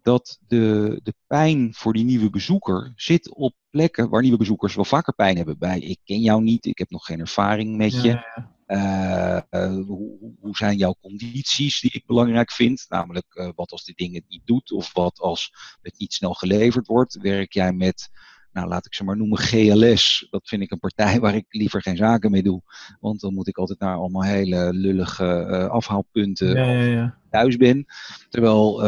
dat 0.01 0.39
de, 0.47 0.99
de 1.03 1.13
pijn 1.27 1.73
voor 1.73 1.93
die 1.93 2.03
nieuwe 2.03 2.29
bezoeker 2.29 2.93
zit 2.95 3.33
op 3.33 3.53
plekken 3.69 4.09
waar 4.09 4.21
nieuwe 4.21 4.37
bezoekers 4.37 4.75
wel 4.75 4.85
vaker 4.85 5.13
pijn 5.13 5.37
hebben. 5.37 5.57
Bij 5.57 5.79
ik 5.79 5.99
ken 6.03 6.21
jou 6.21 6.41
niet, 6.41 6.65
ik 6.65 6.77
heb 6.77 6.89
nog 6.89 7.05
geen 7.05 7.19
ervaring 7.19 7.77
met 7.77 8.01
je. 8.01 8.07
Ja, 8.07 8.25
ja. 8.35 8.57
Uh, 8.71 9.39
uh, 9.51 9.85
hoe, 9.85 10.35
hoe, 10.39 10.57
zijn 10.57 10.77
jouw 10.77 10.95
condities 11.01 11.79
die 11.79 11.91
ik 11.93 12.05
belangrijk 12.05 12.51
vind? 12.51 12.85
Namelijk, 12.89 13.25
uh, 13.29 13.49
wat 13.55 13.71
als 13.71 13.83
die 13.83 13.95
dingen 13.95 14.23
niet 14.27 14.41
doet 14.45 14.71
of 14.71 14.93
wat 14.93 15.19
als 15.19 15.53
het 15.81 15.99
niet 15.99 16.13
snel 16.13 16.33
geleverd 16.33 16.87
wordt? 16.87 17.17
Werk 17.21 17.53
jij 17.53 17.73
met, 17.73 18.09
nou 18.51 18.67
laat 18.67 18.85
ik 18.85 18.93
ze 18.93 19.03
maar 19.03 19.17
noemen, 19.17 19.37
GLS? 19.37 20.27
Dat 20.29 20.47
vind 20.47 20.61
ik 20.61 20.71
een 20.71 20.79
partij 20.79 21.19
waar 21.19 21.35
ik 21.35 21.45
liever 21.49 21.81
geen 21.81 21.97
zaken 21.97 22.31
mee 22.31 22.43
doe. 22.43 22.61
Want 22.99 23.19
dan 23.19 23.33
moet 23.33 23.47
ik 23.47 23.57
altijd 23.57 23.79
naar 23.79 23.95
allemaal 23.95 24.23
hele 24.23 24.73
lullige 24.73 25.69
afhaalpunten 25.71 26.55
ja, 26.55 26.71
ja, 26.71 26.83
ja. 26.83 27.17
thuis 27.29 27.57
ben. 27.57 27.85
Terwijl 28.29 28.85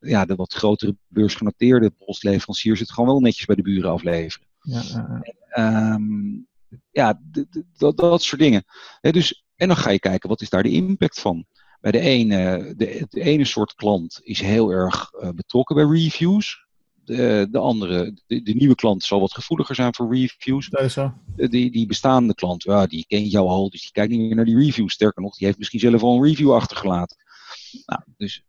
ja, 0.00 0.24
de 0.24 0.34
wat 0.34 0.52
grotere 0.52 0.96
beursgenoteerde 1.08 1.90
postleveranciers 1.90 2.80
het 2.80 2.92
gewoon 2.92 3.08
wel 3.08 3.20
netjes 3.20 3.46
bij 3.46 3.56
de 3.56 3.62
buren 3.62 3.90
afleveren. 3.90 4.46
Ja, 4.60 5.20
en, 5.50 5.64
um, 5.64 6.46
ja, 6.90 7.20
dat, 7.76 7.96
dat 7.96 8.22
soort 8.22 8.40
dingen. 8.40 8.64
He, 9.00 9.10
dus, 9.10 9.44
en 9.56 9.68
dan 9.68 9.76
ga 9.76 9.90
je 9.90 9.98
kijken, 9.98 10.28
wat 10.28 10.40
is 10.40 10.50
daar 10.50 10.62
de 10.62 10.70
impact 10.70 11.20
van? 11.20 11.46
Bij 11.80 11.92
de 11.92 12.00
ene, 12.00 12.74
de, 12.76 13.06
de 13.08 13.20
ene 13.20 13.44
soort 13.44 13.74
klant 13.74 14.20
is 14.22 14.40
heel 14.40 14.70
erg 14.70 15.12
uh, 15.12 15.28
betrokken 15.30 15.76
bij 15.76 15.84
reviews. 15.84 16.64
De, 17.04 17.48
de 17.50 17.58
andere, 17.58 18.18
de, 18.26 18.42
de, 18.42 18.54
nieuwe 18.54 18.74
klant 18.74 19.04
zal 19.04 19.20
wat 19.20 19.34
gevoeliger 19.34 19.74
zijn 19.74 19.94
voor 19.94 20.14
reviews. 20.14 20.68
Zo. 20.92 21.14
Die, 21.36 21.70
die 21.70 21.86
bestaande 21.86 22.34
klant, 22.34 22.62
ja, 22.62 22.86
die 22.86 23.04
kent 23.08 23.30
jou 23.30 23.48
al, 23.48 23.70
dus 23.70 23.82
die 23.82 23.92
kijkt 23.92 24.10
niet 24.10 24.20
meer 24.20 24.34
naar 24.34 24.44
die 24.44 24.58
reviews. 24.58 24.92
Sterker 24.92 25.22
nog, 25.22 25.36
die 25.36 25.46
heeft 25.46 25.58
misschien 25.58 25.80
zelf 25.80 26.02
al 26.02 26.16
een 26.16 26.24
review 26.24 26.52
achtergelaten. 26.52 27.16
Nou, 27.86 28.02
dus 28.16 28.44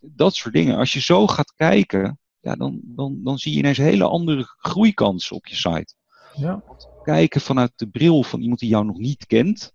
dat 0.00 0.34
soort 0.34 0.54
dingen. 0.54 0.76
Als 0.76 0.92
je 0.92 1.00
zo 1.00 1.26
gaat 1.26 1.54
kijken, 1.54 2.18
ja, 2.40 2.54
dan, 2.54 2.80
dan, 2.82 3.20
dan 3.24 3.38
zie 3.38 3.52
je 3.52 3.58
ineens 3.58 3.78
hele 3.78 4.04
andere 4.04 4.44
groeikansen 4.44 5.36
op 5.36 5.46
je 5.46 5.54
site. 5.54 5.94
Ja. 6.34 6.62
Kijken 7.02 7.40
vanuit 7.40 7.72
de 7.76 7.88
bril 7.88 8.22
van 8.22 8.40
iemand 8.40 8.60
die 8.60 8.68
jou 8.68 8.84
nog 8.84 8.98
niet 8.98 9.26
kent. 9.26 9.74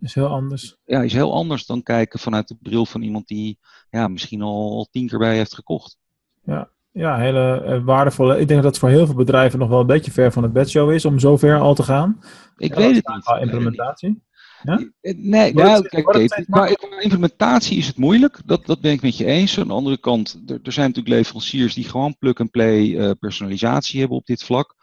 Is 0.00 0.14
heel 0.14 0.28
anders. 0.28 0.76
Ja, 0.84 1.02
is 1.02 1.12
heel 1.12 1.34
anders 1.34 1.66
dan 1.66 1.82
kijken 1.82 2.18
vanuit 2.18 2.48
de 2.48 2.56
bril 2.62 2.86
van 2.86 3.02
iemand 3.02 3.26
die 3.26 3.58
ja, 3.90 4.08
misschien 4.08 4.42
al 4.42 4.88
tien 4.90 5.08
keer 5.08 5.18
bij 5.18 5.36
heeft 5.36 5.54
gekocht. 5.54 5.96
Ja. 6.44 6.72
Ja, 6.94 7.18
hele 7.18 7.64
uh, 7.66 7.84
waardevolle. 7.84 8.40
Ik 8.40 8.48
denk 8.48 8.62
dat 8.62 8.70
het 8.70 8.80
voor 8.80 8.88
heel 8.88 9.06
veel 9.06 9.14
bedrijven 9.14 9.58
nog 9.58 9.68
wel 9.68 9.80
een 9.80 9.86
beetje 9.86 10.10
ver 10.10 10.32
van 10.32 10.42
het 10.42 10.52
bedshow 10.52 10.92
is 10.92 11.04
om 11.04 11.18
zo 11.18 11.36
ver 11.36 11.58
al 11.58 11.74
te 11.74 11.82
gaan. 11.82 12.20
Ik 12.56 12.74
ja, 12.74 12.80
weet 12.80 12.96
het 12.96 13.08
niet. 13.08 13.40
implementatie. 13.40 14.22
Ja? 14.62 14.80
Nee, 15.00 15.54
nou, 15.54 15.88
kijk, 15.88 16.46
maar 16.46 16.76
implementatie 17.00 17.78
is 17.78 17.86
het 17.86 17.96
moeilijk. 17.96 18.40
Dat, 18.44 18.66
dat 18.66 18.80
ben 18.80 18.92
ik 18.92 19.02
met 19.02 19.16
je 19.16 19.24
eens. 19.24 19.58
Aan 19.58 19.66
de 19.66 19.72
andere 19.72 19.98
kant, 19.98 20.42
er, 20.46 20.58
er 20.62 20.72
zijn 20.72 20.88
natuurlijk 20.88 21.14
leveranciers 21.14 21.74
die 21.74 21.84
gewoon 21.84 22.16
plug-and-play 22.18 22.86
uh, 22.86 23.10
personalisatie 23.20 24.00
hebben 24.00 24.16
op 24.16 24.26
dit 24.26 24.42
vlak. 24.42 24.74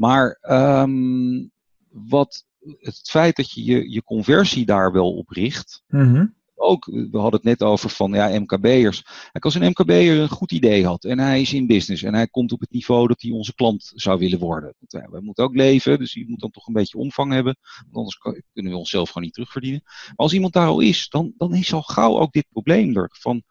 Maar 0.00 0.38
um, 0.82 1.50
wat 1.88 2.46
het 2.78 3.00
feit 3.10 3.36
dat 3.36 3.52
je 3.52 3.64
je, 3.64 3.90
je 3.90 4.02
conversie 4.02 4.66
daar 4.66 4.92
wel 4.92 5.16
op 5.16 5.28
richt. 5.28 5.82
Mm 5.88 6.34
Ook, 6.54 6.84
we 6.84 7.18
hadden 7.18 7.40
het 7.40 7.42
net 7.42 7.62
over 7.62 7.90
van 7.90 8.12
ja, 8.12 8.38
MKB'ers. 8.40 9.04
Als 9.32 9.54
een 9.54 9.68
MKB'er 9.68 10.20
een 10.20 10.28
goed 10.28 10.52
idee 10.52 10.86
had 10.86 11.04
en 11.04 11.18
hij 11.18 11.40
is 11.40 11.52
in 11.52 11.66
business 11.66 12.02
en 12.02 12.14
hij 12.14 12.28
komt 12.28 12.52
op 12.52 12.60
het 12.60 12.70
niveau 12.70 13.06
dat 13.06 13.22
hij 13.22 13.30
onze 13.30 13.54
klant 13.54 13.92
zou 13.94 14.18
willen 14.18 14.38
worden. 14.38 14.74
Want, 14.78 15.04
ja, 15.04 15.10
we 15.10 15.20
moeten 15.20 15.44
ook 15.44 15.54
leven, 15.54 15.98
dus 15.98 16.12
je 16.12 16.28
moet 16.28 16.40
dan 16.40 16.50
toch 16.50 16.66
een 16.66 16.72
beetje 16.72 16.98
omvang 16.98 17.32
hebben. 17.32 17.56
Want 17.90 17.96
anders 17.96 18.44
kunnen 18.52 18.72
we 18.72 18.78
onszelf 18.78 19.08
gewoon 19.08 19.22
niet 19.24 19.34
terugverdienen. 19.34 19.80
Maar 19.84 20.14
als 20.16 20.32
iemand 20.32 20.52
daar 20.52 20.68
al 20.68 20.80
is, 20.80 21.08
dan, 21.08 21.32
dan 21.36 21.54
is 21.54 21.72
al 21.72 21.82
gauw 21.82 22.18
ook 22.18 22.32
dit 22.32 22.46
probleem 22.50 22.96
er. 22.96 23.10
Van 23.12 23.42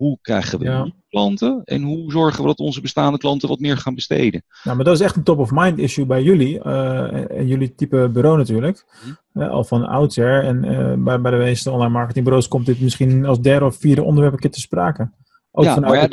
hoe 0.00 0.18
krijgen 0.22 0.58
we 0.58 0.64
ja. 0.64 0.92
klanten 1.08 1.60
en 1.64 1.82
hoe 1.82 2.10
zorgen 2.12 2.40
we 2.40 2.46
dat 2.46 2.58
onze 2.58 2.80
bestaande 2.80 3.18
klanten 3.18 3.48
wat 3.48 3.58
meer 3.58 3.76
gaan 3.76 3.94
besteden? 3.94 4.44
Nou, 4.64 4.76
maar 4.76 4.84
dat 4.84 4.94
is 4.94 5.00
echt 5.00 5.16
een 5.16 5.22
top-of-mind 5.22 5.78
issue 5.78 6.06
bij 6.06 6.22
jullie 6.22 6.64
uh, 6.64 7.30
en 7.30 7.46
jullie 7.46 7.74
type 7.74 8.08
bureau 8.12 8.36
natuurlijk. 8.36 8.84
Hm. 9.32 9.40
Uh, 9.40 9.50
al 9.50 9.64
van 9.64 9.86
oudsher. 9.86 10.44
En 10.44 10.64
uh, 10.64 11.04
bij, 11.04 11.20
bij 11.20 11.30
de 11.30 11.36
meeste 11.36 11.70
online 11.70 11.92
marketingbureaus 11.92 12.48
komt 12.48 12.66
dit 12.66 12.80
misschien 12.80 13.26
als 13.26 13.40
derde 13.40 13.64
of 13.64 13.76
vierde 13.76 14.02
onderwerp 14.02 14.34
een 14.34 14.40
keer 14.40 14.50
te 14.50 14.60
sprake. 14.60 15.10
Ook 15.50 15.64
ja, 15.64 15.80
maar 15.80 16.08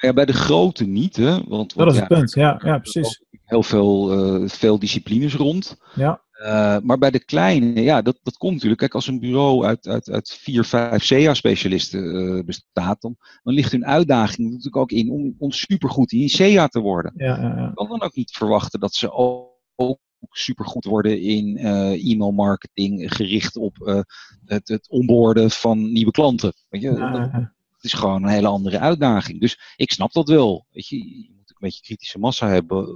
ja, 0.00 0.12
bij 0.12 0.24
de 0.24 0.32
grote 0.32 0.84
niet, 0.84 1.16
hè? 1.16 1.30
Want, 1.30 1.48
want 1.48 1.74
dat 1.74 1.92
is 1.92 1.98
het 1.98 2.08
punt, 2.08 2.34
ja, 2.34 2.60
ja 2.64 2.78
precies. 2.78 3.24
Heel 3.44 3.62
veel, 3.62 4.08
veel 4.48 4.78
disciplines 4.78 5.34
rond. 5.34 5.76
Ja. 5.94 6.22
Uh, 6.38 6.78
maar 6.82 6.98
bij 6.98 7.10
de 7.10 7.24
kleine, 7.24 7.82
ja, 7.82 8.02
dat, 8.02 8.18
dat 8.22 8.36
komt 8.36 8.52
natuurlijk. 8.52 8.80
Kijk, 8.80 8.94
als 8.94 9.06
een 9.06 9.20
bureau 9.20 9.64
uit, 9.64 9.86
uit, 9.86 10.10
uit 10.10 10.30
vier, 10.30 10.64
vijf 10.64 11.06
CA-specialisten 11.06 12.36
uh, 12.36 12.44
bestaat, 12.44 13.00
dan, 13.00 13.16
dan 13.42 13.54
ligt 13.54 13.72
hun 13.72 13.86
uitdaging 13.86 14.48
natuurlijk 14.48 14.76
ook 14.76 14.90
in 14.90 15.10
om, 15.10 15.34
om 15.38 15.50
supergoed 15.50 16.12
in 16.12 16.28
CA 16.28 16.68
te 16.68 16.80
worden. 16.80 17.12
Ja, 17.16 17.40
ja, 17.40 17.56
ja. 17.56 17.64
Je 17.64 17.74
kan 17.74 17.88
dan 17.88 18.02
ook 18.02 18.14
niet 18.14 18.30
verwachten 18.30 18.80
dat 18.80 18.94
ze 18.94 19.12
ook, 19.12 19.50
ook 19.76 19.98
supergoed 20.30 20.84
worden 20.84 21.20
in 21.20 21.56
uh, 21.56 22.12
e-mail 22.12 22.32
marketing, 22.32 23.14
gericht 23.14 23.56
op 23.56 24.04
het, 24.44 24.68
het 24.68 24.88
onboorden 24.88 25.50
van 25.50 25.92
nieuwe 25.92 26.10
klanten. 26.10 26.52
Weet 26.68 26.82
je? 26.82 26.90
Dat, 26.94 27.30
het 27.72 27.84
is 27.84 27.92
gewoon 27.92 28.22
een 28.22 28.30
hele 28.30 28.48
andere 28.48 28.78
uitdaging. 28.78 29.40
Dus 29.40 29.74
ik 29.76 29.92
snap 29.92 30.12
dat 30.12 30.28
wel. 30.28 30.66
Weet 30.70 30.88
je, 30.88 30.96
je 30.96 31.32
moet 31.36 31.50
een 31.50 31.56
beetje 31.58 31.82
kritische 31.82 32.18
massa 32.18 32.48
hebben 32.48 32.86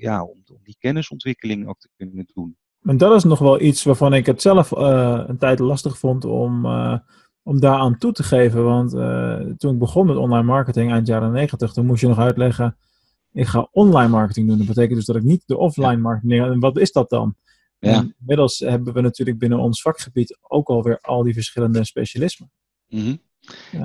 ja, 0.00 0.24
om, 0.24 0.42
om 0.46 0.60
die 0.62 0.76
kennisontwikkeling 0.78 1.68
ook 1.68 1.80
te 1.80 1.88
kunnen 1.96 2.26
doen. 2.34 2.56
En 2.82 2.96
dat 2.96 3.14
is 3.14 3.24
nog 3.24 3.38
wel 3.38 3.60
iets 3.60 3.82
waarvan 3.82 4.14
ik 4.14 4.26
het 4.26 4.42
zelf 4.42 4.72
uh, 4.72 5.24
een 5.26 5.38
tijd 5.38 5.58
lastig 5.58 5.98
vond 5.98 6.24
om, 6.24 6.66
uh, 6.66 6.98
om 7.42 7.60
daaraan 7.60 7.98
toe 7.98 8.12
te 8.12 8.22
geven. 8.22 8.64
Want 8.64 8.94
uh, 8.94 9.40
toen 9.56 9.72
ik 9.72 9.78
begon 9.78 10.06
met 10.06 10.16
online 10.16 10.46
marketing 10.46 10.92
eind 10.92 11.06
jaren 11.06 11.32
90, 11.32 11.72
toen 11.72 11.86
moest 11.86 12.00
je 12.00 12.08
nog 12.08 12.18
uitleggen, 12.18 12.76
ik 13.32 13.46
ga 13.46 13.68
online 13.72 14.08
marketing 14.08 14.48
doen. 14.48 14.58
Dat 14.58 14.66
betekent 14.66 14.94
dus 14.94 15.06
dat 15.06 15.16
ik 15.16 15.22
niet 15.22 15.42
de 15.46 15.56
offline 15.56 15.96
marketing... 15.96 16.42
En 16.42 16.60
wat 16.60 16.78
is 16.78 16.92
dat 16.92 17.10
dan? 17.10 17.34
Ja. 17.78 18.06
Inmiddels 18.20 18.58
hebben 18.58 18.92
we 18.94 19.00
natuurlijk 19.00 19.38
binnen 19.38 19.58
ons 19.58 19.82
vakgebied 19.82 20.38
ook 20.40 20.68
alweer 20.68 20.98
al 21.00 21.22
die 21.22 21.34
verschillende 21.34 21.84
specialismen. 21.84 22.50
Mm 22.88 23.00
-hmm. 23.00 23.20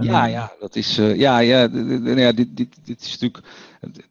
Ja, 0.01 0.25
ja, 0.25 0.53
dat 0.60 0.75
is. 0.75 0.99
Uh, 0.99 1.15
ja, 1.15 1.39
ja, 1.39 1.69
ja 2.15 2.31
dit, 2.31 2.57
dit, 2.57 2.77
dit 2.83 3.01
is 3.01 3.12
natuurlijk. 3.19 3.43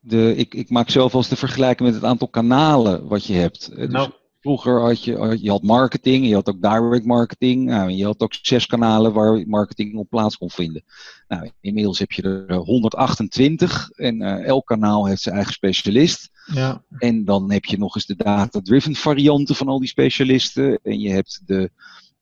De, 0.00 0.34
ik, 0.36 0.54
ik 0.54 0.70
maak 0.70 0.90
zelf 0.90 1.14
als 1.14 1.28
de 1.28 1.36
vergelijking 1.36 1.88
met 1.88 1.98
het 2.00 2.08
aantal 2.08 2.28
kanalen 2.28 3.08
wat 3.08 3.26
je 3.26 3.34
hebt. 3.34 3.76
Dus 3.76 3.88
nou. 3.88 4.10
Vroeger 4.46 4.80
had 4.80 5.04
je, 5.04 5.38
je 5.40 5.50
had 5.50 5.62
marketing, 5.62 6.26
je 6.26 6.34
had 6.34 6.48
ook 6.48 6.62
direct 6.62 7.04
marketing. 7.04 7.64
Nou, 7.64 7.90
je 7.90 8.04
had 8.04 8.20
ook 8.20 8.34
zes 8.42 8.66
kanalen 8.66 9.12
waar 9.12 9.46
marketing 9.46 9.96
op 9.96 10.08
plaats 10.08 10.36
kon 10.36 10.50
vinden. 10.50 10.84
Nou, 11.28 11.50
inmiddels 11.60 11.98
heb 11.98 12.12
je 12.12 12.22
er 12.22 12.54
128 12.54 13.90
en 13.90 14.22
uh, 14.22 14.44
elk 14.44 14.66
kanaal 14.66 15.06
heeft 15.06 15.22
zijn 15.22 15.34
eigen 15.34 15.52
specialist. 15.52 16.30
Ja. 16.44 16.84
En 16.98 17.24
dan 17.24 17.50
heb 17.50 17.64
je 17.64 17.78
nog 17.78 17.94
eens 17.94 18.06
de 18.06 18.16
data-driven 18.16 18.94
varianten 18.94 19.54
van 19.54 19.68
al 19.68 19.78
die 19.78 19.88
specialisten. 19.88 20.78
En 20.82 21.00
je 21.00 21.10
hebt 21.10 21.42
de 21.46 21.70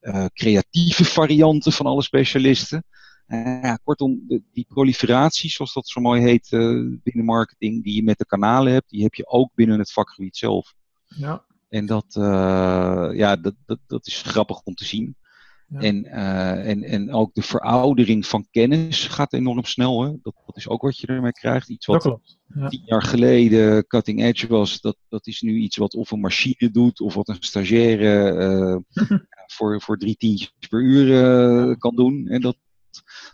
uh, 0.00 0.24
creatieve 0.32 1.04
varianten 1.04 1.72
van 1.72 1.86
alle 1.86 2.02
specialisten. 2.02 2.84
Uh, 3.26 3.62
ja, 3.62 3.78
kortom, 3.84 4.24
de, 4.26 4.42
die 4.52 4.66
proliferatie, 4.68 5.50
zoals 5.50 5.72
dat 5.72 5.88
zo 5.88 6.00
mooi 6.00 6.22
heet 6.22 6.48
binnen 7.02 7.24
marketing, 7.24 7.84
die 7.84 7.94
je 7.94 8.02
met 8.02 8.18
de 8.18 8.26
kanalen 8.26 8.72
hebt, 8.72 8.90
die 8.90 9.02
heb 9.02 9.14
je 9.14 9.26
ook 9.26 9.50
binnen 9.54 9.78
het 9.78 9.92
vakgebied 9.92 10.36
zelf. 10.36 10.74
Ja. 11.06 11.44
En 11.74 11.86
dat, 11.86 12.14
uh, 12.18 13.08
ja, 13.12 13.36
dat, 13.36 13.54
dat, 13.66 13.78
dat 13.86 14.06
is 14.06 14.22
grappig 14.22 14.60
om 14.62 14.74
te 14.74 14.84
zien. 14.84 15.16
Ja. 15.68 15.80
En, 15.80 16.04
uh, 16.04 16.68
en, 16.68 16.82
en 16.82 17.12
ook 17.12 17.34
de 17.34 17.42
veroudering 17.42 18.26
van 18.26 18.46
kennis 18.50 19.06
gaat 19.06 19.32
enorm 19.32 19.64
snel. 19.64 20.02
Hè? 20.02 20.08
Dat, 20.22 20.34
dat 20.46 20.56
is 20.56 20.68
ook 20.68 20.82
wat 20.82 20.98
je 20.98 21.06
ermee 21.06 21.32
krijgt. 21.32 21.68
Iets 21.68 21.86
wat 21.86 22.18
ja. 22.54 22.68
tien 22.68 22.82
jaar 22.84 23.02
geleden 23.02 23.86
cutting 23.86 24.22
edge 24.22 24.46
was, 24.46 24.80
dat, 24.80 24.96
dat 25.08 25.26
is 25.26 25.40
nu 25.40 25.56
iets 25.56 25.76
wat 25.76 25.94
of 25.94 26.10
een 26.10 26.20
machine 26.20 26.70
doet 26.70 27.00
of 27.00 27.14
wat 27.14 27.28
een 27.28 27.36
stagiaire 27.40 28.82
uh, 28.94 29.18
voor, 29.54 29.80
voor 29.80 29.98
drie 29.98 30.16
tientjes 30.16 30.52
per 30.68 30.80
uur 30.80 31.76
kan 31.78 31.96
doen. 31.96 32.26
En 32.26 32.40
dat, 32.40 32.56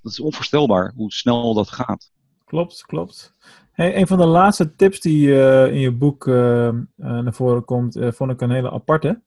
dat 0.02 0.12
is 0.12 0.20
onvoorstelbaar 0.20 0.92
hoe 0.96 1.12
snel 1.12 1.54
dat 1.54 1.70
gaat. 1.70 2.10
Klopt, 2.44 2.82
klopt. 2.82 3.34
Een 3.80 4.06
van 4.06 4.18
de 4.18 4.26
laatste 4.26 4.74
tips 4.74 5.00
die 5.00 5.26
uh, 5.26 5.66
in 5.66 5.78
je 5.78 5.92
boek 5.92 6.26
uh, 6.26 6.70
naar 6.96 7.34
voren 7.34 7.64
komt, 7.64 7.98
vond 8.00 8.30
ik 8.30 8.40
een 8.40 8.50
hele 8.50 8.70
aparte. 8.70 9.22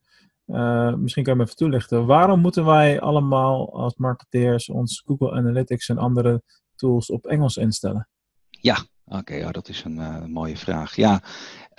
misschien 0.96 1.24
kan 1.24 1.32
je 1.32 1.38
me 1.38 1.44
even 1.44 1.56
toelichten. 1.56 2.06
Waarom 2.06 2.40
moeten 2.40 2.64
wij 2.64 3.00
allemaal 3.00 3.72
als 3.72 3.96
marketeers 3.96 4.68
ons 4.68 5.02
Google 5.06 5.32
Analytics 5.32 5.88
en 5.88 5.98
andere 5.98 6.42
tools 6.76 7.10
op 7.10 7.26
Engels 7.26 7.56
instellen? 7.56 8.08
Ja, 8.50 8.76
oké, 9.04 9.34
ja, 9.34 9.52
dat 9.52 9.68
is 9.68 9.84
een 9.84 10.30
mooie 10.30 10.56
vraag. 10.56 10.96
Ja, 10.96 11.22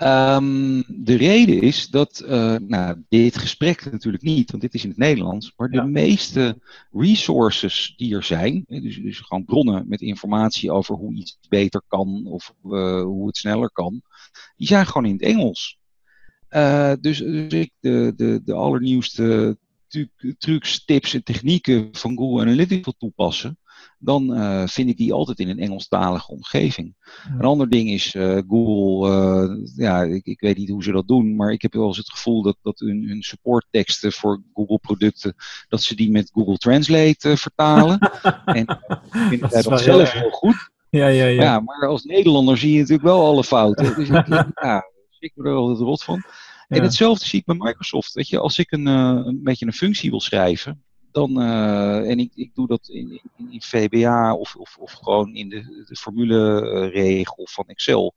Um, 0.03 0.83
de 0.87 1.15
reden 1.15 1.61
is 1.61 1.87
dat, 1.87 2.23
uh, 2.25 2.55
nou, 2.55 3.03
dit 3.09 3.37
gesprek 3.37 3.91
natuurlijk 3.91 4.23
niet, 4.23 4.51
want 4.51 4.63
dit 4.63 4.73
is 4.73 4.83
in 4.83 4.89
het 4.89 4.97
Nederlands, 4.97 5.53
maar 5.55 5.69
de 5.69 5.77
ja. 5.77 5.83
meeste 5.83 6.57
resources 6.91 7.93
die 7.97 8.15
er 8.15 8.23
zijn, 8.23 8.63
dus, 8.67 9.01
dus 9.01 9.19
gewoon 9.19 9.45
bronnen 9.45 9.87
met 9.87 10.01
informatie 10.01 10.71
over 10.71 10.95
hoe 10.95 11.13
iets 11.13 11.37
beter 11.49 11.81
kan 11.87 12.25
of 12.25 12.53
uh, 12.65 13.01
hoe 13.01 13.27
het 13.27 13.37
sneller 13.37 13.71
kan, 13.71 14.01
die 14.55 14.67
zijn 14.67 14.85
gewoon 14.85 15.05
in 15.05 15.13
het 15.13 15.21
Engels. 15.21 15.77
Uh, 16.49 16.93
dus, 17.01 17.17
dus 17.17 17.53
ik 17.53 17.71
de, 17.79 18.13
de, 18.15 18.41
de 18.45 18.53
allernieuwste 18.53 19.57
trucs, 20.37 20.85
tips 20.85 21.13
en 21.13 21.23
technieken 21.23 21.89
van 21.91 22.17
Google 22.17 22.41
Analytics 22.41 22.83
wil 22.83 22.95
toepassen, 22.97 23.57
dan 23.99 24.37
uh, 24.37 24.67
vind 24.67 24.89
ik 24.89 24.97
die 24.97 25.13
altijd 25.13 25.39
in 25.39 25.49
een 25.49 25.59
Engelstalige 25.59 26.31
omgeving. 26.31 26.95
Ja. 26.99 27.33
Een 27.33 27.45
ander 27.45 27.69
ding 27.69 27.89
is 27.89 28.13
uh, 28.13 28.41
Google, 28.47 29.09
uh, 29.09 29.67
ja, 29.75 30.03
ik, 30.03 30.25
ik, 30.25 30.39
weet 30.39 30.57
niet 30.57 30.69
hoe 30.69 30.83
ze 30.83 30.91
dat 30.91 31.07
doen, 31.07 31.35
maar 31.35 31.51
ik 31.51 31.61
heb 31.61 31.73
wel 31.73 31.87
eens 31.87 31.97
het 31.97 32.11
gevoel 32.11 32.41
dat, 32.41 32.57
dat 32.61 32.79
hun, 32.79 33.07
hun 33.07 33.21
supportteksten 33.21 34.11
voor 34.11 34.41
Google 34.53 34.79
producten, 34.79 35.35
dat 35.67 35.81
ze 35.81 35.95
die 35.95 36.11
met 36.11 36.31
Google 36.33 36.57
Translate 36.57 37.37
vertalen. 37.37 37.99
en 38.45 38.65
ik 38.65 39.07
vind 39.11 39.41
dat, 39.41 39.63
dat 39.63 39.81
zelf 39.81 40.11
heel 40.11 40.29
goed. 40.29 40.69
Ja, 40.89 41.07
ja, 41.07 41.25
ja. 41.25 41.41
ja, 41.41 41.59
maar 41.59 41.87
als 41.87 42.03
Nederlander 42.03 42.57
zie 42.57 42.71
je 42.71 42.79
natuurlijk 42.79 43.07
wel 43.07 43.25
alle 43.25 43.43
fouten. 43.43 43.85
Dus 43.95 44.09
ik, 44.09 44.27
ja, 44.61 44.83
ik 45.19 45.31
me 45.35 45.49
er 45.49 45.55
altijd 45.55 45.79
rot 45.79 46.03
van. 46.03 46.23
En 46.67 46.83
hetzelfde 46.83 47.25
zie 47.25 47.39
ik 47.39 47.45
bij 47.45 47.55
Microsoft. 47.55 48.13
Weet 48.13 48.27
je, 48.27 48.39
als 48.39 48.59
ik 48.59 48.71
een, 48.71 48.85
een 48.85 49.43
beetje 49.43 49.65
een 49.65 49.73
functie 49.73 50.09
wil 50.09 50.21
schrijven, 50.21 50.84
dan, 51.15 51.41
uh, 51.41 52.09
en 52.09 52.19
ik, 52.19 52.31
ik 52.35 52.55
doe 52.55 52.67
dat 52.67 52.87
in, 52.87 53.21
in, 53.37 53.51
in 53.51 53.61
VBA 53.61 54.33
of, 54.33 54.55
of, 54.55 54.77
of 54.79 54.91
gewoon 54.91 55.35
in 55.35 55.49
de, 55.49 55.85
de 55.87 55.95
formuleregel 55.95 57.47
van 57.51 57.63
Excel. 57.67 58.13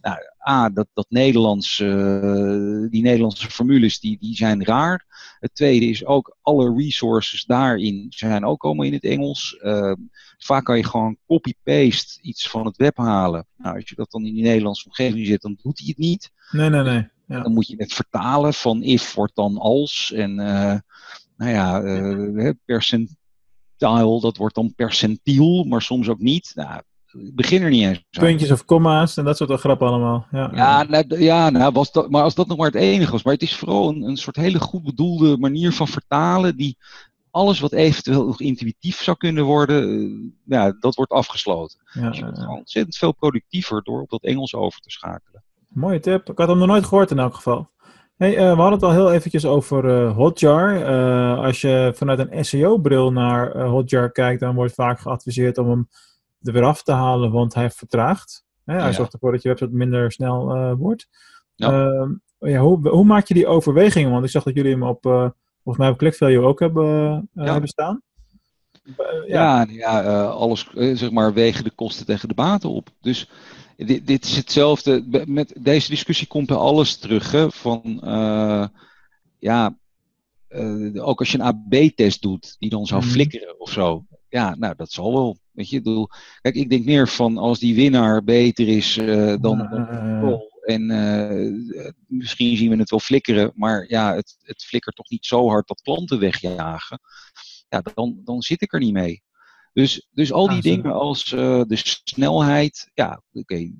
Nou, 0.00 0.18
A, 0.48 0.68
dat, 0.70 0.86
dat 0.94 1.06
Nederlands, 1.08 1.78
uh, 1.78 2.90
die 2.90 3.02
Nederlandse 3.02 3.50
formules 3.50 4.00
die, 4.00 4.18
die 4.20 4.36
zijn 4.36 4.64
raar. 4.64 5.06
Het 5.40 5.54
tweede 5.54 5.86
is 5.86 6.04
ook 6.04 6.36
alle 6.42 6.74
resources 6.76 7.44
daarin 7.44 8.06
zijn 8.08 8.44
ook 8.44 8.64
allemaal 8.64 8.86
in 8.86 8.92
het 8.92 9.04
Engels. 9.04 9.58
Uh, 9.62 9.92
vaak 10.38 10.64
kan 10.64 10.76
je 10.76 10.84
gewoon 10.84 11.16
copy-paste 11.26 12.22
iets 12.22 12.48
van 12.48 12.66
het 12.66 12.76
web 12.76 12.96
halen. 12.96 13.46
Nou, 13.56 13.74
als 13.76 13.88
je 13.88 13.94
dat 13.94 14.10
dan 14.10 14.26
in 14.26 14.34
die 14.34 14.42
Nederlandse 14.42 14.86
omgeving 14.86 15.26
zet, 15.26 15.42
dan 15.42 15.58
doet 15.62 15.78
hij 15.78 15.88
het 15.88 15.98
niet. 15.98 16.30
Nee, 16.50 16.70
nee, 16.70 16.82
nee. 16.82 17.08
Ja. 17.26 17.42
Dan 17.42 17.52
moet 17.52 17.68
je 17.68 17.76
het 17.78 17.92
vertalen 17.92 18.54
van 18.54 18.82
if 18.82 19.14
wordt 19.14 19.34
dan 19.34 19.58
als. 19.58 20.12
En 20.14 20.40
uh, 20.40 20.78
nou 21.42 21.54
ja, 21.54 21.82
uh, 21.82 22.50
percentile, 22.64 24.20
dat 24.20 24.36
wordt 24.36 24.54
dan 24.54 24.74
percentiel, 24.74 25.64
maar 25.64 25.82
soms 25.82 26.08
ook 26.08 26.18
niet. 26.18 26.52
Nou, 26.54 26.80
ik 27.12 27.34
begin 27.34 27.62
er 27.62 27.70
niet 27.70 27.84
eens. 27.84 28.04
Puntjes 28.10 28.50
of 28.50 28.64
komma's 28.64 29.16
en 29.16 29.24
dat 29.24 29.36
soort 29.36 29.60
grappen 29.60 29.86
allemaal. 29.86 30.26
Ja, 30.30 30.50
ja, 30.54 30.82
nou, 30.82 31.22
ja 31.22 31.50
nou, 31.50 31.72
was 31.72 31.92
dat, 31.92 32.10
maar 32.10 32.22
als 32.22 32.34
dat 32.34 32.46
nog 32.46 32.56
maar 32.56 32.66
het 32.66 32.74
enige 32.74 33.12
was. 33.12 33.22
Maar 33.22 33.32
het 33.32 33.42
is 33.42 33.56
vooral 33.56 33.88
een, 33.88 34.02
een 34.02 34.16
soort 34.16 34.36
hele 34.36 34.60
goed 34.60 34.82
bedoelde 34.82 35.36
manier 35.38 35.72
van 35.72 35.88
vertalen 35.88 36.56
die 36.56 36.76
alles 37.30 37.60
wat 37.60 37.72
eventueel 37.72 38.26
nog 38.26 38.40
intuïtief 38.40 39.02
zou 39.02 39.16
kunnen 39.16 39.44
worden, 39.44 39.88
uh, 39.88 40.30
ja, 40.44 40.76
dat 40.80 40.94
wordt 40.94 41.12
afgesloten. 41.12 41.80
Ja, 41.92 42.08
dus 42.08 42.16
je 42.16 42.22
wordt 42.22 42.38
ja. 42.38 42.42
gewoon 42.42 42.58
ontzettend 42.58 42.96
veel 42.96 43.12
productiever 43.12 43.82
door 43.82 44.00
op 44.00 44.10
dat 44.10 44.22
Engels 44.22 44.54
over 44.54 44.80
te 44.80 44.90
schakelen. 44.90 45.44
Mooie 45.68 46.00
tip. 46.00 46.30
Ik 46.30 46.38
had 46.38 46.48
hem 46.48 46.58
nog 46.58 46.66
nooit 46.66 46.84
gehoord 46.84 47.10
in 47.10 47.18
elk 47.18 47.34
geval. 47.34 47.70
Hey, 48.16 48.36
eh, 48.36 48.40
we 48.42 48.60
hadden 48.60 48.72
het 48.72 48.82
al 48.82 48.90
heel 48.92 49.12
eventjes 49.12 49.44
over 49.46 49.88
eh, 50.04 50.14
Hotjar. 50.16 50.82
Eh, 50.82 51.38
als 51.44 51.60
je 51.60 51.92
vanuit 51.94 52.18
een 52.30 52.44
SEO-bril 52.44 53.12
naar 53.12 53.60
Hotjar 53.60 54.12
kijkt, 54.12 54.40
dan 54.40 54.54
wordt 54.54 54.74
vaak 54.74 55.00
geadviseerd 55.00 55.58
om 55.58 55.68
hem 55.70 55.88
er 56.42 56.52
weer 56.52 56.64
af 56.64 56.82
te 56.82 56.92
halen, 56.92 57.30
want 57.32 57.54
hij 57.54 57.70
vertraagt. 57.70 58.44
Hè, 58.64 58.74
hij 58.74 58.86
Ja. 58.86 58.92
zorgt 58.92 59.12
ervoor 59.12 59.32
dat 59.32 59.42
je 59.42 59.48
website 59.48 59.74
minder 59.74 60.12
snel 60.12 60.74
wordt. 60.76 61.08
Ja. 61.54 61.70
Ehm, 61.70 62.10
ja, 62.38 62.60
hoe, 62.60 62.88
hoe 62.88 63.04
maak 63.04 63.26
je 63.26 63.34
die 63.34 63.46
overwegingen? 63.46 64.10
Want 64.10 64.24
ik 64.24 64.30
zag 64.30 64.42
dat 64.42 64.54
jullie 64.54 64.72
hem 64.72 64.82
op, 64.82 65.02
volgens 65.02 65.76
mij 65.76 65.88
op 65.88 65.98
ClickValue 65.98 66.40
ook 66.46 66.60
hebben, 66.60 66.84
Ja. 67.32 67.44
hebben 67.44 67.68
staan. 67.68 68.02
Ja. 69.26 69.66
Ja, 69.66 69.66
ja, 69.68 70.24
alles 70.24 70.70
zeg 70.74 71.10
maar 71.10 71.32
wegen 71.32 71.64
de 71.64 71.70
kosten 71.74 72.06
tegen 72.06 72.28
de 72.28 72.34
baten 72.34 72.70
op. 72.70 72.88
Dus 73.00 73.30
dit, 73.76 74.06
dit 74.06 74.24
is 74.24 74.36
hetzelfde. 74.36 75.24
Met 75.26 75.52
deze 75.60 75.90
discussie 75.90 76.26
komt 76.26 76.46
bij 76.46 76.56
alles 76.56 76.96
terug. 76.96 77.30
Hè, 77.30 77.50
van 77.50 78.00
eh, 78.04 78.66
ja, 79.38 79.78
eh, 80.48 81.06
ook 81.06 81.18
als 81.18 81.32
je 81.32 81.38
een 81.38 81.44
AB-test 81.44 82.22
doet, 82.22 82.56
die 82.58 82.70
dan 82.70 82.86
zou 82.86 83.02
Mhm. 83.02 83.10
flikkeren 83.10 83.60
of 83.60 83.70
zo. 83.70 84.04
Ja, 84.28 84.54
nou, 84.54 84.74
dat 84.76 84.92
zal 84.92 85.12
wel. 85.12 85.38
Weet 85.52 85.68
je, 85.68 85.82
bedoel, 85.82 86.08
kijk, 86.40 86.54
ik 86.54 86.70
denk 86.70 86.84
meer 86.84 87.08
van 87.08 87.38
als 87.38 87.58
die 87.58 87.74
winnaar 87.74 88.24
beter 88.24 88.68
is 88.68 88.96
eh, 88.96 89.34
dan, 89.40 89.58
dan. 90.20 90.50
En 90.62 90.86
misschien 92.06 92.56
zien 92.56 92.70
we 92.70 92.76
het 92.76 92.90
wel 92.90 93.00
flikkeren, 93.00 93.52
maar 93.54 93.84
ja, 93.88 94.14
het, 94.14 94.36
het 94.42 94.64
flikkert 94.64 94.96
toch 94.96 95.08
niet 95.10 95.26
zo 95.26 95.48
hard 95.48 95.68
dat 95.68 95.82
klanten 95.82 96.18
wegjagen. 96.18 97.00
Ja, 97.68 97.80
dan, 97.94 98.20
dan 98.24 98.42
zit 98.42 98.62
ik 98.62 98.72
er 98.72 98.80
niet 98.80 98.92
mee. 98.92 99.22
Dus, 99.72 100.08
dus 100.10 100.32
al 100.32 100.46
die 100.48 100.56
Ah, 100.56 100.62
dingen 100.62 100.92
als 100.92 101.32
eh, 101.32 101.62
de 101.66 101.76
snelheid, 102.04 102.90
ja, 102.94 103.22
oké, 103.32 103.70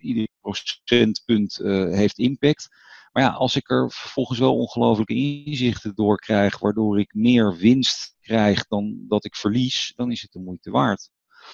ieder 0.00 0.28
procentpunt 0.40 1.58
eh, 1.58 1.72
heeft 1.88 2.18
impact. 2.18 2.68
Maar 3.12 3.22
ja, 3.22 3.28
als 3.30 3.56
ik 3.56 3.70
er 3.70 3.90
vervolgens 3.90 4.38
wel 4.38 4.56
ongelooflijke 4.56 5.14
inzichten 5.14 5.94
door 5.94 6.16
krijg, 6.18 6.58
waardoor 6.58 7.00
ik 7.00 7.14
meer 7.14 7.56
winst 7.56 8.16
krijg 8.20 8.66
dan 8.66 9.04
dat 9.08 9.24
ik 9.24 9.34
verlies, 9.36 9.92
dan 9.96 10.10
is 10.10 10.22
het 10.22 10.32
de 10.32 10.40
moeite 10.40 10.70
waard. 10.70 11.10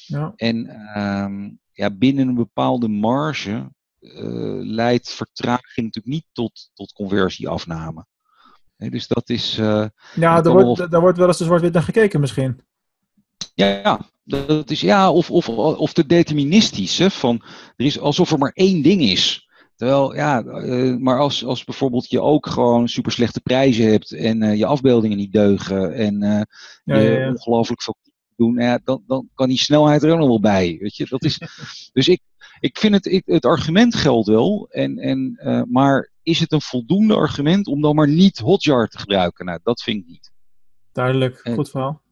ja. 0.06 0.32
En 0.36 0.66
ehm, 0.68 1.50
ja, 1.72 1.90
binnen 1.90 2.28
een 2.28 2.34
bepaalde 2.34 2.88
marge 2.88 3.72
eh, 4.00 4.10
leidt 4.62 5.10
vertraging 5.10 5.86
natuurlijk 5.86 6.14
niet 6.14 6.26
tot, 6.32 6.70
tot 6.74 6.92
conversieafname. 6.92 8.06
Dus 8.76 9.06
dat 9.06 9.28
is. 9.28 9.54
ja, 9.54 9.90
daar 10.14 10.52
wordt, 10.52 10.78
wel- 10.78 10.88
daar 10.88 11.00
wordt 11.00 11.18
wel 11.18 11.26
eens 11.26 11.38
de 11.38 11.44
zwart-wit 11.44 11.72
naar 11.72 11.82
gekeken 11.82 12.20
misschien. 12.20 12.60
Ja, 13.66 14.00
dat 14.24 14.70
is 14.70 14.80
ja, 14.80 15.12
of, 15.12 15.30
of, 15.30 15.48
of 15.48 15.92
de 15.92 16.06
deterministische 16.06 17.10
van 17.10 17.42
er 17.76 17.84
is 17.84 17.98
alsof 17.98 18.32
er 18.32 18.38
maar 18.38 18.52
één 18.54 18.82
ding 18.82 19.02
is. 19.02 19.48
Terwijl, 19.76 20.14
ja, 20.14 20.42
eh, 20.42 20.96
maar 20.96 21.18
als, 21.18 21.44
als 21.44 21.64
bijvoorbeeld 21.64 22.10
je 22.10 22.20
ook 22.20 22.46
gewoon 22.46 22.88
super 22.88 23.12
slechte 23.12 23.40
prijzen 23.40 23.90
hebt 23.90 24.12
en 24.12 24.42
eh, 24.42 24.56
je 24.56 24.66
afbeeldingen 24.66 25.16
niet 25.16 25.32
deugen 25.32 25.94
en 25.94 26.18
Ja, 26.20 26.46
je 26.98 27.02
ja, 27.02 27.18
ja. 27.18 27.28
ongelooflijk 27.28 27.82
veel 27.82 27.96
doen, 28.36 28.54
nou 28.54 28.66
ja, 28.66 28.80
dan, 28.84 29.02
dan 29.06 29.28
kan 29.34 29.48
die 29.48 29.58
snelheid 29.58 30.02
er 30.02 30.12
ook 30.12 30.18
nog 30.18 30.28
wel 30.28 30.40
bij. 30.40 30.76
Weet 30.80 30.96
je? 30.96 31.06
Dat 31.08 31.24
is, 31.24 31.40
dus 31.92 32.08
ik, 32.08 32.20
ik 32.60 32.78
vind 32.78 32.94
het, 32.94 33.06
ik, 33.06 33.22
het 33.26 33.44
argument 33.44 33.94
geldt 33.94 34.28
wel, 34.28 34.66
en, 34.70 34.98
en, 34.98 35.38
maar 35.70 36.10
is 36.22 36.40
het 36.40 36.52
een 36.52 36.60
voldoende 36.60 37.14
argument 37.14 37.66
om 37.66 37.80
dan 37.80 37.94
maar 37.94 38.08
niet 38.08 38.38
Hotjar 38.38 38.88
te 38.88 38.98
gebruiken? 38.98 39.44
Nou, 39.44 39.58
dat 39.62 39.82
vind 39.82 40.02
ik 40.02 40.06
niet. 40.06 40.32
Duidelijk, 40.92 41.38
En- 41.38 41.54
goed 41.54 41.70
verhaal. 41.70 42.02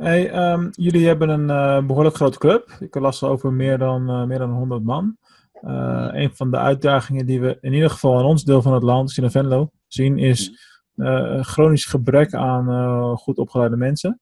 Hey, 0.00 0.30
ehm, 0.30 0.68
jullie 0.70 1.06
hebben 1.06 1.28
een 1.28 1.50
eh, 1.50 1.86
behoorlijk 1.86 2.16
grote 2.16 2.38
club. 2.38 2.76
Ik 2.80 2.94
las 2.94 3.22
over 3.22 3.52
meer 3.52 3.78
dan, 3.78 4.08
eh, 4.08 4.24
meer 4.24 4.38
dan 4.38 4.50
100 4.50 4.84
man. 4.84 5.16
Eh, 5.52 6.08
een 6.12 6.30
van 6.34 6.50
de 6.50 6.56
uitdagingen 6.56 7.26
die 7.26 7.40
we 7.40 7.58
in 7.60 7.72
ieder 7.72 7.90
geval 7.90 8.18
in 8.18 8.24
ons 8.24 8.44
deel 8.44 8.62
van 8.62 8.72
het 8.72 8.82
land, 8.82 9.16
in 9.16 9.30
Venlo, 9.30 9.70
zien 9.86 10.18
is 10.18 10.68
Mm. 10.94 11.06
een 11.06 11.44
chronisch 11.44 11.84
gebrek 11.84 12.34
aan 12.34 13.16
goed 13.16 13.38
opgeleide 13.38 13.76
mensen. 13.76 14.20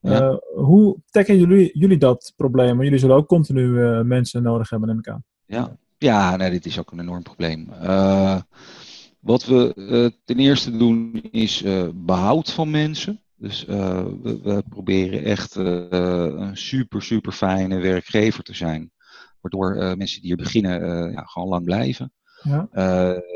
Ja. 0.00 0.40
Hoe 0.54 0.96
tackelen 1.10 1.40
jullie, 1.40 1.78
jullie 1.78 1.98
dat 1.98 2.32
probleem? 2.36 2.70
Want 2.70 2.82
jullie 2.82 2.98
zullen 2.98 3.16
ook 3.16 3.28
continu 3.28 3.68
mensen 4.04 4.42
nodig 4.42 4.70
hebben, 4.70 4.88
neem 4.88 4.98
ik 4.98 5.08
aan. 5.08 5.24
Ja, 5.46 5.76
ja 5.98 6.36
nee, 6.36 6.50
dit 6.50 6.66
is 6.66 6.78
ook 6.78 6.92
een 6.92 7.00
enorm 7.00 7.22
probleem. 7.22 7.68
Wat 9.26 9.44
we 9.44 10.12
ten 10.24 10.38
eerste 10.38 10.76
doen 10.76 11.22
is 11.30 11.62
eh, 11.62 11.88
behoud 11.94 12.52
van 12.52 12.70
mensen. 12.70 13.20
Dus 13.38 13.66
eh, 13.66 14.06
we, 14.22 14.40
we 14.42 14.62
proberen 14.68 15.24
echt 15.24 15.56
eh, 15.56 15.90
een 15.90 16.56
super, 16.56 17.02
super 17.02 17.32
fijne 17.32 17.78
werkgever 17.78 18.42
te 18.42 18.54
zijn. 18.54 18.90
Waardoor 19.40 19.76
eh, 19.76 19.94
mensen 19.94 20.20
die 20.20 20.28
hier 20.28 20.36
beginnen 20.36 21.10
ja, 21.12 21.22
gewoon 21.22 21.48
lang 21.48 21.64
blijven. 21.64 22.12
Ja. 22.42 22.68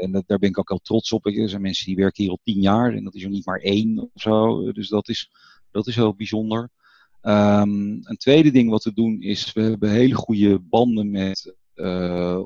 En 0.01 0.13
dat, 0.13 0.25
daar 0.27 0.39
ben 0.39 0.49
ik 0.49 0.59
ook 0.59 0.69
heel 0.69 0.79
trots 0.79 1.13
op. 1.13 1.27
Er 1.27 1.49
zijn 1.49 1.63
mensen 1.63 1.87
die 1.87 1.97
werken 1.97 2.23
hier 2.23 2.33
al 2.33 2.41
tien 2.43 2.61
jaar 2.61 2.95
en 2.95 3.05
dat 3.05 3.15
is 3.15 3.23
er 3.23 3.31
niet 3.31 3.47
maar 3.47 3.61
één 3.61 3.99
of 3.99 4.23
zo. 4.23 4.73
Dus 4.73 4.89
dat 4.89 5.09
is, 5.09 5.31
dat 5.71 5.87
is 5.87 5.95
heel 5.95 6.15
bijzonder. 6.15 6.71
Ehm, 7.21 7.71
een 8.03 8.17
tweede 8.17 8.51
ding 8.51 8.71
wat 8.71 8.85
we 8.85 8.93
doen 8.93 9.21
is, 9.21 9.53
we 9.53 9.63
hebben 9.63 9.91
hele 9.91 10.15
goede 10.15 10.59
banden 10.59 11.11
met 11.11 11.55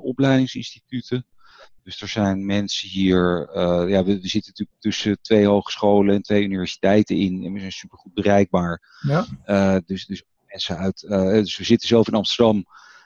opleidingsinstituten. 0.01 1.27
Dus 1.85 2.01
er 2.01 2.09
zijn 2.09 2.47
mensen 2.47 2.89
hier, 2.89 3.49
eh, 3.49 3.89
ja, 3.89 4.05
we, 4.05 4.20
we 4.20 4.28
zitten 4.28 4.51
natuurlijk 4.51 4.80
tussen 4.80 5.18
twee 5.20 5.47
hogescholen 5.47 6.14
en 6.14 6.22
twee 6.22 6.43
universiteiten 6.43 7.16
in 7.16 7.45
en 7.45 7.53
we 7.53 7.59
zijn 7.59 7.72
super 7.72 7.99
goed 7.99 8.14
bereikbaar. 8.14 8.99
Ja. 9.01 9.26
Eh, 9.45 9.76
dus, 9.87 10.07
dus 10.07 10.22
mensen 10.47 10.78
uit, 10.78 11.03
eh, 11.03 11.30
dus 11.30 11.57
we 11.57 11.64
zitten 11.64 11.89
zelf 11.89 12.09
in 12.09 12.14
Amsterdam, 12.14 12.64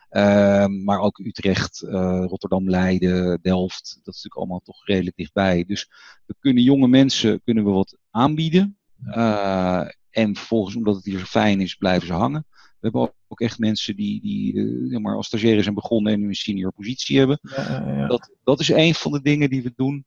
ehm, 0.08 0.84
maar 0.84 1.00
ook 1.00 1.18
Utrecht, 1.18 1.80
Rotterdam, 2.26 2.70
Leiden, 2.70 3.38
Delft. 3.42 3.84
Dat 3.84 4.14
is 4.14 4.22
natuurlijk 4.22 4.36
allemaal 4.36 4.60
toch 4.64 4.86
redelijk 4.86 5.16
dichtbij. 5.16 5.64
Dus 5.64 5.90
we 6.26 6.34
kunnen 6.38 6.62
jonge 6.62 6.88
mensen 6.88 7.42
kunnen 7.44 7.64
we 7.64 7.70
wat 7.70 7.96
aanbieden. 8.10 8.78
En 10.10 10.36
vervolgens, 10.36 10.76
omdat 10.76 10.94
het 10.94 11.04
hier 11.04 11.18
zo 11.18 11.24
fijn 11.24 11.60
is, 11.60 11.74
blijven 11.74 12.06
ze 12.06 12.12
hangen. 12.12 12.46
We 12.80 12.88
hebben 12.88 13.12
ook, 13.28 13.40
echt 13.40 13.58
mensen 13.58 13.96
die, 13.96 14.20
die 14.20 14.54
eh, 14.90 14.98
maar 14.98 15.16
als 15.16 15.26
stagiaires 15.26 15.62
zijn 15.62 15.74
begonnen 15.74 16.12
en 16.12 16.20
nu 16.20 16.28
een 16.28 16.34
senior 16.34 16.72
positie 16.72 17.18
hebben. 17.18 17.38
Ja, 17.42 17.70
ja, 17.70 17.96
ja. 17.96 18.06
Dat, 18.06 18.30
dat 18.44 18.60
is 18.60 18.68
een 18.68 18.94
van 18.94 19.12
de 19.12 19.22
dingen 19.22 19.50
die 19.50 19.62
we 19.62 19.72
doen. 19.76 20.06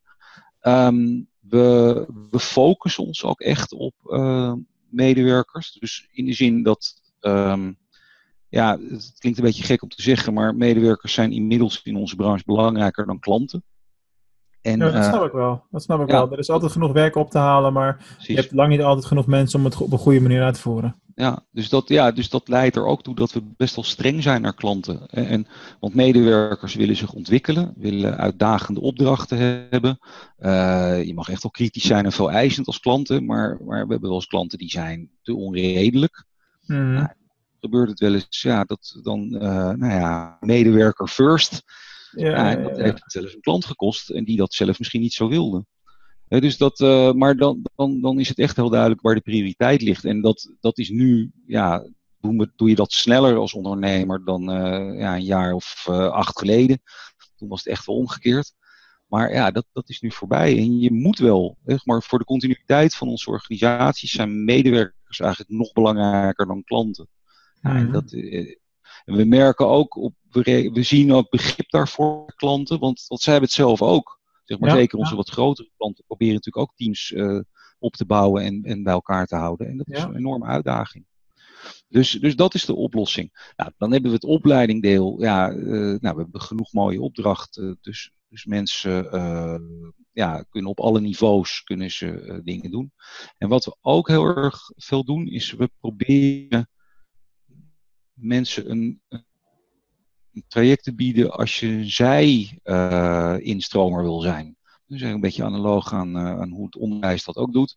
Ehm, 0.59 1.21
we, 1.39 2.05
we 2.29 2.39
focussen 2.39 3.05
ons 3.05 3.23
ook 3.23 3.41
echt 3.41 3.73
op 3.73 3.93
eh, 4.03 4.53
medewerkers. 4.89 5.71
Dus 5.71 6.07
in 6.11 6.25
de 6.25 6.33
zin 6.33 6.63
dat, 6.63 7.01
ehm, 7.19 7.71
ja, 8.49 8.79
het 8.79 9.15
klinkt 9.17 9.39
een 9.39 9.45
beetje 9.45 9.63
gek 9.63 9.81
om 9.81 9.89
te 9.89 10.01
zeggen, 10.01 10.33
maar 10.33 10.55
medewerkers 10.55 11.13
zijn 11.13 11.31
inmiddels 11.31 11.81
in 11.83 11.95
onze 11.95 12.15
branche 12.15 12.43
belangrijker 12.45 13.05
dan 13.05 13.19
klanten. 13.19 13.63
En, 14.61 14.77
Ja, 14.79 14.85
dat 14.85 14.93
eh, 14.93 15.09
snap 15.09 15.25
ik 15.25 15.31
wel. 15.31 15.63
Dat 15.71 15.83
snap 15.83 16.01
ik 16.01 16.09
ja. 16.09 16.13
wel. 16.13 16.31
Er 16.31 16.39
is 16.39 16.49
altijd 16.49 16.71
genoeg 16.71 16.91
werk 16.91 17.15
op 17.15 17.29
te 17.29 17.37
halen, 17.37 17.73
maar 17.73 18.15
je 18.17 18.33
hebt 18.33 18.51
lang 18.51 18.69
niet 18.69 18.81
altijd 18.81 19.05
genoeg 19.05 19.25
mensen 19.25 19.59
om 19.59 19.65
het 19.65 19.77
op 19.77 19.91
een 19.91 19.97
goede 19.97 20.21
manier 20.21 20.43
uit 20.43 20.53
te 20.53 20.61
voeren. 20.61 20.95
Ja, 21.15 21.45
dus 21.51 21.69
dat, 21.69 21.87
ja, 21.87 22.11
dus 22.11 22.29
dat 22.29 22.47
leidt 22.47 22.75
er 22.75 22.85
ook 22.85 23.03
toe 23.03 23.15
dat 23.15 23.31
we 23.31 23.43
best 23.57 23.75
wel 23.75 23.83
streng 23.83 24.23
zijn 24.23 24.41
naar 24.41 24.53
klanten. 24.53 25.07
En, 25.07 25.47
want 25.79 25.93
medewerkers 25.93 26.75
willen 26.75 26.95
zich 26.95 27.13
ontwikkelen, 27.13 27.73
willen 27.77 28.17
uitdagende 28.17 28.81
opdrachten 28.81 29.67
hebben. 29.69 29.99
Eh, 30.37 31.03
je 31.03 31.13
mag 31.13 31.29
echt 31.29 31.43
wel 31.43 31.51
kritisch 31.51 31.83
zijn 31.83 32.05
en 32.05 32.11
veel 32.11 32.31
eisend 32.31 32.67
als 32.67 32.79
klanten, 32.79 33.25
maar, 33.25 33.57
maar 33.65 33.83
we 33.83 33.91
hebben 33.91 34.09
wel 34.09 34.13
eens 34.13 34.27
klanten 34.27 34.57
die 34.57 34.69
zijn 34.69 35.09
te 35.21 35.35
onredelijk. 35.35 36.25
Ja. 36.59 37.15
Gebeurt 37.59 37.89
het 37.89 37.99
wel 37.99 38.13
eens, 38.13 38.41
ja, 38.41 38.63
dat 38.63 38.99
dan, 39.03 39.35
eh, 39.35 39.69
nou 39.69 39.93
ja, 39.93 40.37
medewerker 40.39 41.07
first. 41.07 41.63
Ja, 42.15 42.51
en 42.51 42.63
dat 42.63 42.77
heeft 42.77 43.03
zelfs 43.05 43.33
een 43.33 43.41
klant 43.41 43.65
gekost 43.65 44.09
en 44.09 44.23
die 44.23 44.37
dat 44.37 44.53
zelf 44.53 44.79
misschien 44.79 45.01
niet 45.01 45.13
zo 45.13 45.27
wilde. 45.27 45.65
Dus 46.39 46.57
dat, 46.57 46.79
eh, 46.79 47.11
maar 47.11 47.35
dan, 47.35 47.65
dan, 47.75 48.01
dan 48.01 48.19
is 48.19 48.29
het 48.29 48.39
echt 48.39 48.55
heel 48.55 48.69
duidelijk 48.69 49.01
waar 49.01 49.15
de 49.15 49.21
prioriteit 49.21 49.81
ligt. 49.81 50.05
En 50.05 50.21
dat, 50.21 50.53
dat 50.59 50.77
is 50.77 50.89
nu, 50.89 51.31
ja, 51.45 51.87
doen 52.19 52.37
we, 52.37 52.51
doe 52.55 52.69
je 52.69 52.75
dat 52.75 52.91
sneller 52.91 53.35
als 53.35 53.53
ondernemer 53.53 54.25
dan 54.25 54.51
eh, 54.51 54.99
ja, 54.99 55.15
een 55.15 55.23
jaar 55.23 55.53
of 55.53 55.85
eh, 55.87 56.07
acht 56.07 56.39
geleden. 56.39 56.81
Toen 57.35 57.49
was 57.49 57.63
het 57.63 57.73
echt 57.73 57.85
wel 57.85 57.95
omgekeerd. 57.95 58.53
Maar 59.07 59.33
ja, 59.33 59.51
dat, 59.51 59.65
dat 59.71 59.89
is 59.89 60.01
nu 60.01 60.11
voorbij. 60.11 60.57
En 60.57 60.79
je 60.79 60.91
moet 60.91 61.19
wel, 61.19 61.57
zeg 61.65 61.85
maar 61.85 62.03
voor 62.03 62.19
de 62.19 62.25
continuïteit 62.25 62.95
van 62.95 63.07
onze 63.07 63.29
organisaties 63.29 64.11
zijn 64.11 64.43
medewerkers 64.43 65.19
eigenlijk 65.19 65.51
nog 65.51 65.73
belangrijker 65.73 66.47
dan 66.47 66.63
klanten. 66.63 67.07
Ja, 67.61 67.75
en 67.75 67.91
dat, 67.91 68.11
en 69.05 69.15
we 69.15 69.25
merken 69.25 69.67
ook, 69.67 69.95
op, 69.95 70.13
we, 70.29 70.83
zien 70.83 71.13
ook 71.13 71.29
begrip 71.29 71.69
daarvoor 71.69 72.33
klanten, 72.35 72.79
want, 72.79 73.05
want 73.07 73.21
zij 73.21 73.31
hebben 73.33 73.49
het 73.51 73.59
zelf 73.59 73.81
ook. 73.81 74.19
Zeg 74.43 74.59
maar, 74.59 74.69
Ja, 74.69 74.75
zeker 74.75 74.97
onze 74.97 75.11
ja. 75.11 75.15
wat 75.17 75.29
grotere 75.29 75.69
klanten 75.77 76.03
proberen 76.07 76.33
natuurlijk 76.33 76.69
ook 76.69 76.75
teams 76.75 77.11
eh, 77.11 77.39
op 77.79 77.93
te 77.93 78.05
bouwen 78.05 78.43
en, 78.43 78.63
en 78.63 78.83
bij 78.83 78.93
elkaar 78.93 79.25
te 79.25 79.35
houden. 79.35 79.67
En 79.67 79.77
dat 79.77 79.87
is 79.87 79.97
Ja. 79.97 80.07
een 80.07 80.15
enorme 80.15 80.45
uitdaging. 80.45 81.05
Dus, 81.87 82.11
dus 82.11 82.35
dat 82.35 82.53
is 82.53 82.65
de 82.65 82.75
oplossing. 82.75 83.51
Nou, 83.55 83.71
dan 83.77 83.91
hebben 83.91 84.09
we 84.09 84.15
het 84.15 84.25
opleidingdeel. 84.25 85.21
Ja, 85.21 85.49
eh, 85.49 85.57
nou, 85.77 86.15
we 86.15 86.21
hebben 86.21 86.41
genoeg 86.41 86.73
mooie 86.73 87.01
opdrachten. 87.01 87.77
Dus 87.81 88.11
Dus 88.29 88.45
mensen 88.45 88.93
ja, 90.11 90.45
kunnen 90.49 90.71
op 90.71 90.79
alle 90.79 91.01
niveaus 91.01 91.63
kunnen 91.63 91.91
ze, 91.91 92.41
dingen 92.43 92.71
doen. 92.71 92.91
En 93.37 93.49
wat 93.49 93.65
we 93.65 93.75
ook 93.81 94.07
heel 94.07 94.25
erg 94.25 94.71
veel 94.75 95.03
doen, 95.03 95.27
is 95.27 95.51
we 95.51 95.69
proberen 95.79 96.69
mensen 98.21 98.71
een, 98.71 99.01
een 99.09 100.45
traject 100.47 100.83
te 100.83 100.95
bieden 100.95 101.31
als 101.31 101.59
je 101.59 101.89
zij 101.89 102.59
instromer 103.41 104.03
wil 104.03 104.21
zijn. 104.21 104.55
Dus 104.85 105.01
een 105.01 105.19
beetje 105.19 105.43
analoog 105.43 105.93
aan, 105.93 106.17
aan 106.17 106.49
hoe 106.49 106.65
het 106.65 106.75
onderwijs 106.75 107.23
dat 107.23 107.35
ook 107.35 107.53
doet 107.53 107.75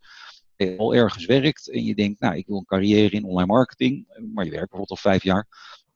al 0.57 0.95
ergens 0.95 1.25
werkt 1.25 1.71
en 1.71 1.85
je 1.85 1.95
denkt, 1.95 2.21
nou, 2.21 2.37
ik 2.37 2.47
wil 2.47 2.57
een 2.57 2.65
carrière 2.65 3.17
in 3.17 3.25
online 3.25 3.53
marketing, 3.53 4.07
maar 4.33 4.45
je 4.45 4.51
werkt 4.51 4.71
bijvoorbeeld 4.71 4.91
al 4.91 5.11
vijf 5.11 5.23
jaar, 5.23 5.47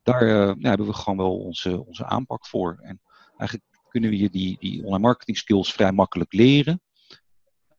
daar 0.03 0.23
uh, 0.23 0.31
nou, 0.31 0.61
hebben 0.61 0.87
we 0.87 0.93
gewoon 0.93 1.19
wel 1.19 1.39
onze, 1.39 1.87
onze 1.87 2.05
aanpak 2.05 2.47
voor. 2.47 2.79
En 2.83 3.01
eigenlijk 3.37 3.65
kunnen 3.89 4.11
we 4.11 4.19
je 4.19 4.31
die, 4.31 4.57
die 4.61 4.85
online 4.85 4.99
marketing 4.99 5.37
skills 5.37 5.73
vrij 5.73 5.93
makkelijk 5.93 6.33
leren. 6.33 6.81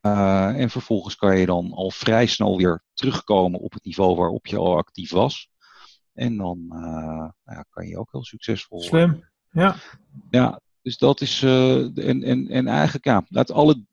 Uh, 0.02 0.60
en 0.60 0.70
vervolgens 0.70 1.16
kan 1.16 1.40
je 1.40 1.46
dan 1.46 1.74
al 1.74 1.92
vrij 1.92 2.26
snel 2.26 2.58
weer 2.58 2.84
terugkomen 2.94 3.60
op 3.60 3.74
het 3.74 3.84
niveau 3.84 4.16
waarop 4.16 4.48
je 4.48 4.58
al 4.58 4.78
actief 4.78 5.12
was. 5.12 5.50
En 6.20 6.38
dan 6.38 6.60
uh, 6.70 6.80
nou 6.80 7.32
ja, 7.44 7.66
kan 7.70 7.88
je 7.88 7.98
ook 7.98 8.12
heel 8.12 8.24
succesvol 8.24 8.82
Slim, 8.82 9.24
ja. 9.52 9.76
Ja, 10.30 10.62
dus 10.82 10.98
dat 10.98 11.22
is, 11.22 11.44
en, 11.44 12.24
en, 12.24 12.48
en 12.48 12.68
eigenlijk 12.68 13.06
ja, 13.06 13.26
uit 13.30 13.52
alle 13.52 13.84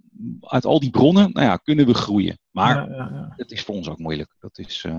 uit 0.40 0.64
al 0.64 0.80
die 0.80 0.90
bronnen, 0.90 1.30
nou 1.32 1.46
ja, 1.46 1.56
kunnen 1.56 1.86
we 1.86 1.94
groeien. 1.94 2.38
Maar 2.50 2.74
ja, 2.76 2.96
ja, 2.96 3.10
ja. 3.12 3.32
het 3.36 3.50
is 3.50 3.62
voor 3.62 3.74
ons 3.74 3.88
ook 3.88 3.98
moeilijk. 3.98 4.36
Dat 4.40 4.58
is, 4.58 4.84
uh, 4.86 4.96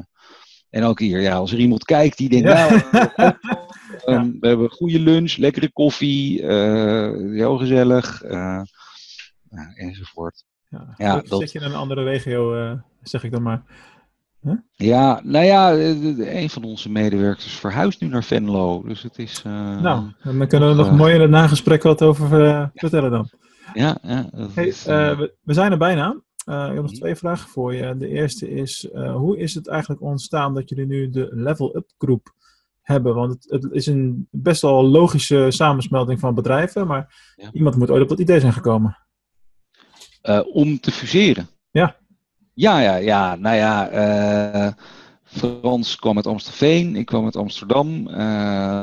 en 0.70 0.84
ook 0.84 1.00
hier, 1.00 1.22
ja, 1.22 1.36
als 1.36 1.52
er 1.52 1.60
iemand 1.60 1.86
kijkt 1.86 2.18
die 2.18 2.30
denkt, 2.30 2.48
nou, 2.48 2.74
um, 4.16 4.38
we 4.40 4.48
hebben 4.48 4.70
goede 4.70 5.00
lunch, 5.00 5.36
lekkere 5.36 5.72
koffie, 5.72 6.42
uh, 6.42 7.32
heel 7.32 7.58
gezellig, 7.58 8.24
uh, 8.24 8.62
nou, 9.50 9.74
enzovoort. 9.76 10.44
Ja, 10.70 10.94
ja 10.98 11.22
dat... 11.22 11.40
Zit 11.40 11.52
je 11.52 11.60
in 11.60 11.66
een 11.66 11.76
andere 11.76 12.04
regio, 12.04 12.76
zeg 13.02 13.24
ik 13.24 13.32
dan 13.32 13.42
maar. 13.42 13.64
Huh? 14.42 14.54
Ja, 14.72 15.22
nou 15.24 15.46
ja, 15.46 15.74
een 16.18 16.50
van 16.50 16.64
onze 16.64 16.90
medewerkers 16.90 17.54
verhuist 17.54 18.02
nu 18.02 18.08
naar 18.08 18.24
Venlo. 18.24 18.84
Dus 18.86 19.04
het 19.04 19.18
is. 19.18 19.42
nou, 19.44 20.12
dan 20.24 20.48
kunnen 20.48 20.70
we 20.70 20.76
nog 20.76 20.92
mooi 20.92 21.14
in 21.14 21.22
het 21.22 21.30
nagesprek 21.30 21.84
wat 21.84 22.02
over 22.02 22.28
vertellen 22.74 23.12
dan. 23.12 23.30
Ja, 23.74 23.98
ja 24.02 24.30
hey, 24.54 24.68
is, 24.68 24.86
we, 24.86 25.36
we, 25.44 25.54
zijn 25.54 25.72
er 25.72 25.78
bijna. 25.78 26.22
Uh, 26.50 26.68
ik 26.68 26.74
heb 26.74 26.82
nog 26.82 26.92
twee 26.92 27.16
vragen 27.16 27.50
voor 27.50 27.74
je. 27.74 27.98
De 27.98 28.08
eerste 28.08 28.50
is, 28.50 28.90
uh, 28.94 29.16
hoe 29.16 29.38
is 29.38 29.54
het 29.54 29.68
eigenlijk 29.68 30.02
ontstaan 30.02 30.54
dat 30.54 30.70
jullie 30.70 30.86
nu 30.86 31.10
de 31.10 31.30
Level 31.32 31.76
Up 31.76 31.92
groep 31.98 32.34
hebben? 32.82 33.16
Want 33.16 33.32
het, 33.32 33.64
het 33.64 33.72
is 33.72 33.86
een 33.86 34.28
best 34.32 34.62
wel 34.62 34.86
logische 34.86 35.46
samensmelting 35.50 36.20
van 36.20 36.36
bedrijven, 36.36 36.88
maar 36.88 37.34
ja. 37.36 37.50
iemand 37.52 37.76
moet 37.76 37.90
ooit 37.90 38.02
op 38.02 38.10
dat 38.10 38.20
idee 38.20 38.40
zijn 38.40 38.54
gekomen. 38.54 38.98
om 40.52 40.80
te 40.80 40.92
fuseren? 40.92 41.48
Ja. 41.72 41.98
Ja, 42.58 42.80
ja, 42.80 42.96
ja. 42.96 43.36
Nou 43.36 43.56
ja, 43.56 44.76
Frans 45.24 45.96
kwam 45.96 46.16
uit 46.16 46.28
Amstelveen, 46.28 46.96
ik 46.96 47.06
kwam 47.06 47.26
uit 47.26 47.36
Amsterdam. 47.36 48.06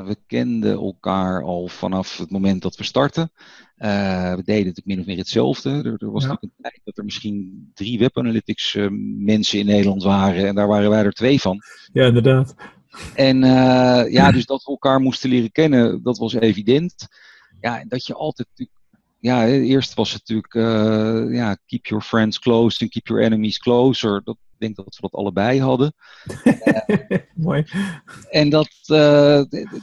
we 0.07 0.17
kenden 0.27 0.73
elkaar 0.73 1.43
al 1.43 1.69
vanaf 1.69 2.19
het 2.19 2.31
moment 2.31 2.63
dat 2.63 2.77
we 2.77 2.85
startten. 2.85 3.33
Uh, 3.79 4.35
we 4.35 4.43
deden 4.45 4.67
natuurlijk 4.67 4.87
min 4.87 5.01
of 5.01 5.07
meer 5.07 5.17
hetzelfde. 5.17 5.71
Er, 5.71 5.95
er 5.99 6.11
was 6.11 6.23
ja. 6.23 6.29
natuurlijk 6.29 6.53
een 6.57 6.63
tijd 6.63 6.81
dat 6.85 6.99
er 6.99 7.05
misschien 7.05 7.71
drie 7.75 7.99
web 7.99 8.19
analytics 8.19 8.75
uh, 8.75 8.87
mensen 9.19 9.59
in 9.59 9.67
Nederland 9.67 10.03
waren. 10.03 10.47
En 10.47 10.55
daar 10.55 10.69
waren 10.69 10.91
wij 10.91 11.05
er 11.05 11.13
twee 11.13 11.41
van. 11.41 11.63
Ja, 11.93 12.07
inderdaad. 12.07 12.55
En 13.15 13.39
ja, 14.11 14.33
dus 14.33 14.47
dat 14.47 14.65
we 14.65 14.71
elkaar 14.71 15.01
moesten 15.01 15.31
leren 15.31 15.53
kennen, 15.53 16.03
dat 16.03 16.19
was 16.19 16.35
evident. 16.35 17.09
Ja, 17.61 17.81
en 17.81 17.89
dat 17.89 18.07
je 18.07 18.15
altijd 18.15 18.49
ja, 19.25 19.47
eerst 19.47 19.95
was 19.95 20.13
het 20.13 20.29
natuurlijk 20.29 20.55
ja, 21.33 21.57
keep 21.67 21.87
your 21.87 22.05
friends 22.05 22.39
close 22.39 22.81
and 22.81 22.91
keep 22.91 23.07
your 23.07 23.23
enemies 23.23 23.59
closer. 23.59 24.21
Dat, 24.25 24.37
ik 24.37 24.59
denk 24.59 24.77
dat 24.77 24.95
we 24.95 25.01
dat 25.01 25.13
allebei 25.13 25.61
hadden. 25.61 25.95
Mooi. 27.35 27.65
En 28.31 28.49
dat, 28.49 28.71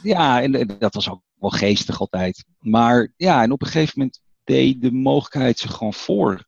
ja, 0.04 0.42
en, 0.42 0.76
dat 0.80 0.94
was 0.94 1.10
ook 1.10 1.22
wel 1.39 1.50
geestig 1.50 2.00
altijd. 2.00 2.46
Maar 2.60 3.14
ja, 3.18 3.44
en 3.44 3.52
op 3.52 3.62
een 3.62 3.68
gegeven 3.68 3.94
moment 3.96 4.22
deed 4.44 4.82
de 4.82 4.92
mogelijkheid 4.92 5.60
zich 5.60 5.72
gewoon 5.72 5.94
voor. 5.94 6.46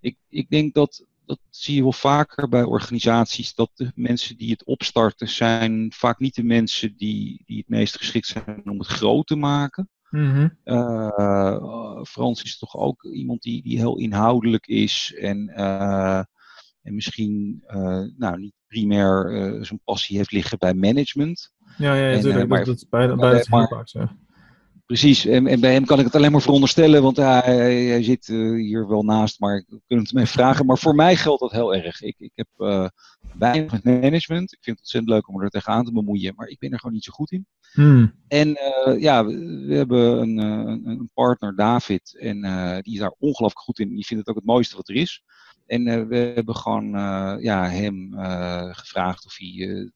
Ik, 0.00 0.16
ik 0.28 0.50
denk 0.50 0.74
dat, 0.74 1.04
dat 1.26 1.38
zie 1.50 1.74
je 1.74 1.82
wel 1.82 1.92
vaker 1.92 2.48
bij 2.48 2.62
organisaties, 2.62 3.54
dat 3.54 3.70
de 3.74 3.92
mensen 3.94 4.36
die 4.36 4.50
het 4.50 4.64
opstarten 4.64 5.28
zijn 5.28 5.92
vaak 5.92 6.18
niet 6.18 6.34
de 6.34 6.44
mensen 6.44 6.96
die, 6.96 7.42
die 7.46 7.58
het 7.58 7.68
meest 7.68 7.96
geschikt 7.96 8.26
zijn 8.26 8.62
om 8.70 8.78
het 8.78 8.88
groot 8.88 9.26
te 9.26 9.36
maken. 9.36 9.88
Mm 10.14 10.52
Frans 12.04 12.42
is 12.42 12.58
toch 12.58 12.76
ook 12.76 13.04
iemand 13.04 13.42
die, 13.42 13.62
die 13.62 13.78
heel 13.78 13.98
inhoudelijk 13.98 14.66
is 14.66 15.14
en, 15.20 15.52
uh, 15.56 16.22
en 16.82 16.94
misschien 16.94 17.64
uh, 17.66 18.04
nou, 18.16 18.38
niet 18.38 18.54
primair 18.66 19.30
zijn 19.64 19.80
passie 19.84 20.16
heeft 20.16 20.32
liggen 20.32 20.58
bij 20.58 20.74
management. 20.74 21.52
Ja, 21.78 21.94
ja, 21.94 22.14
natuurlijk. 22.14 22.42
En, 22.42 22.48
maar, 22.48 22.64
dat, 22.64 22.86
bij, 22.90 23.14
bij 23.14 23.34
het 23.34 23.90
ja. 23.90 24.16
Precies, 24.86 25.26
en, 25.26 25.46
en, 25.46 25.60
bij 25.60 25.72
hem 25.72 25.84
kan 25.84 25.98
ik 25.98 26.04
het 26.04 26.14
alleen 26.14 26.32
maar 26.32 26.42
veronderstellen, 26.42 27.02
want 27.02 27.16
hij, 27.16 27.84
hij 27.84 28.02
zit 28.02 28.28
uh, 28.28 28.60
hier 28.60 28.88
wel 28.88 29.02
naast, 29.02 29.40
maar 29.40 29.56
ik 29.56 29.80
kan 29.86 29.98
het 29.98 30.10
hem 30.10 30.26
vragen. 30.26 30.66
Maar 30.66 30.78
voor 30.78 30.94
mij 30.94 31.16
geldt 31.16 31.40
dat 31.40 31.52
heel 31.52 31.74
erg. 31.74 32.02
Ik, 32.02 32.14
ik 32.18 32.32
heb 32.34 32.48
uh, 32.56 32.88
weinig 33.38 33.82
management. 33.82 34.52
Ik 34.52 34.58
vind 34.62 34.76
het 34.76 34.78
ontzettend 34.78 35.12
leuk 35.12 35.28
om 35.28 35.42
er 35.42 35.50
tegenaan 35.50 35.84
te 35.84 35.92
bemoeien, 35.92 36.34
maar 36.36 36.48
ik 36.48 36.58
ben 36.58 36.72
er 36.72 36.78
gewoon 36.78 36.94
niet 36.94 37.04
zo 37.04 37.12
goed 37.12 37.30
in. 37.30 37.46
Hmm. 37.72 38.14
En 38.28 38.48
uh, 38.48 39.00
ja, 39.00 39.24
we, 39.24 39.64
we, 39.66 39.74
hebben 39.74 40.20
een, 40.20 40.38
een, 40.38 40.86
een, 40.86 41.10
partner, 41.14 41.56
David, 41.56 42.16
en 42.18 42.40
die 42.82 42.94
is 42.94 43.00
daar 43.00 43.14
ongelooflijk 43.18 43.64
goed 43.64 43.78
in. 43.78 43.94
Die 43.94 44.06
vindt 44.06 44.26
het 44.26 44.28
ook 44.28 44.42
het 44.42 44.52
mooiste 44.52 44.76
wat 44.76 44.88
er 44.88 44.94
is. 44.94 45.22
En 45.66 46.08
we 46.08 46.16
hebben 46.16 46.56
gewoon 46.56 46.90
ja, 47.40 47.68
hem 47.68 48.14
gevraagd 48.72 49.26
of 49.26 49.36
hij 49.36 49.90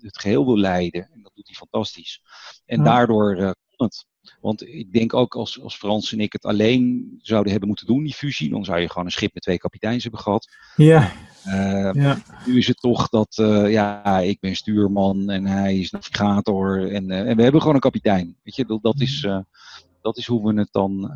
het 0.00 0.18
geheel 0.18 0.46
wil 0.46 0.58
leiden. 0.58 1.08
En 1.12 1.22
dat 1.22 1.32
doet 1.34 1.46
hij 1.46 1.56
fantastisch. 1.56 2.22
En 2.64 2.84
daardoor 2.84 3.54
kon 3.76 3.86
het. 3.86 4.06
Want 4.40 4.68
ik 4.68 4.92
denk 4.92 5.14
ook 5.14 5.34
als, 5.34 5.62
als 5.62 5.76
Frans 5.76 6.12
en 6.12 6.20
ik 6.20 6.32
het 6.32 6.44
alleen 6.44 7.14
zouden 7.22 7.50
hebben 7.50 7.68
moeten 7.68 7.86
doen, 7.86 8.04
die 8.04 8.14
fusie, 8.14 8.50
dan 8.50 8.64
zou 8.64 8.80
je 8.80 8.88
gewoon 8.88 9.04
een 9.04 9.10
schip 9.10 9.34
met 9.34 9.42
twee 9.42 9.58
kapiteins 9.58 10.02
hebben 10.02 10.20
gehad. 10.20 10.48
Ja. 10.76 11.12
Uh, 11.46 11.92
ja. 11.92 12.18
Nu 12.46 12.58
is 12.58 12.66
het 12.66 12.80
toch 12.80 13.08
dat, 13.08 13.36
uh, 13.40 13.70
ja, 13.70 14.18
ik 14.18 14.40
ben 14.40 14.56
stuurman 14.56 15.30
en 15.30 15.46
hij 15.46 15.78
is 15.78 15.90
navigator 15.90 16.92
en, 16.92 17.10
uh, 17.10 17.28
en 17.28 17.36
we 17.36 17.42
hebben 17.42 17.60
gewoon 17.60 17.74
een 17.74 17.80
kapitein. 17.80 18.36
Weet 18.42 18.56
je, 18.56 18.64
dat, 18.64 18.82
dat, 18.82 19.00
is, 19.00 19.28
dat 20.00 20.16
is 20.16 20.26
hoe 20.26 20.52
we 20.52 20.60
het 20.60 20.72
dan 20.72 21.10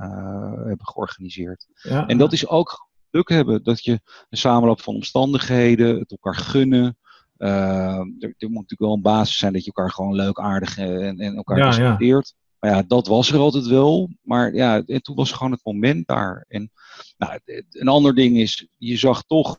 hebben 0.67 0.87
georganiseerd. 0.87 1.67
Ja. 1.75 2.07
En 2.07 2.19
dat 2.19 2.33
is 2.33 2.49
ook 2.49 2.89
geluk 3.11 3.29
hebben, 3.29 3.63
dat 3.63 3.85
je 3.85 4.01
een 4.31 4.39
samenloop 4.39 4.81
van 4.81 4.95
omstandigheden, 4.95 5.99
het 5.99 6.11
elkaar 6.11 6.37
gunnen. 6.37 6.99
er, 7.37 7.49
er, 7.49 8.05
moet 8.39 8.39
natuurlijk 8.39 8.81
wel 8.81 8.93
een 8.93 9.03
basis 9.03 9.39
zijn 9.39 9.53
dat 9.53 9.65
je 9.65 9.73
elkaar 9.75 9.93
gewoon 9.93 10.15
leuk, 10.15 10.39
aardig 10.39 10.79
en, 10.79 11.19
en 11.19 11.35
elkaar 11.35 11.59
ja, 11.59 11.65
respecteert. 11.65 12.35
Maar 12.61 12.71
ja, 12.71 12.83
dat 12.83 13.07
was 13.07 13.33
er 13.33 13.39
altijd 13.39 13.67
wel. 13.67 14.11
Maar 14.23 14.55
ja, 14.55 14.83
en 14.87 15.03
toen 15.03 15.17
was 15.17 15.33
gewoon 15.33 15.53
het 15.53 15.65
moment 15.65 16.07
daar. 16.07 16.45
En 16.49 16.71
nou, 17.19 17.41
een 17.71 17.89
ander 17.89 18.15
ding 18.15 18.37
is, 18.37 18.69
je 18.77 18.97
zag 18.97 19.23
toch, 19.23 19.57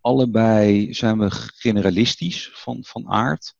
allebei 0.00 0.94
zijn 0.94 1.18
we 1.18 1.30
generalistisch 1.30 2.50
van, 2.52 2.84
van 2.84 3.08
aard. 3.08 3.54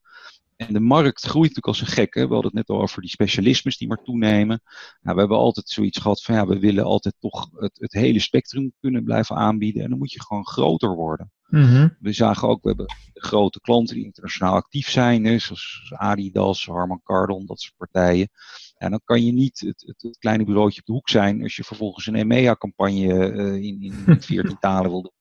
En 0.57 0.73
de 0.73 0.81
markt 0.81 1.23
groeit 1.23 1.55
natuurlijk 1.55 1.66
als 1.66 1.81
een 1.81 1.87
gek. 1.87 2.14
Hè? 2.14 2.27
We 2.27 2.33
hadden 2.33 2.51
het 2.57 2.68
net 2.68 2.77
al 2.77 2.83
over 2.83 3.01
die 3.01 3.11
specialismes 3.11 3.77
die 3.77 3.89
maar 3.89 4.03
toenemen. 4.03 4.62
Nou, 5.01 5.14
we 5.14 5.20
hebben 5.20 5.39
altijd 5.39 5.68
zoiets 5.68 5.99
gehad 5.99 6.23
van 6.23 6.35
ja, 6.35 6.47
we 6.47 6.59
willen 6.59 6.85
altijd 6.85 7.14
toch 7.18 7.49
het, 7.55 7.79
het 7.79 7.93
hele 7.93 8.18
spectrum 8.18 8.73
kunnen 8.81 9.05
blijven 9.05 9.37
aanbieden. 9.37 9.83
En 9.83 9.91
dan 9.91 9.99
moet 9.99 10.12
je 10.12 10.23
gewoon 10.23 10.47
groter 10.47 10.95
worden. 10.95 11.33
Mm-hmm. 11.53 11.97
We 12.01 12.13
zagen 12.13 12.49
ook, 12.49 12.63
we 12.63 12.69
hebben 12.69 12.95
grote 13.15 13.61
klanten 13.61 13.95
die 13.95 14.05
internationaal 14.05 14.55
actief 14.55 14.91
zijn, 14.91 15.25
hè, 15.25 15.39
zoals 15.39 15.93
Adidas, 15.97 16.67
Harman 16.67 17.01
Kardon, 17.03 17.47
dat 17.47 17.61
soort 17.61 17.77
partijen. 17.77 18.29
En 18.77 18.91
dan 18.91 19.01
kan 19.05 19.25
je 19.25 19.33
niet 19.33 19.61
het, 19.61 19.83
het, 19.87 20.03
het, 20.03 20.19
kleine 20.19 20.45
bureautje 20.45 20.81
op 20.81 20.87
de 20.87 20.93
hoek 20.93 21.09
zijn 21.09 21.43
als 21.43 21.57
je 21.57 21.65
vervolgens 21.65 22.07
een 22.07 22.15
EMEA-campagne 22.15 23.33
uh, 23.33 23.55
in, 23.55 23.83
in 23.83 24.23
14 24.23 24.59
talen 24.61 24.91
wil 24.91 25.03
doen. 25.03 25.13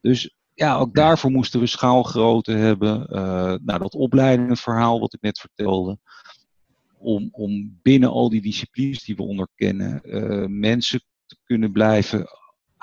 Dus 0.00 0.34
ja, 0.54 0.76
ook 0.76 0.94
daarvoor 0.94 1.30
moesten 1.30 1.60
we 1.60 1.66
schaalgrootte 1.66 2.52
hebben. 2.52 3.06
Uh, 3.10 3.54
nou, 3.64 3.78
dat 3.78 3.94
opleidingsverhaal 3.94 5.00
wat 5.00 5.14
ik 5.14 5.20
net 5.20 5.38
vertelde. 5.38 5.98
Om, 6.98 7.28
om 7.32 7.78
binnen 7.82 8.10
al 8.10 8.28
die 8.28 8.42
disciplines 8.42 9.04
die 9.04 9.16
we 9.16 9.22
onderkennen, 9.22 10.00
uh, 10.04 10.46
mensen 10.48 11.02
te 11.26 11.36
kunnen 11.44 11.72
blijven 11.72 12.26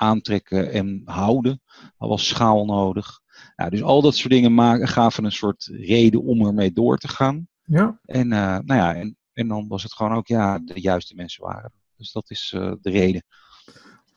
aantrekken 0.02 0.72
en 0.72 1.02
houden. 1.04 1.60
Er 1.98 2.08
was 2.08 2.26
schaal 2.26 2.64
nodig. 2.64 3.20
Ja, 3.56 3.70
dus 3.70 3.82
al 3.82 4.02
dat 4.02 4.14
soort 4.14 4.32
dingen 4.32 4.54
maken, 4.54 4.88
gaven 4.88 5.24
een 5.24 5.32
soort 5.32 5.64
reden 5.64 6.22
om 6.22 6.46
ermee 6.46 6.72
door 6.72 6.98
te 6.98 7.08
gaan. 7.08 7.48
Ja. 7.64 8.00
En, 8.04 8.32
uh, 8.32 8.58
nou 8.58 8.80
ja, 8.80 8.94
en, 8.94 9.16
en 9.32 9.48
dan 9.48 9.68
was 9.68 9.82
het 9.82 9.92
gewoon 9.92 10.12
ook, 10.12 10.26
ja, 10.26 10.58
de 10.58 10.80
juiste 10.80 11.14
mensen 11.14 11.44
waren. 11.44 11.72
Dus 11.96 12.12
dat 12.12 12.30
is 12.30 12.52
uh, 12.56 12.72
de 12.80 12.90
reden. 12.90 13.24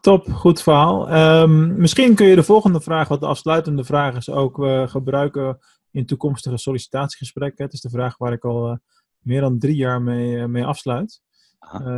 Top, 0.01 0.31
goed 0.31 0.61
verhaal. 0.61 1.13
Um, 1.41 1.77
misschien 1.77 2.15
kun 2.15 2.27
je 2.27 2.35
de 2.35 2.43
volgende 2.43 2.81
vraag, 2.81 3.07
wat 3.07 3.19
de 3.19 3.25
afsluitende 3.25 3.83
vraag 3.83 4.15
is, 4.15 4.29
ook 4.29 4.59
uh, 4.59 4.87
gebruiken 4.87 5.57
in 5.91 6.05
toekomstige 6.05 6.57
sollicitatiegesprekken. 6.57 7.65
Het 7.65 7.73
is 7.73 7.81
de 7.81 7.89
vraag 7.89 8.17
waar 8.17 8.33
ik 8.33 8.45
al 8.45 8.79
meer 9.19 9.41
dan 9.41 9.59
drie 9.59 9.75
jaar 9.75 10.01
mee, 10.01 10.47
mee 10.47 10.65
afsluit. 10.65 11.21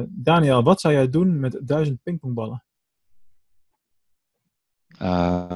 Daniel, 0.09 0.63
wat 0.63 0.81
zou 0.81 0.93
jij 0.93 1.09
doen 1.09 1.39
met 1.39 1.59
duizend 1.63 1.99
pingpongballen? 2.03 2.63
Uh, 5.01 5.47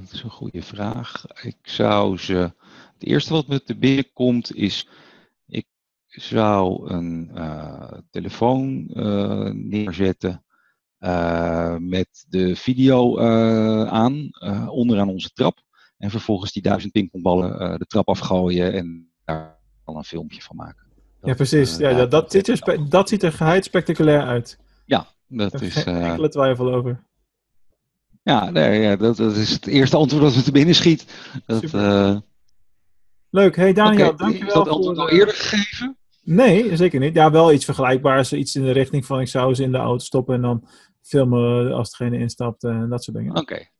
dat 0.00 0.12
is 0.12 0.22
een 0.22 0.30
goede 0.30 0.62
vraag. 0.62 1.24
Ik 1.42 1.58
zou 1.62 2.18
ze. 2.18 2.52
Het 2.94 3.08
eerste 3.08 3.32
wat 3.32 3.46
me 3.46 3.62
te 3.62 3.76
binnen 3.76 4.12
komt 4.12 4.54
is. 4.54 4.88
Ik 5.46 5.66
zou 6.06 6.90
een 6.90 7.30
uh, 7.34 7.92
telefoon 8.10 8.90
uh, 8.92 9.50
neerzetten. 9.50 10.44
met 11.78 12.26
de 12.28 12.56
video 12.56 13.18
aan, 13.88 14.30
onderaan 14.68 15.08
onze 15.08 15.30
trap. 15.30 15.58
En 15.98 16.10
vervolgens 16.10 16.52
die 16.52 16.62
duizend 16.62 16.92
pingpongballen 16.92 17.78
de 17.78 17.86
trap 17.86 18.08
afgooien 18.08 18.72
en 18.72 19.10
daar 19.24 19.58
dan 19.84 19.96
een 19.96 20.04
filmpje 20.04 20.42
van 20.42 20.56
maken. 20.56 20.86
Dat, 21.20 21.28
ja, 21.28 21.34
precies. 21.34 21.76
ja, 21.76 21.92
dat, 21.92 22.10
dat, 22.10 22.32
ziet 22.32 22.48
er 22.48 22.88
dat 22.88 23.08
ziet 23.08 23.22
er 23.22 23.32
geheid 23.32 23.64
spectaculair 23.64 24.22
uit. 24.22 24.58
Ja, 24.86 25.06
dat 25.26 25.60
is. 25.60 25.74
Geen 25.74 25.96
enkele 25.96 26.28
twijfel 26.28 26.74
over. 26.74 27.08
Ja, 28.22 28.50
nee, 28.50 28.80
ja 28.80 28.96
dat, 28.96 29.16
dat, 29.16 29.36
is 29.36 29.50
het 29.50 29.66
eerste 29.66 29.96
antwoord 29.96 30.22
dat 30.22 30.36
me 30.36 30.42
te 30.42 30.52
binnen 30.52 30.74
schiet. 30.74 31.06
Dat, 31.46 31.62
uh... 31.62 32.16
Leuk. 33.30 33.56
Hey 33.56 33.72
Daniel, 33.72 34.06
okay, 34.06 34.16
dankjewel. 34.16 34.48
Is 34.48 34.54
dat 34.54 34.68
antwoord 34.68 34.98
al 34.98 35.08
eerder 35.08 35.34
gegeven? 35.34 35.96
Nee, 36.22 36.76
zeker 36.76 37.00
niet. 37.00 37.14
Ja, 37.14 37.30
wel 37.30 37.52
iets 37.52 37.64
vergelijkbaars. 37.64 38.32
Iets 38.32 38.54
in 38.54 38.62
de 38.62 38.70
richting 38.70 39.06
van 39.06 39.20
ik 39.20 39.28
zou 39.28 39.54
ze 39.54 39.62
in 39.62 39.72
de 39.72 39.78
auto 39.78 40.04
stoppen 40.04 40.34
en 40.34 40.40
dan 40.40 40.68
filmen 41.02 41.72
als 41.72 41.90
degene 41.90 42.18
instapt 42.18 42.64
en 42.64 42.88
dat 42.88 43.04
soort 43.04 43.16
dingen. 43.16 43.30
Oké. 43.30 43.40
Okay. 43.40 43.70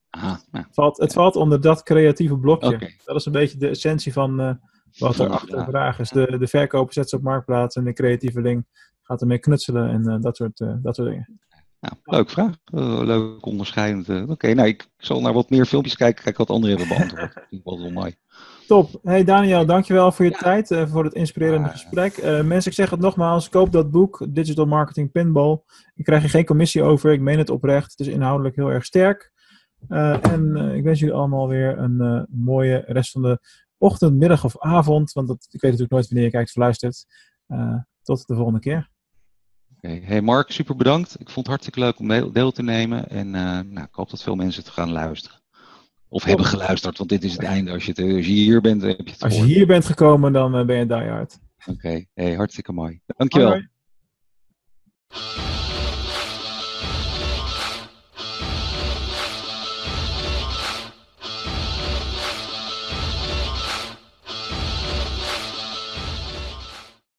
Nou. 0.51 0.67
valt, 0.71 0.99
het 0.99 1.13
valt 1.13 1.37
onder 1.37 1.61
dat 1.61 1.83
creatieve 1.83 2.39
blokje. 2.39 2.75
Okay. 2.75 2.99
Dat 3.05 3.17
is 3.17 3.27
een 3.27 3.33
beetje 3.33 3.59
de 3.59 3.69
essentie 3.69 4.13
van 4.13 4.41
uh, 4.41 4.53
wat 4.99 5.19
er 5.19 5.29
achter 5.29 5.57
de 5.57 5.65
vraag 5.65 5.99
is. 5.99 6.11
De, 6.11 6.39
de 6.39 6.47
verkoper 6.47 6.93
zet 6.93 7.09
ze 7.09 7.17
op 7.17 7.23
marktplaats 7.23 7.77
en 7.77 7.85
de 7.85 7.93
creatieveling 7.93 8.67
gaat 9.03 9.21
ermee 9.21 9.39
knutselen 9.39 9.91
en 9.91 10.09
uh, 10.09 10.21
dat, 10.21 10.37
soort, 10.37 10.61
uh, 10.61 10.73
dat 10.83 10.95
soort 10.95 11.09
dingen. 11.09 11.41
Nou, 11.81 11.95
leuk 12.05 12.31
vraag. 12.31 12.57
Uh, 12.75 13.01
leuk 13.03 13.47
onderscheidend. 13.47 14.09
Uh, 14.09 14.23
Oké, 14.23 14.31
okay, 14.31 14.53
nou, 14.53 14.69
ik 14.69 14.89
zal 14.97 15.21
naar 15.21 15.33
wat 15.33 15.51
meer 15.51 15.67
filmpjes 15.67 15.97
kijken. 15.97 16.25
Kijk 16.25 16.37
wat 16.37 16.51
anderen 16.51 16.79
hebben 16.79 16.97
beantwoord. 16.97 17.35
dat 17.35 17.45
vind 17.49 17.67
ik 17.67 17.79
wel 17.79 17.91
mooi. 17.91 18.15
Top. 18.67 19.01
Hey 19.03 19.25
Daniel, 19.25 19.67
dankjewel 19.67 20.13
voor 20.13 20.25
je 20.25 20.31
ja. 20.31 20.39
tijd, 20.39 20.71
uh, 20.71 20.87
voor 20.87 21.05
het 21.05 21.15
inspirerende 21.15 21.67
ja, 21.67 21.73
gesprek. 21.73 22.23
mensen, 22.23 22.71
ik 22.71 22.77
zeg 22.77 22.91
het 22.91 23.01
nogmaals, 23.01 23.49
koop 23.49 23.73
dat 23.73 23.91
boek, 23.91 24.27
Digital 24.29 24.67
Marketing 24.67 25.13
Pinball. 25.13 25.63
Ik 25.95 26.05
krijg 26.05 26.23
er 26.23 26.31
geen 26.31 26.45
commissie 26.45 26.83
over, 26.83 27.13
ik 27.13 27.21
meen 27.21 27.39
het 27.39 27.51
oprecht. 27.51 27.91
Het 27.91 28.01
is 28.01 28.15
inhoudelijk 28.15 28.57
heel 28.57 28.71
erg 28.71 28.85
sterk. 28.85 29.33
en 29.89 30.57
ik 30.77 30.83
wens 30.83 30.99
jullie 30.99 31.15
allemaal 31.15 31.49
weer 31.49 31.79
een 31.79 32.27
mooie 32.31 32.83
rest 32.87 33.11
van 33.11 33.23
de 33.23 33.39
ochtend, 33.79 34.19
middag 34.19 34.45
of 34.45 34.59
avond. 34.59 35.13
Want 35.13 35.29
dat, 35.29 35.47
ik 35.51 35.61
weet 35.61 35.71
natuurlijk 35.71 35.93
nooit 35.93 36.09
wanneer 36.09 36.25
je 36.25 36.31
kijkt 36.31 36.49
of 36.49 36.57
luistert. 36.57 37.07
tot 38.03 38.27
de 38.27 38.35
volgende 38.35 38.61
keer. 38.61 38.91
Okay. 39.83 40.03
Hey 40.05 40.21
Mark, 40.21 40.51
super 40.51 40.77
bedankt. 40.77 41.11
Ik 41.11 41.27
vond 41.31 41.37
het 41.37 41.47
hartstikke 41.47 41.81
leuk 41.81 41.99
om 41.99 42.33
deel 42.33 42.53
te 42.53 42.63
nemen. 42.63 43.09
En 43.09 43.27
uh, 43.27 43.33
nou, 43.43 43.81
ik 43.81 43.89
hoop 43.95 44.11
dat 44.11 44.23
veel 44.23 44.35
mensen 44.35 44.63
het 44.63 44.73
gaan 44.73 44.91
luisteren. 44.91 45.41
Of 46.09 46.25
hebben 46.25 46.47
geluisterd, 46.47 46.99
want 46.99 47.11
dit 47.11 47.25
is 47.25 47.33
het 47.33 47.43
einde. 47.43 47.73
Als 47.73 47.85
je, 47.85 47.91
het, 47.91 48.15
als 48.17 48.27
je 48.27 48.33
hier 48.33 48.61
bent, 48.61 48.83
heb 48.83 49.07
je 49.07 49.13
het 49.13 49.23
Als 49.23 49.37
je 49.37 49.43
hier 49.43 49.67
bent 49.67 49.85
gekomen, 49.85 50.33
dan 50.33 50.59
uh, 50.59 50.67
ben 50.67 50.77
je 50.77 50.87
die 50.87 50.97
hard. 50.97 51.39
Oké, 51.61 51.71
okay. 51.71 52.09
hey, 52.15 52.35
hartstikke 52.35 52.73
mooi. 52.73 53.01
Dankjewel. 53.07 53.63